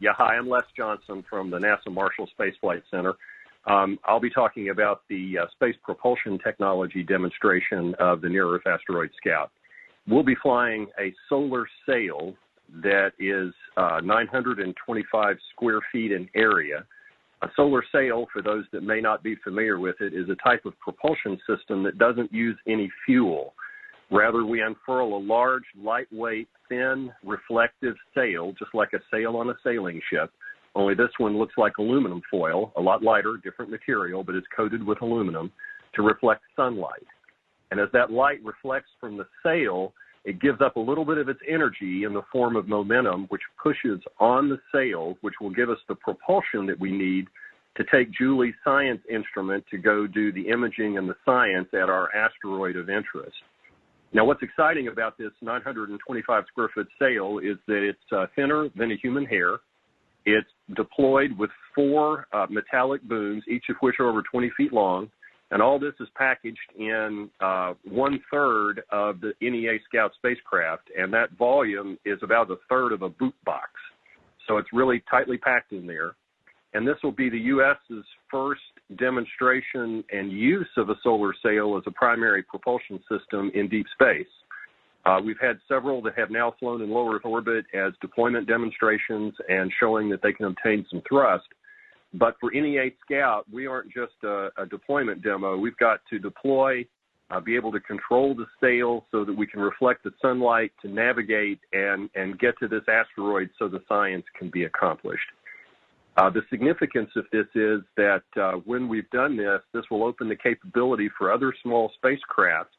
Yeah, 0.01 0.11
hi, 0.17 0.37
I'm 0.37 0.49
Les 0.49 0.65
Johnson 0.77 1.25
from 1.31 1.51
the 1.51 1.59
NASA 1.59 1.93
Marshall 1.93 2.27
Space 2.27 2.55
Flight 2.61 2.83
Center. 2.91 3.15
Um, 3.67 3.99
I'll 4.05 4.21
be 4.21 4.31
talking 4.31 4.71
about 4.71 5.03
the 5.09 5.39
uh, 5.39 5.47
space 5.53 5.77
propulsion 5.83 6.39
technology 6.39 7.03
demonstration 7.03 7.95
of 7.99 8.21
the 8.21 8.29
Near 8.29 8.49
Earth 8.49 8.67
Asteroid 8.67 9.11
Scout. 9.17 9.53
We'll 10.09 10.23
be 10.23 10.37
flying 10.43 10.87
a 10.99 11.15
solar 11.29 11.67
sail 11.87 12.35
that 12.83 13.13
is 13.19 13.53
uh, 13.77 14.01
925 14.03 15.37
square 15.53 15.81
feet 15.93 16.13
in 16.13 16.29
area 16.35 16.85
a 17.43 17.49
solar 17.57 17.83
sail, 17.91 18.27
for 18.33 18.43
those 18.43 18.65
that 18.73 18.83
may 18.83 19.01
not 19.01 19.23
be 19.23 19.35
familiar 19.37 19.79
with 19.79 19.97
it, 20.01 20.13
is 20.13 20.29
a 20.29 20.35
type 20.47 20.67
of 20.67 20.79
propulsion 20.79 21.39
system 21.49 21.83
that 21.85 21.99
doesn't 21.99 22.33
use 22.33 22.57
any 22.67 22.91
fuel. 23.07 23.55
Rather, 24.11 24.45
we 24.45 24.61
unfurl 24.61 25.17
a 25.17 25.19
large, 25.19 25.63
lightweight, 25.81 26.49
thin, 26.69 27.11
reflective 27.25 27.95
sail, 28.15 28.53
just 28.59 28.75
like 28.75 28.93
a 28.93 29.01
sail 29.11 29.37
on 29.37 29.49
a 29.49 29.55
sailing 29.65 30.01
ship, 30.11 30.31
only 30.75 30.95
this 30.95 31.11
one 31.19 31.39
looks 31.39 31.55
like 31.57 31.79
aluminum 31.79 32.21
foil, 32.31 32.73
a 32.77 32.81
lot 32.81 33.03
lighter, 33.03 33.37
different 33.43 33.71
material, 33.71 34.23
but 34.23 34.35
it's 34.35 34.47
coated 34.55 34.85
with 34.85 35.01
aluminum 35.03 35.51
to 35.95 36.03
reflect 36.03 36.43
sunlight. 36.55 37.07
And 37.71 37.81
as 37.81 37.89
that 37.93 38.13
light 38.13 38.39
reflects 38.45 38.91
from 39.01 39.17
the 39.17 39.27
sail, 39.43 39.93
it 40.25 40.41
gives 40.41 40.61
up 40.61 40.77
a 40.77 40.81
little 40.81 41.05
bit 41.05 41.19
of 41.19 41.29
its 41.29 41.41
energy 41.49 42.05
in 42.05 42.13
the 42.13 42.23
form 42.31 42.57
of 42.57 42.69
momentum, 42.69 43.27
which 43.29 43.41
pushes 43.63 44.01
on 44.19 44.49
the 44.49 44.59
sail, 44.73 45.17
which 45.23 45.35
will 45.41 45.51
give 45.51 45.71
us 45.71 45.79
the 45.89 45.95
propulsion 45.95 46.67
that 46.67 46.79
we 46.79 46.93
need 46.93 47.27
to 47.77 47.85
take 47.85 48.13
Julie's 48.13 48.55
science 48.63 49.01
instrument 49.11 49.65
to 49.71 49.79
go 49.79 50.07
do 50.07 50.33
the 50.33 50.49
imaging 50.49 50.99
and 50.99 51.09
the 51.09 51.15
science 51.25 51.69
at 51.73 51.89
our 51.89 52.15
asteroid 52.15 52.77
of 52.77 52.91
interest. 52.91 53.37
Now, 54.13 54.25
what's 54.25 54.43
exciting 54.43 54.89
about 54.89 55.17
this 55.17 55.31
925 55.41 56.45
square 56.49 56.69
foot 56.75 56.89
sail 56.99 57.39
is 57.39 57.57
that 57.69 57.89
it's 57.89 58.13
uh, 58.13 58.27
thinner 58.35 58.69
than 58.77 58.91
a 58.91 58.97
human 58.97 59.25
hair. 59.25 59.59
It's 60.27 60.49
deployed 60.77 61.39
with 61.39 61.51
four 61.75 62.27
uh, 62.33 62.47
metallic 62.51 63.03
booms, 63.03 63.45
each 63.49 63.65
of 63.71 63.77
which 63.81 63.97
are 64.01 64.09
over 64.09 64.23
20 64.23 64.51
feet 64.57 64.73
long. 64.73 65.11
And 65.51 65.61
all 65.61 65.79
this 65.79 65.95
is 65.99 66.09
packaged 66.15 66.59
in 66.79 67.29
uh, 67.41 67.75
one 67.85 68.21
third 68.31 68.83
of 68.91 69.21
the 69.21 69.33
NEA 69.41 69.79
Scout 69.89 70.13
spacecraft, 70.17 70.91
and 70.97 71.13
that 71.13 71.33
volume 71.37 71.99
is 72.05 72.19
about 72.23 72.51
a 72.51 72.57
third 72.69 72.93
of 72.93 73.03
a 73.03 73.09
boot 73.09 73.35
box. 73.45 73.71
So 74.47 74.59
it's 74.59 74.69
really 74.73 75.03
tightly 75.11 75.39
packed 75.39 75.73
in 75.73 75.87
there. 75.87 76.15
And 76.73 76.87
this 76.87 76.97
will 77.03 77.13
be 77.13 77.29
the 77.29 77.39
U.S.'s 77.39 78.05
first 78.31 78.61
demonstration 78.97 80.05
and 80.13 80.31
use 80.31 80.69
of 80.77 80.89
a 80.89 80.95
solar 81.03 81.35
sail 81.43 81.77
as 81.77 81.83
a 81.87 81.91
primary 81.91 82.45
propulsion 82.45 83.01
system 83.11 83.51
in 83.55 83.69
deep 83.69 83.87
space. 83.93 84.27
Uh, 85.05 85.19
we've 85.25 85.41
had 85.41 85.59
several 85.67 86.03
that 86.03 86.17
have 86.17 86.31
now 86.31 86.55
flown 86.61 86.83
in 86.83 86.91
low 86.91 87.13
Earth 87.13 87.25
orbit 87.25 87.65
as 87.75 87.93
deployment 88.01 88.47
demonstrations 88.47 89.33
and 89.49 89.73
showing 89.81 90.11
that 90.11 90.21
they 90.23 90.33
can 90.33 90.47
obtain 90.47 90.87
some 90.91 91.03
thrust. 91.09 91.47
But 92.15 92.37
for 92.41 92.51
NEA 92.51 92.91
Scout, 93.05 93.47
we 93.53 93.67
aren't 93.67 93.93
just 93.93 94.15
a, 94.25 94.49
a 94.57 94.67
deployment 94.67 95.23
demo. 95.23 95.57
We've 95.57 95.77
got 95.77 96.01
to 96.11 96.19
deploy, 96.19 96.85
uh, 97.31 97.41
be 97.41 97.55
able 97.55 97.71
to 97.73 97.81
control 97.81 98.35
the 98.35 98.47
sail 98.61 99.07
so 99.13 99.25
that 99.25 99.33
we 99.33 99.47
can 99.47 99.61
reflect 99.61 100.03
the 100.03 100.11
sunlight 100.21 100.73
to 100.83 100.89
navigate 100.89 101.61
and, 101.73 102.11
and 102.17 102.39
get 102.39 102.59
to 102.59 102.69
this 102.69 102.83
asteroid 102.89 103.51
so 103.59 103.69
the 103.69 103.83
science 103.89 104.25
can 104.37 104.51
be 104.51 104.65
accomplished. 104.65 105.23
Uh, 106.17 106.29
the 106.29 106.43
significance 106.51 107.11
of 107.15 107.25
this 107.33 107.47
is 107.55 107.81
that 107.97 108.25
uh, 108.41 108.53
when 108.65 108.89
we've 108.89 109.09
done 109.11 109.37
this, 109.37 109.61
this 109.73 109.85
will 109.91 110.03
open 110.03 110.29
the 110.29 110.37
capability 110.37 111.09
for 111.17 111.33
other 111.33 111.55
small 111.63 111.93
spacecraft 111.95 112.71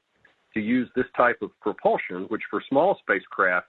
to 0.53 0.59
use 0.59 0.89
this 0.95 1.05
type 1.15 1.37
of 1.41 1.49
propulsion, 1.61 2.25
which 2.27 2.41
for 2.49 2.61
small 2.67 2.97
spacecraft 3.01 3.67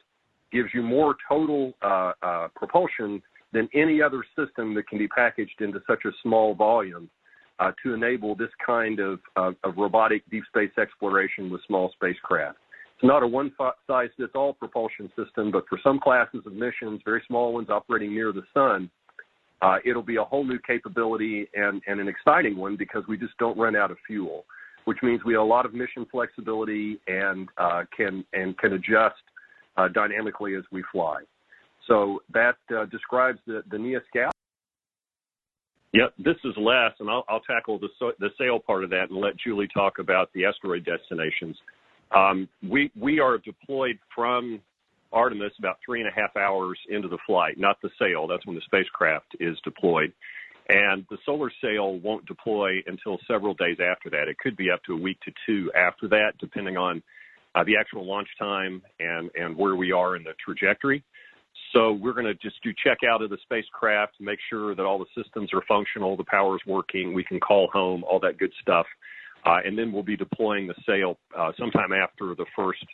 gives 0.52 0.68
you 0.74 0.82
more 0.82 1.14
total 1.28 1.72
uh, 1.82 2.12
uh, 2.22 2.48
propulsion 2.56 3.22
than 3.52 3.68
any 3.74 4.00
other 4.00 4.24
system 4.36 4.74
that 4.74 4.88
can 4.88 4.98
be 4.98 5.08
packaged 5.08 5.60
into 5.60 5.80
such 5.86 6.04
a 6.04 6.10
small 6.22 6.54
volume 6.54 7.08
uh, 7.58 7.72
to 7.82 7.94
enable 7.94 8.34
this 8.34 8.50
kind 8.64 8.98
of, 8.98 9.20
of, 9.36 9.54
of, 9.62 9.76
robotic 9.76 10.22
deep 10.30 10.42
space 10.48 10.70
exploration 10.80 11.50
with 11.50 11.60
small 11.66 11.92
spacecraft. 11.94 12.58
It's 12.96 13.04
not 13.06 13.22
a 13.22 13.26
one 13.26 13.52
size 13.86 14.08
fits 14.16 14.32
all 14.34 14.54
propulsion 14.54 15.10
system, 15.16 15.50
but 15.50 15.64
for 15.68 15.78
some 15.82 16.00
classes 16.00 16.40
of 16.46 16.52
missions, 16.52 17.00
very 17.04 17.22
small 17.26 17.52
ones 17.52 17.68
operating 17.68 18.14
near 18.14 18.32
the 18.32 18.42
sun, 18.54 18.90
uh, 19.60 19.76
it'll 19.84 20.02
be 20.02 20.16
a 20.16 20.24
whole 20.24 20.44
new 20.44 20.58
capability 20.66 21.46
and, 21.54 21.82
and 21.86 22.00
an 22.00 22.08
exciting 22.08 22.56
one 22.56 22.76
because 22.76 23.04
we 23.08 23.16
just 23.16 23.36
don't 23.38 23.56
run 23.58 23.76
out 23.76 23.90
of 23.90 23.96
fuel 24.06 24.44
which 24.84 24.98
means 25.02 25.20
we 25.24 25.34
have 25.34 25.42
a 25.42 25.44
lot 25.44 25.64
of 25.66 25.74
mission 25.74 26.06
flexibility 26.10 26.98
and 27.06 27.48
uh, 27.58 27.82
can 27.96 28.24
and 28.32 28.56
can 28.58 28.72
adjust 28.74 29.22
uh, 29.76 29.88
dynamically 29.88 30.54
as 30.54 30.64
we 30.70 30.82
fly. 30.92 31.20
So 31.86 32.22
that 32.32 32.56
uh, 32.74 32.86
describes 32.86 33.38
the, 33.46 33.62
the 33.70 33.78
NEA 33.78 34.00
Scout. 34.08 34.32
Yep, 35.92 36.14
this 36.18 36.36
is 36.44 36.54
Les, 36.56 36.90
and 37.00 37.10
I'll, 37.10 37.24
I'll 37.28 37.40
tackle 37.40 37.78
the, 37.78 37.88
so, 37.98 38.12
the 38.18 38.30
sail 38.38 38.58
part 38.58 38.82
of 38.82 38.90
that 38.90 39.10
and 39.10 39.18
let 39.18 39.36
Julie 39.36 39.68
talk 39.74 39.98
about 39.98 40.32
the 40.32 40.46
asteroid 40.46 40.86
destinations. 40.86 41.56
Um, 42.14 42.48
we 42.62 42.90
we 42.98 43.20
are 43.20 43.38
deployed 43.38 43.98
from 44.14 44.60
Artemis 45.12 45.52
about 45.58 45.78
three 45.84 46.00
and 46.00 46.08
a 46.08 46.12
half 46.12 46.36
hours 46.36 46.78
into 46.88 47.08
the 47.08 47.18
flight, 47.26 47.58
not 47.58 47.76
the 47.82 47.90
sail. 47.98 48.26
That's 48.26 48.46
when 48.46 48.56
the 48.56 48.62
spacecraft 48.64 49.36
is 49.40 49.56
deployed. 49.64 50.12
And 50.68 51.04
the 51.10 51.18
solar 51.26 51.50
sail 51.62 51.98
won't 51.98 52.24
deploy 52.26 52.82
until 52.86 53.18
several 53.28 53.54
days 53.54 53.78
after 53.80 54.08
that. 54.10 54.28
It 54.28 54.38
could 54.38 54.56
be 54.56 54.70
up 54.70 54.82
to 54.84 54.94
a 54.94 54.96
week 54.96 55.18
to 55.24 55.32
two 55.44 55.70
after 55.74 56.08
that, 56.08 56.32
depending 56.38 56.76
on 56.76 57.02
uh, 57.54 57.64
the 57.64 57.76
actual 57.78 58.06
launch 58.06 58.28
time 58.38 58.80
and, 59.00 59.30
and 59.34 59.56
where 59.56 59.74
we 59.74 59.92
are 59.92 60.16
in 60.16 60.22
the 60.22 60.32
trajectory. 60.42 61.02
So 61.72 61.92
we're 61.92 62.12
going 62.12 62.26
to 62.26 62.34
just 62.34 62.62
do 62.62 62.70
checkout 62.70 63.22
of 63.22 63.30
the 63.30 63.38
spacecraft, 63.42 64.14
make 64.20 64.38
sure 64.50 64.74
that 64.74 64.84
all 64.84 64.98
the 64.98 65.22
systems 65.22 65.50
are 65.54 65.62
functional, 65.66 66.16
the 66.16 66.24
power's 66.24 66.60
working, 66.66 67.14
we 67.14 67.24
can 67.24 67.40
call 67.40 67.68
home, 67.72 68.04
all 68.04 68.20
that 68.20 68.38
good 68.38 68.52
stuff. 68.60 68.86
Uh, 69.44 69.58
and 69.64 69.78
then 69.78 69.92
we'll 69.92 70.02
be 70.02 70.16
deploying 70.16 70.66
the 70.66 70.74
sail 70.86 71.18
uh, 71.36 71.50
sometime 71.58 71.92
after 71.92 72.34
the 72.34 72.46
first 72.54 72.84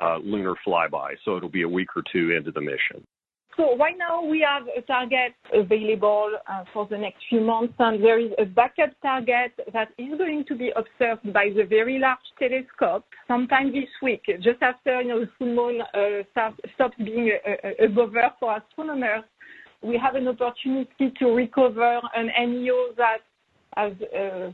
uh, 0.00 0.18
lunar 0.18 0.54
flyby. 0.66 1.14
So 1.24 1.36
it'll 1.36 1.48
be 1.48 1.62
a 1.62 1.68
week 1.68 1.88
or 1.96 2.02
two 2.12 2.32
into 2.36 2.50
the 2.50 2.60
mission. 2.60 3.06
So 3.56 3.76
right 3.76 3.96
now 3.96 4.24
we 4.24 4.40
have 4.40 4.66
a 4.76 4.82
target 4.82 5.34
available 5.52 6.32
uh, 6.50 6.64
for 6.72 6.86
the 6.88 6.98
next 6.98 7.22
few 7.28 7.40
months, 7.40 7.74
and 7.78 8.02
there 8.02 8.18
is 8.18 8.32
a 8.38 8.44
backup 8.44 8.90
target 9.00 9.52
that 9.72 9.88
is 9.96 10.18
going 10.18 10.44
to 10.48 10.56
be 10.56 10.72
observed 10.74 11.32
by 11.32 11.50
the 11.54 11.62
Very 11.62 12.00
Large 12.00 12.18
Telescope 12.38 13.04
sometime 13.28 13.70
this 13.72 13.88
week, 14.02 14.22
just 14.42 14.60
after 14.60 15.00
you 15.02 15.08
know 15.08 15.20
the 15.20 15.30
full 15.38 15.54
moon 15.54 15.80
uh, 15.82 16.24
start, 16.32 16.54
stops 16.74 16.96
being 16.98 17.30
a, 17.46 17.84
a, 17.84 17.84
a 17.84 17.88
bother 17.88 18.30
for 18.40 18.56
astronomers. 18.56 19.24
We 19.82 19.98
have 19.98 20.16
an 20.16 20.26
opportunity 20.26 21.12
to 21.18 21.26
recover 21.26 22.00
an 22.16 22.30
NEO 22.50 22.94
that 22.96 23.18
has, 23.76 23.92
uh, 24.18 24.50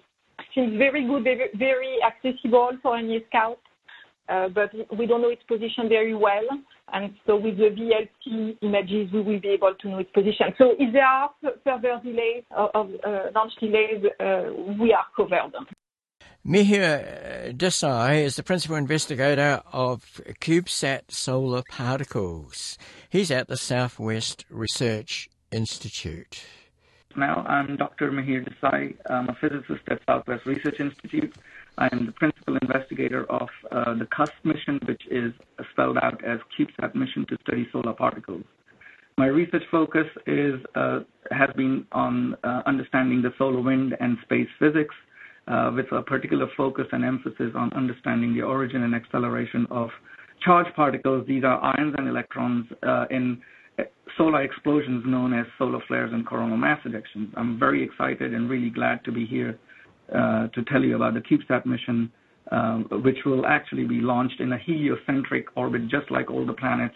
seems 0.54 0.76
very 0.76 1.06
good, 1.06 1.26
very, 1.56 1.98
accessible 2.06 2.72
for 2.82 3.00
NEA 3.00 3.20
Scout 3.28 3.60
but 4.54 4.70
we 4.96 5.06
don't 5.06 5.22
know 5.22 5.30
its 5.30 5.42
position 5.44 5.88
very 5.88 6.14
well. 6.14 6.46
And 6.92 7.14
so 7.26 7.36
with 7.36 7.56
the 7.56 7.70
VLT 7.70 8.58
images, 8.62 9.12
we 9.12 9.20
will 9.22 9.40
be 9.40 9.48
able 9.48 9.74
to 9.80 9.88
know 9.88 9.98
its 9.98 10.10
position. 10.10 10.54
So 10.58 10.74
if 10.78 10.92
there 10.92 11.04
are 11.04 11.30
further 11.64 12.00
delays 12.02 12.44
of 12.50 12.90
uh, 13.06 13.30
launch 13.34 13.52
delays, 13.60 14.04
uh, 14.18 14.52
we 14.80 14.92
are 14.92 15.06
covered. 15.16 15.52
Mihir 16.46 17.54
Desai 17.54 18.22
is 18.22 18.36
the 18.36 18.42
principal 18.42 18.76
investigator 18.76 19.62
of 19.72 20.22
CubeSat 20.40 21.10
solar 21.10 21.62
particles. 21.70 22.78
He's 23.10 23.30
at 23.30 23.48
the 23.48 23.58
Southwest 23.58 24.46
Research 24.48 25.28
Institute. 25.52 26.42
Now, 27.16 27.44
I'm 27.46 27.76
Dr. 27.76 28.10
Mihir 28.10 28.48
Desai. 28.48 28.94
I'm 29.10 29.28
a 29.28 29.34
physicist 29.34 29.82
at 29.88 30.00
Southwest 30.08 30.46
Research 30.46 30.80
Institute. 30.80 31.34
I 31.80 31.88
am 31.92 32.04
the 32.04 32.12
principal 32.12 32.58
investigator 32.60 33.24
of 33.30 33.48
uh, 33.72 33.94
the 33.94 34.06
CUSP 34.16 34.44
mission, 34.44 34.80
which 34.86 35.02
is 35.10 35.32
spelled 35.72 35.96
out 36.02 36.22
as 36.22 36.38
CubeSat 36.58 36.94
mission 36.94 37.24
to 37.30 37.36
study 37.40 37.66
solar 37.72 37.94
particles. 37.94 38.44
My 39.16 39.26
research 39.26 39.62
focus 39.70 40.06
is 40.26 40.60
uh, 40.74 41.00
has 41.30 41.48
been 41.56 41.86
on 41.92 42.36
uh, 42.44 42.62
understanding 42.66 43.22
the 43.22 43.30
solar 43.38 43.62
wind 43.62 43.96
and 43.98 44.18
space 44.24 44.48
physics, 44.58 44.94
uh, 45.48 45.72
with 45.74 45.86
a 45.92 46.02
particular 46.02 46.46
focus 46.54 46.86
and 46.92 47.02
emphasis 47.02 47.52
on 47.54 47.72
understanding 47.72 48.34
the 48.34 48.42
origin 48.42 48.82
and 48.82 48.94
acceleration 48.94 49.66
of 49.70 49.88
charged 50.44 50.74
particles. 50.76 51.26
These 51.26 51.44
are 51.44 51.62
ions 51.62 51.94
and 51.96 52.08
electrons 52.08 52.66
uh, 52.86 53.06
in 53.10 53.40
uh, 53.78 53.84
solar 54.18 54.42
explosions 54.42 55.02
known 55.06 55.32
as 55.32 55.46
solar 55.56 55.80
flares 55.88 56.10
and 56.12 56.26
coronal 56.26 56.58
mass 56.58 56.80
ejections. 56.86 57.30
I'm 57.36 57.58
very 57.58 57.82
excited 57.82 58.34
and 58.34 58.50
really 58.50 58.70
glad 58.70 59.02
to 59.04 59.12
be 59.12 59.24
here 59.24 59.58
to 60.12 60.64
tell 60.70 60.82
you 60.82 60.96
about 60.96 61.14
the 61.14 61.20
CubeSat 61.20 61.66
mission, 61.66 62.10
um, 62.50 62.86
which 63.04 63.18
will 63.24 63.46
actually 63.46 63.84
be 63.84 64.00
launched 64.00 64.40
in 64.40 64.52
a 64.52 64.58
heliocentric 64.58 65.46
orbit, 65.56 65.82
just 65.88 66.10
like 66.10 66.30
all 66.30 66.44
the 66.44 66.52
planets, 66.52 66.94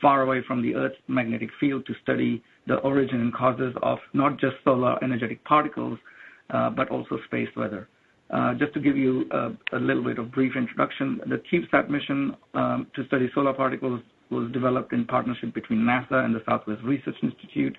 far 0.00 0.22
away 0.22 0.40
from 0.46 0.62
the 0.62 0.74
Earth's 0.74 0.96
magnetic 1.08 1.50
field 1.60 1.86
to 1.86 1.94
study 2.02 2.42
the 2.66 2.76
origin 2.76 3.20
and 3.20 3.34
causes 3.34 3.74
of 3.82 3.98
not 4.12 4.40
just 4.40 4.54
solar 4.64 5.02
energetic 5.04 5.44
particles, 5.44 5.98
uh, 6.50 6.70
but 6.70 6.88
also 6.90 7.18
space 7.26 7.48
weather. 7.56 7.88
Uh, 8.30 8.54
just 8.54 8.72
to 8.74 8.80
give 8.80 8.96
you 8.96 9.26
a, 9.72 9.78
little 9.78 10.02
bit 10.02 10.18
of 10.18 10.32
brief 10.32 10.56
introduction, 10.56 11.20
the 11.26 11.40
CubeSat 11.52 11.90
mission 11.90 12.34
um, 12.54 12.86
to 12.96 13.06
study 13.06 13.30
solar 13.34 13.52
particles 13.52 14.00
was 14.30 14.50
developed 14.52 14.92
in 14.92 15.04
partnership 15.04 15.52
between 15.52 15.80
NASA 15.80 16.24
and 16.24 16.34
the 16.34 16.42
Southwest 16.48 16.82
Research 16.82 17.16
Institute, 17.22 17.76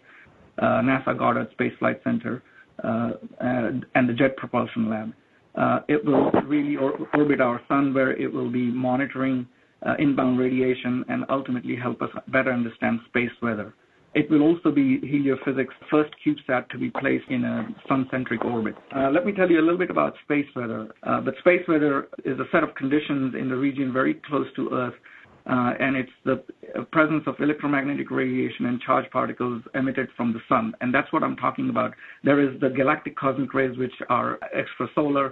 uh, 0.60 0.82
NASA 0.82 1.18
Goddard 1.18 1.50
Space 1.52 1.74
Flight 1.80 2.00
Center, 2.04 2.38
uh, 2.38 2.55
and, 2.84 3.86
and 3.96 4.10
the 4.10 4.14
Jet 4.14 4.38
Propulsion 4.38 4.90
Lab. 4.90 5.14
Uh, 5.56 5.80
it 5.88 6.04
will 6.04 6.32
really 6.46 6.76
or, 6.76 7.08
orbit 7.14 7.40
our 7.40 7.62
sun 7.68 7.94
where 7.94 8.12
it 8.12 8.32
will 8.32 8.52
be 8.52 8.72
monitoring 8.72 9.48
uh, 9.86 9.94
inbound 10.00 10.40
radiation 10.40 11.06
and 11.08 11.24
ultimately 11.30 11.76
help 11.76 12.02
us 12.02 12.10
better 12.28 12.52
understand 12.52 13.00
space 13.08 13.32
weather. 13.42 13.74
It 14.16 14.30
will 14.32 14.42
also 14.42 14.72
be 14.72 15.00
heliophysics' 15.00 15.68
first 15.92 16.12
CubeSat 16.26 16.70
to 16.70 16.78
be 16.78 16.90
placed 16.90 17.28
in 17.30 17.44
a 17.44 17.68
sun-centric 17.88 18.46
orbit. 18.46 18.76
Uh, 18.96 19.10
let 19.12 19.26
me 19.26 19.34
tell 19.34 19.50
you 19.50 19.60
a 19.60 19.62
little 19.62 19.78
bit 19.78 19.90
about 19.90 20.14
space 20.24 20.46
weather. 20.56 20.88
Uh, 21.04 21.20
but 21.20 21.34
space 21.40 21.62
weather 21.68 22.08
is 22.24 22.40
a 22.40 22.46
set 22.52 22.64
of 22.64 22.74
conditions 22.76 23.36
in 23.38 23.50
the 23.50 23.56
region 23.56 23.92
very 23.92 24.22
close 24.26 24.48
to 24.56 24.70
Earth 24.72 24.94
uh, 24.94 24.98
and 25.46 25.96
it's 25.96 26.12
the 26.24 26.44
presence 26.92 27.24
of 27.28 27.36
electromagnetic 27.40 28.10
radiation 28.10 28.66
and 28.66 28.82
charged 28.82 29.12
particles 29.12 29.62
emitted 29.76 30.08
from 30.18 30.34
the 30.34 30.40
sun. 30.50 30.74
And 30.82 30.94
that's 30.94 31.12
what 31.14 31.24
I'm 31.24 31.36
talking 31.36 31.70
about. 31.70 31.94
There 32.24 32.40
is 32.40 32.60
the 32.60 32.70
galactic 32.70 33.16
cosmic 33.16 33.54
rays, 33.54 33.78
which 33.78 33.94
are 34.10 34.40
extrasolar 34.56 35.32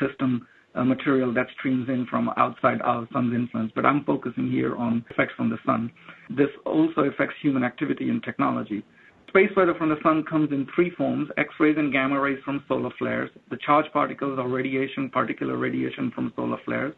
system, 0.00 0.46
uh, 0.74 0.84
material 0.84 1.32
that 1.34 1.46
streams 1.58 1.88
in 1.88 2.06
from 2.06 2.30
outside 2.36 2.80
our 2.82 3.06
sun's 3.12 3.34
influence, 3.34 3.70
but 3.74 3.84
I'm 3.84 4.04
focusing 4.04 4.50
here 4.50 4.74
on 4.76 5.04
effects 5.10 5.34
from 5.36 5.50
the 5.50 5.58
sun. 5.66 5.92
This 6.30 6.48
also 6.64 7.02
affects 7.02 7.34
human 7.42 7.62
activity 7.62 8.08
and 8.08 8.22
technology. 8.22 8.82
Space 9.28 9.50
weather 9.56 9.74
from 9.74 9.88
the 9.88 9.96
sun 10.02 10.24
comes 10.24 10.50
in 10.50 10.66
three 10.74 10.90
forms 10.90 11.28
X-rays 11.38 11.76
and 11.78 11.92
gamma 11.92 12.20
rays 12.20 12.38
from 12.44 12.64
solar 12.68 12.90
flares, 12.98 13.30
the 13.50 13.58
charged 13.64 13.92
particles 13.92 14.38
or 14.38 14.48
radiation, 14.48 15.08
particular 15.08 15.56
radiation 15.56 16.10
from 16.14 16.32
solar 16.36 16.58
flares, 16.64 16.94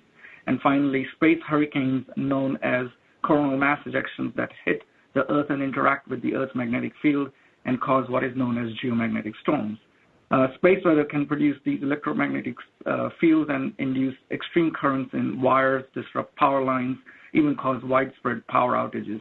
finally 0.62 1.07
space 1.16 1.38
hurricanes 1.47 2.05
known 2.16 2.59
as 2.62 2.86
coronal 3.22 3.57
mass 3.57 3.78
ejections 3.86 4.34
that 4.36 4.51
hit 4.64 4.82
the 5.14 5.30
Earth 5.30 5.47
and 5.51 5.62
interact 5.62 6.09
with 6.09 6.22
the 6.22 6.34
Earth's 6.34 6.55
magnetic 6.55 6.92
field 7.01 7.30
and 7.64 7.80
cause 7.80 8.09
what 8.09 8.24
is 8.24 8.36
known 8.36 8.59
as 8.59 8.72
geomagnetic 8.82 9.32
storms. 9.42 9.78
Uh, 10.30 10.49
space 10.57 10.78
weather 10.84 11.05
can 11.05 11.26
produce 11.26 11.57
these 11.64 11.82
electromagnetic 11.82 12.57
uh, 12.86 13.09
fields 13.20 13.51
and 13.53 13.72
induce 13.78 14.14
extreme 14.30 14.72
currents 14.78 15.11
in 15.12 15.40
wires, 15.40 15.84
disrupt 15.95 16.34
power 16.36 16.64
lines, 16.64 16.97
even 17.34 17.55
cause 17.55 17.80
widespread 17.84 18.47
power 18.49 18.72
outages. 18.72 19.20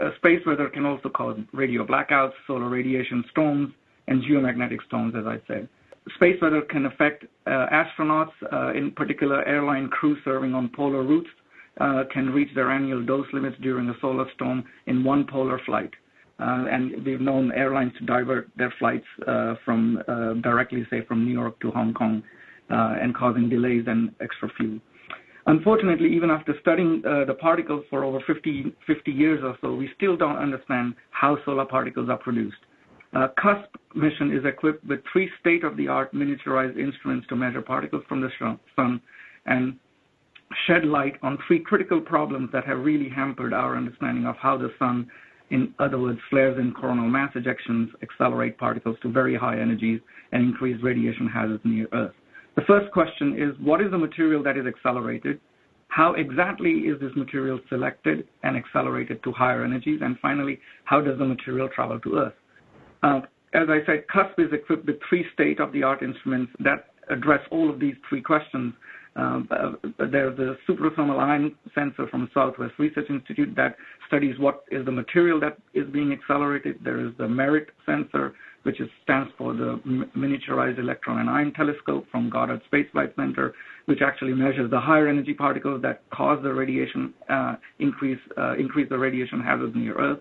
Uh, 0.00 0.10
space 0.16 0.40
weather 0.46 0.68
can 0.68 0.84
also 0.84 1.08
cause 1.08 1.38
radio 1.52 1.86
blackouts, 1.86 2.32
solar 2.46 2.68
radiation 2.68 3.24
storms, 3.30 3.72
and 4.08 4.22
geomagnetic 4.24 4.78
storms, 4.86 5.14
as 5.16 5.24
I 5.26 5.40
said. 5.46 5.68
Space 6.16 6.36
weather 6.40 6.62
can 6.62 6.86
affect 6.86 7.24
uh, 7.46 7.66
astronauts, 7.72 8.32
uh, 8.52 8.72
in 8.72 8.92
particular 8.92 9.46
airline 9.46 9.88
crews 9.88 10.18
serving 10.24 10.54
on 10.54 10.70
polar 10.74 11.02
routes, 11.02 11.28
uh, 11.80 12.04
can 12.12 12.30
reach 12.30 12.48
their 12.54 12.70
annual 12.70 13.04
dose 13.04 13.26
limits 13.32 13.56
during 13.62 13.88
a 13.88 13.94
solar 14.00 14.26
storm 14.34 14.64
in 14.86 15.04
one 15.04 15.26
polar 15.30 15.60
flight. 15.66 15.90
And 16.38 17.04
we've 17.04 17.20
known 17.20 17.52
airlines 17.52 17.92
to 17.98 18.06
divert 18.06 18.48
their 18.56 18.72
flights 18.78 19.04
from 19.64 20.02
directly, 20.42 20.86
say, 20.90 21.04
from 21.06 21.24
New 21.26 21.32
York 21.32 21.60
to 21.60 21.70
Hong 21.70 21.92
Kong, 21.92 22.22
and 22.70 23.14
causing 23.14 23.48
delays 23.48 23.84
and 23.86 24.10
extra 24.22 24.48
fuel. 24.56 24.78
Unfortunately, 25.46 26.14
even 26.14 26.30
after 26.30 26.54
studying 26.60 27.02
the 27.02 27.36
particles 27.38 27.84
for 27.90 28.04
over 28.04 28.20
50, 28.26 28.74
50 28.86 29.10
years 29.10 29.40
or 29.44 29.56
so, 29.60 29.74
we 29.74 29.90
still 29.96 30.16
don't 30.16 30.36
understand 30.36 30.94
how 31.10 31.36
solar 31.44 31.66
particles 31.66 32.08
are 32.08 32.18
produced. 32.18 32.56
Uh, 33.12 33.28
CUSP 33.42 33.66
mission 33.94 34.36
is 34.36 34.44
equipped 34.44 34.84
with 34.86 35.00
three 35.12 35.28
state-of-the-art 35.40 36.14
miniaturized 36.14 36.78
instruments 36.78 37.26
to 37.28 37.36
measure 37.36 37.62
particles 37.62 38.04
from 38.08 38.20
the 38.20 38.28
sun 38.76 39.00
and 39.46 39.76
shed 40.66 40.84
light 40.84 41.14
on 41.22 41.38
three 41.46 41.60
critical 41.60 42.00
problems 42.00 42.50
that 42.52 42.64
have 42.64 42.78
really 42.78 43.08
hampered 43.08 43.52
our 43.52 43.76
understanding 43.76 44.26
of 44.26 44.36
how 44.36 44.56
the 44.56 44.70
sun 44.78 45.08
in 45.50 45.74
other 45.80 45.98
words, 45.98 46.18
flares 46.30 46.56
and 46.58 46.74
coronal 46.74 47.08
mass 47.08 47.32
ejections 47.34 47.88
accelerate 48.02 48.56
particles 48.56 48.96
to 49.02 49.10
very 49.10 49.36
high 49.36 49.58
energies 49.58 50.00
and 50.32 50.44
increase 50.44 50.80
radiation 50.82 51.26
hazards 51.26 51.62
near 51.64 51.88
Earth. 51.92 52.14
The 52.54 52.62
first 52.62 52.90
question 52.92 53.36
is 53.36 53.54
what 53.60 53.80
is 53.80 53.90
the 53.90 53.98
material 53.98 54.42
that 54.44 54.56
is 54.56 54.66
accelerated? 54.66 55.40
How 55.88 56.14
exactly 56.14 56.70
is 56.70 57.00
this 57.00 57.10
material 57.16 57.58
selected 57.68 58.28
and 58.44 58.56
accelerated 58.56 59.22
to 59.24 59.32
higher 59.32 59.64
energies? 59.64 60.00
And 60.02 60.16
finally, 60.20 60.60
how 60.84 61.00
does 61.00 61.18
the 61.18 61.24
material 61.24 61.68
travel 61.74 61.98
to 62.00 62.16
Earth? 62.16 62.34
Uh, 63.02 63.20
as 63.52 63.68
I 63.68 63.84
said, 63.86 64.04
CUSP 64.14 64.46
is 64.46 64.52
equipped 64.52 64.86
with 64.86 64.96
three 65.08 65.24
state 65.34 65.60
of 65.60 65.72
the 65.72 65.82
art 65.82 66.02
instruments 66.02 66.52
that 66.60 66.90
address 67.08 67.40
all 67.50 67.68
of 67.68 67.80
these 67.80 67.94
three 68.08 68.22
questions 68.22 68.72
um, 69.16 69.48
uh, 69.50 69.72
there's 70.10 70.38
a 70.38 70.56
suprathermal 70.68 71.18
ion 71.18 71.54
sensor 71.74 72.06
from 72.08 72.30
Southwest 72.32 72.74
Research 72.78 73.10
Institute 73.10 73.54
that 73.56 73.76
studies 74.06 74.38
what 74.38 74.64
is 74.70 74.84
the 74.84 74.92
material 74.92 75.40
that 75.40 75.58
is 75.74 75.88
being 75.92 76.12
accelerated. 76.12 76.78
There 76.84 77.04
is 77.04 77.12
the 77.18 77.28
MERIT 77.28 77.70
sensor, 77.84 78.34
which 78.62 78.80
is, 78.80 78.88
stands 79.02 79.30
for 79.36 79.52
the 79.52 79.80
Miniaturized 80.16 80.78
Electron 80.78 81.18
and 81.18 81.28
Ion 81.28 81.52
Telescope 81.54 82.06
from 82.10 82.30
Goddard 82.30 82.62
Space 82.66 82.86
Flight 82.92 83.12
Center, 83.16 83.52
which 83.86 84.00
actually 84.00 84.32
measures 84.32 84.70
the 84.70 84.80
higher 84.80 85.08
energy 85.08 85.34
particles 85.34 85.82
that 85.82 86.02
cause 86.10 86.38
the 86.42 86.52
radiation 86.52 87.12
uh, 87.28 87.56
increase 87.80 88.20
uh, 88.38 88.54
increase 88.56 88.88
the 88.88 88.98
radiation 88.98 89.40
hazards 89.40 89.74
near 89.74 89.94
Earth. 89.98 90.20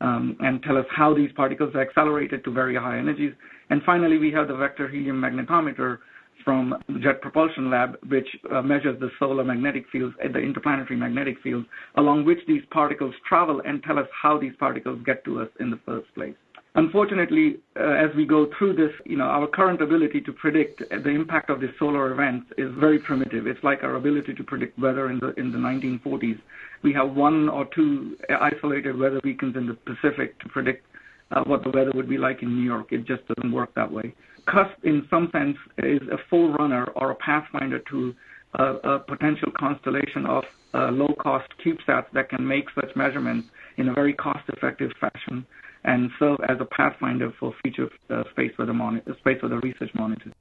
Um, 0.00 0.36
and 0.40 0.62
tell 0.62 0.78
us 0.78 0.86
how 0.90 1.14
these 1.14 1.30
particles 1.32 1.74
are 1.74 1.82
accelerated 1.82 2.42
to 2.44 2.50
very 2.50 2.74
high 2.74 2.98
energies. 2.98 3.34
And 3.68 3.82
finally, 3.84 4.16
we 4.16 4.32
have 4.32 4.48
the 4.48 4.56
vector 4.56 4.88
helium 4.88 5.20
magnetometer, 5.20 5.98
from 6.44 6.74
Jet 7.02 7.20
Propulsion 7.20 7.70
Lab, 7.70 7.96
which 8.08 8.26
uh, 8.52 8.62
measures 8.62 8.98
the 9.00 9.10
solar 9.18 9.44
magnetic 9.44 9.84
fields, 9.90 10.14
uh, 10.24 10.28
the 10.32 10.38
interplanetary 10.38 10.98
magnetic 10.98 11.36
fields, 11.42 11.66
along 11.96 12.24
which 12.24 12.38
these 12.46 12.62
particles 12.70 13.14
travel 13.28 13.60
and 13.64 13.82
tell 13.82 13.98
us 13.98 14.06
how 14.22 14.38
these 14.38 14.52
particles 14.58 15.00
get 15.04 15.24
to 15.24 15.40
us 15.40 15.48
in 15.60 15.70
the 15.70 15.78
first 15.86 16.12
place. 16.14 16.34
Unfortunately, 16.76 17.56
uh, 17.78 17.82
as 17.82 18.14
we 18.14 18.24
go 18.24 18.48
through 18.56 18.74
this, 18.76 18.92
you 19.04 19.16
know, 19.16 19.24
our 19.24 19.48
current 19.48 19.82
ability 19.82 20.20
to 20.20 20.32
predict 20.32 20.78
the 20.88 21.10
impact 21.10 21.50
of 21.50 21.60
the 21.60 21.68
solar 21.80 22.12
events 22.12 22.46
is 22.58 22.70
very 22.78 22.98
primitive. 22.98 23.48
It's 23.48 23.62
like 23.64 23.82
our 23.82 23.96
ability 23.96 24.34
to 24.34 24.44
predict 24.44 24.78
weather 24.78 25.10
in 25.10 25.18
the 25.18 25.34
in 25.36 25.50
the 25.50 25.58
1940s. 25.58 26.38
We 26.82 26.92
have 26.92 27.14
one 27.16 27.48
or 27.48 27.66
two 27.74 28.16
isolated 28.40 28.96
weather 28.96 29.20
beacons 29.22 29.56
in 29.56 29.66
the 29.66 29.74
Pacific 29.74 30.38
to 30.40 30.48
predict 30.48 30.86
uh, 31.32 31.42
what 31.44 31.64
the 31.64 31.70
weather 31.70 31.90
would 31.94 32.08
be 32.08 32.18
like 32.18 32.42
in 32.42 32.54
New 32.54 32.64
York. 32.64 32.92
It 32.92 33.04
just 33.04 33.22
doesn't 33.26 33.52
work 33.52 33.74
that 33.74 33.90
way. 33.90 34.14
CUSP, 34.46 34.84
in 34.84 35.06
some 35.10 35.28
sense, 35.32 35.56
is 35.78 36.02
a 36.08 36.18
forerunner 36.28 36.84
or 36.96 37.10
a 37.10 37.14
pathfinder 37.16 37.80
to 37.90 38.14
a, 38.54 38.64
a 38.64 38.98
potential 39.00 39.50
constellation 39.58 40.26
of 40.26 40.44
uh, 40.74 40.90
low-cost 40.90 41.48
CubeSats 41.64 42.06
that 42.12 42.28
can 42.28 42.46
make 42.46 42.64
such 42.74 42.94
measurements 42.96 43.48
in 43.76 43.88
a 43.88 43.92
very 43.92 44.12
cost-effective 44.12 44.90
fashion 45.00 45.46
and 45.84 46.10
serve 46.18 46.38
as 46.48 46.58
a 46.60 46.64
pathfinder 46.64 47.32
for 47.38 47.54
future 47.62 47.88
uh, 48.10 48.22
space 48.30 48.52
weather 48.58 48.74
monitor, 48.74 49.16
space 49.20 49.42
weather 49.42 49.58
research 49.60 49.90
monitors. 49.94 50.32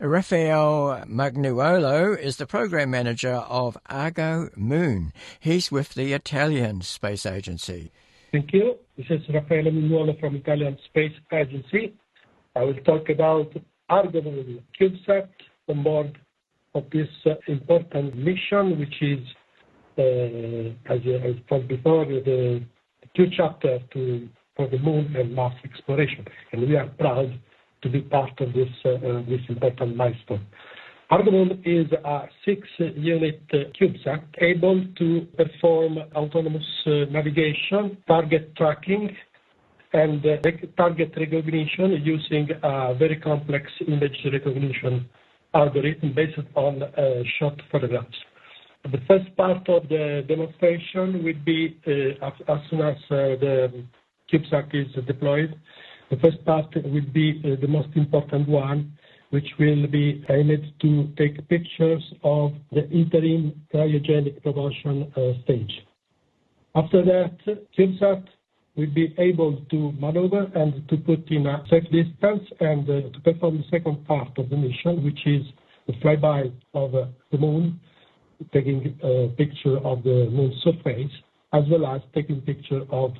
Rafael 0.00 1.04
Mugnuolo 1.08 2.18
is 2.18 2.36
the 2.36 2.46
program 2.46 2.90
manager 2.90 3.34
of 3.34 3.76
ArgoMoon. 3.90 5.12
He's 5.40 5.72
with 5.72 5.94
the 5.94 6.12
Italian 6.12 6.82
Space 6.82 7.26
Agency. 7.26 7.90
Thank 8.32 8.52
you. 8.52 8.76
This 8.96 9.06
is 9.10 9.22
Raffaele 9.32 9.70
Mugnuolo 9.70 10.18
from 10.20 10.36
Italian 10.36 10.78
Space 10.86 11.14
Agency. 11.32 11.94
I 12.54 12.62
will 12.62 12.74
talk 12.84 13.08
about 13.08 13.52
ArgoMoon 13.90 14.62
CubeSat 14.78 15.28
on 15.68 15.82
board 15.82 16.18
of 16.74 16.84
this 16.92 17.08
uh, 17.26 17.34
important 17.46 18.16
mission, 18.16 18.78
which 18.78 18.94
is, 19.00 19.20
uh, 19.98 20.92
as 20.92 21.00
I 21.04 21.42
told 21.48 21.68
before, 21.68 22.04
the 22.04 22.62
two 23.16 23.26
chapter 23.36 23.78
to 23.94 24.28
for 24.56 24.68
the 24.68 24.78
moon 24.78 25.14
and 25.16 25.34
Mars 25.34 25.54
exploration, 25.64 26.24
and 26.52 26.68
we 26.68 26.76
are 26.76 26.88
proud 26.98 27.32
to 27.82 27.88
be 27.88 28.00
part 28.00 28.40
of 28.40 28.52
this 28.52 28.68
uh, 28.84 29.22
this 29.28 29.40
important 29.48 29.96
milestone. 29.96 30.44
ArgoMoon 31.10 31.62
is 31.64 31.90
a 32.04 32.28
six-unit 32.44 33.40
CubeSat 33.48 34.24
able 34.42 34.84
to 34.98 35.26
perform 35.38 35.96
autonomous 36.14 36.66
navigation, 36.86 37.96
target 38.06 38.54
tracking, 38.56 39.16
and 39.94 40.22
target 40.76 41.14
recognition 41.16 41.92
using 42.04 42.48
a 42.62 42.94
very 42.94 43.16
complex 43.16 43.70
image 43.86 44.18
recognition 44.30 45.08
algorithm 45.54 46.14
based 46.14 46.38
on 46.54 46.82
uh, 46.82 47.22
shot 47.38 47.60
photographs. 47.70 48.16
The 48.90 48.98
first 49.06 49.34
part 49.36 49.68
of 49.68 49.88
the 49.88 50.24
demonstration 50.28 51.24
will 51.24 51.40
be 51.44 51.78
as 52.22 52.58
soon 52.70 52.80
as 52.80 52.96
the 53.10 53.84
CubeSat 54.32 54.74
is 54.74 55.04
deployed. 55.06 55.58
The 56.10 56.16
first 56.16 56.44
part 56.44 56.74
will 56.74 57.10
be 57.12 57.42
the 57.60 57.66
most 57.66 57.88
important 57.96 58.48
one, 58.48 58.92
which 59.30 59.48
will 59.58 59.86
be 59.88 60.24
aimed 60.30 60.72
to 60.80 61.08
take 61.18 61.46
pictures 61.48 62.02
of 62.24 62.52
the 62.72 62.88
interim 62.90 63.60
cryogenic 63.74 64.42
propulsion 64.42 65.12
uh, 65.16 65.42
stage. 65.44 65.72
After 66.74 67.04
that, 67.04 67.36
CubeSat 67.76 68.24
will 68.78 68.94
be 68.94 69.12
able 69.18 69.60
to 69.70 69.92
maneuver 69.98 70.50
and 70.54 70.88
to 70.88 70.96
put 70.98 71.28
in 71.30 71.46
a 71.46 71.64
safe 71.68 71.82
distance 71.90 72.48
and 72.60 72.88
uh, 72.88 73.00
to 73.10 73.20
perform 73.24 73.58
the 73.58 73.64
second 73.70 74.06
part 74.06 74.38
of 74.38 74.48
the 74.48 74.56
mission, 74.56 75.04
which 75.04 75.18
is 75.26 75.42
the 75.88 75.92
flyby 75.94 76.52
of 76.74 76.94
uh, 76.94 77.06
the 77.32 77.38
moon, 77.38 77.78
taking 78.52 78.96
a 79.02 79.28
picture 79.36 79.78
of 79.78 80.04
the 80.04 80.28
moon's 80.30 80.54
surface, 80.62 81.10
as 81.52 81.64
well 81.68 81.86
as 81.86 82.00
taking 82.14 82.40
picture 82.42 82.82
of 82.90 83.10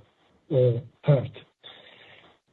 uh, 0.53 0.79
Earth. 1.09 1.37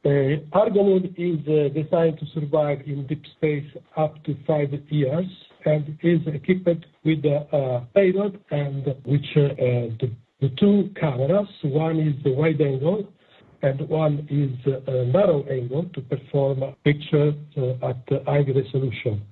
Uh, 0.04 0.38
ArgoMoon 0.52 1.14
is 1.16 1.40
uh, 1.48 1.72
designed 1.74 2.18
to 2.18 2.26
survive 2.34 2.80
in 2.86 3.06
deep 3.06 3.22
space 3.36 3.66
up 3.96 4.22
to 4.24 4.36
five 4.46 4.68
years 4.88 5.26
and 5.64 5.98
is 6.02 6.20
equipped 6.26 6.86
with 7.04 7.24
a 7.24 7.86
payload 7.94 8.40
and 8.50 8.86
which 9.04 9.26
uh, 9.36 9.48
the, 10.00 10.10
the 10.40 10.50
two 10.60 10.90
cameras, 11.00 11.48
one 11.62 11.98
is 11.98 12.14
the 12.22 12.32
wide 12.32 12.60
angle 12.60 13.08
and 13.62 13.80
one 13.88 14.26
is 14.30 14.52
a 14.86 15.04
narrow 15.06 15.42
angle 15.50 15.84
to 15.94 16.00
perform 16.02 16.62
a 16.62 16.72
pictures 16.84 17.34
at 17.82 18.24
high 18.26 18.44
resolution. 18.44 19.22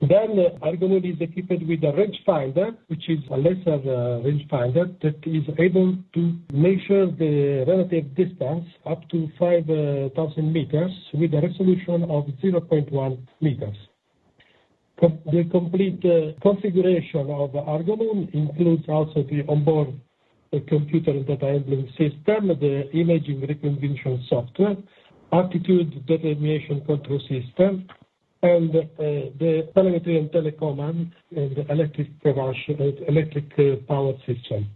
Then 0.00 0.36
uh, 0.36 0.72
is 0.72 1.20
equipped 1.20 1.64
with 1.66 1.84
a 1.84 1.92
rangefinder, 1.92 2.76
which 2.88 3.08
is 3.08 3.20
a 3.30 3.36
laser 3.36 3.74
uh, 3.74 4.22
rangefinder 4.26 5.00
that 5.00 5.16
is 5.24 5.44
able 5.58 5.96
to 6.14 6.38
measure 6.52 7.06
the 7.06 7.64
relative 7.68 8.14
distance 8.16 8.66
up 8.84 9.08
to 9.10 9.28
5,000 9.38 10.52
meters 10.52 10.90
with 11.14 11.34
a 11.34 11.40
resolution 11.40 12.02
of 12.04 12.26
0.1 12.42 13.18
meters. 13.40 13.76
the 15.00 15.44
complete 15.50 16.04
uh, 16.04 16.40
configuration 16.40 17.30
of 17.30 17.50
ArgoMoon 17.52 18.32
includes 18.34 18.84
also 18.88 19.22
the 19.22 19.44
onboard 19.48 19.88
uh, 19.88 20.11
computer 20.60 21.22
data 21.22 21.46
handling 21.46 21.88
system, 21.98 22.48
the 22.48 22.90
imaging 22.92 23.40
recognition 23.40 24.24
software, 24.28 24.76
attitude 25.32 26.06
determination 26.06 26.84
control 26.84 27.20
system, 27.20 27.86
and 28.42 28.74
uh, 28.74 28.82
the 29.38 29.68
telemetry 29.74 30.18
and 30.18 30.30
telecommand 30.30 31.10
and 31.34 31.58
electric, 31.70 32.08
uh, 33.58 33.76
power 33.86 34.12
system. 34.26 34.68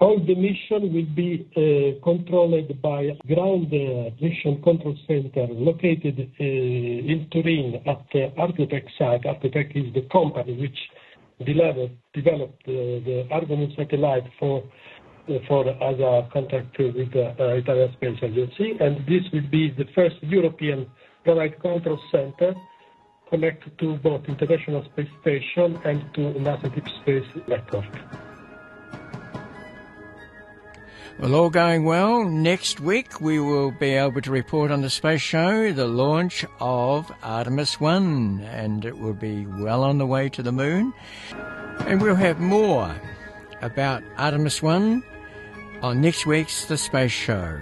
All 0.00 0.18
the 0.18 0.34
mission 0.34 0.92
will 0.92 1.14
be 1.14 1.46
uh, 1.56 2.04
controlled 2.04 2.82
by 2.82 3.10
ground 3.26 3.70
mission 4.20 4.60
control 4.62 4.96
center 5.06 5.46
located 5.52 6.30
in 6.38 7.26
Turin 7.30 7.80
at 7.86 8.04
the 8.12 8.32
Argotec 8.36 8.84
site. 8.98 9.22
Argotec 9.22 9.76
is 9.76 9.94
the 9.94 10.02
company 10.12 10.60
which 10.60 10.78
developed, 11.44 12.64
the 12.66 13.26
Argonaut 13.30 13.70
satellite 13.76 14.24
for 14.38 14.62
for 15.46 15.68
as 15.68 16.00
a 16.00 16.28
contract 16.32 16.76
with 16.78 17.12
the 17.12 17.28
uh, 17.38 17.54
Italian 17.54 17.92
Space 17.92 18.18
Agency, 18.22 18.76
and 18.80 19.06
this 19.06 19.22
will 19.32 19.48
be 19.50 19.70
the 19.70 19.84
first 19.94 20.16
European 20.22 20.90
Provide 21.24 21.60
Control 21.60 21.98
Center 22.10 22.54
connected 23.30 23.78
to 23.78 23.96
both 23.98 24.22
International 24.28 24.84
Space 24.92 25.08
Station 25.20 25.78
and 25.84 26.02
to 26.14 26.20
NASA 26.40 26.74
Deep 26.74 26.84
Space 27.02 27.42
Network. 27.48 28.31
Well, 31.18 31.34
all 31.34 31.50
going 31.50 31.84
well. 31.84 32.24
Next 32.24 32.80
week 32.80 33.20
we 33.20 33.38
will 33.38 33.70
be 33.70 33.90
able 33.90 34.20
to 34.22 34.30
report 34.30 34.70
on 34.70 34.80
the 34.80 34.90
space 34.90 35.20
show 35.20 35.72
the 35.72 35.86
launch 35.86 36.44
of 36.58 37.12
Artemis 37.22 37.78
1, 37.78 38.40
and 38.50 38.84
it 38.84 38.98
will 38.98 39.12
be 39.12 39.46
well 39.46 39.84
on 39.84 39.98
the 39.98 40.06
way 40.06 40.28
to 40.30 40.42
the 40.42 40.50
moon. 40.50 40.92
And 41.86 42.00
we'll 42.00 42.16
have 42.16 42.40
more 42.40 42.94
about 43.60 44.02
Artemis 44.16 44.62
1 44.62 45.02
on 45.82 46.00
next 46.00 46.26
week's 46.26 46.64
The 46.64 46.76
Space 46.76 47.12
Show. 47.12 47.60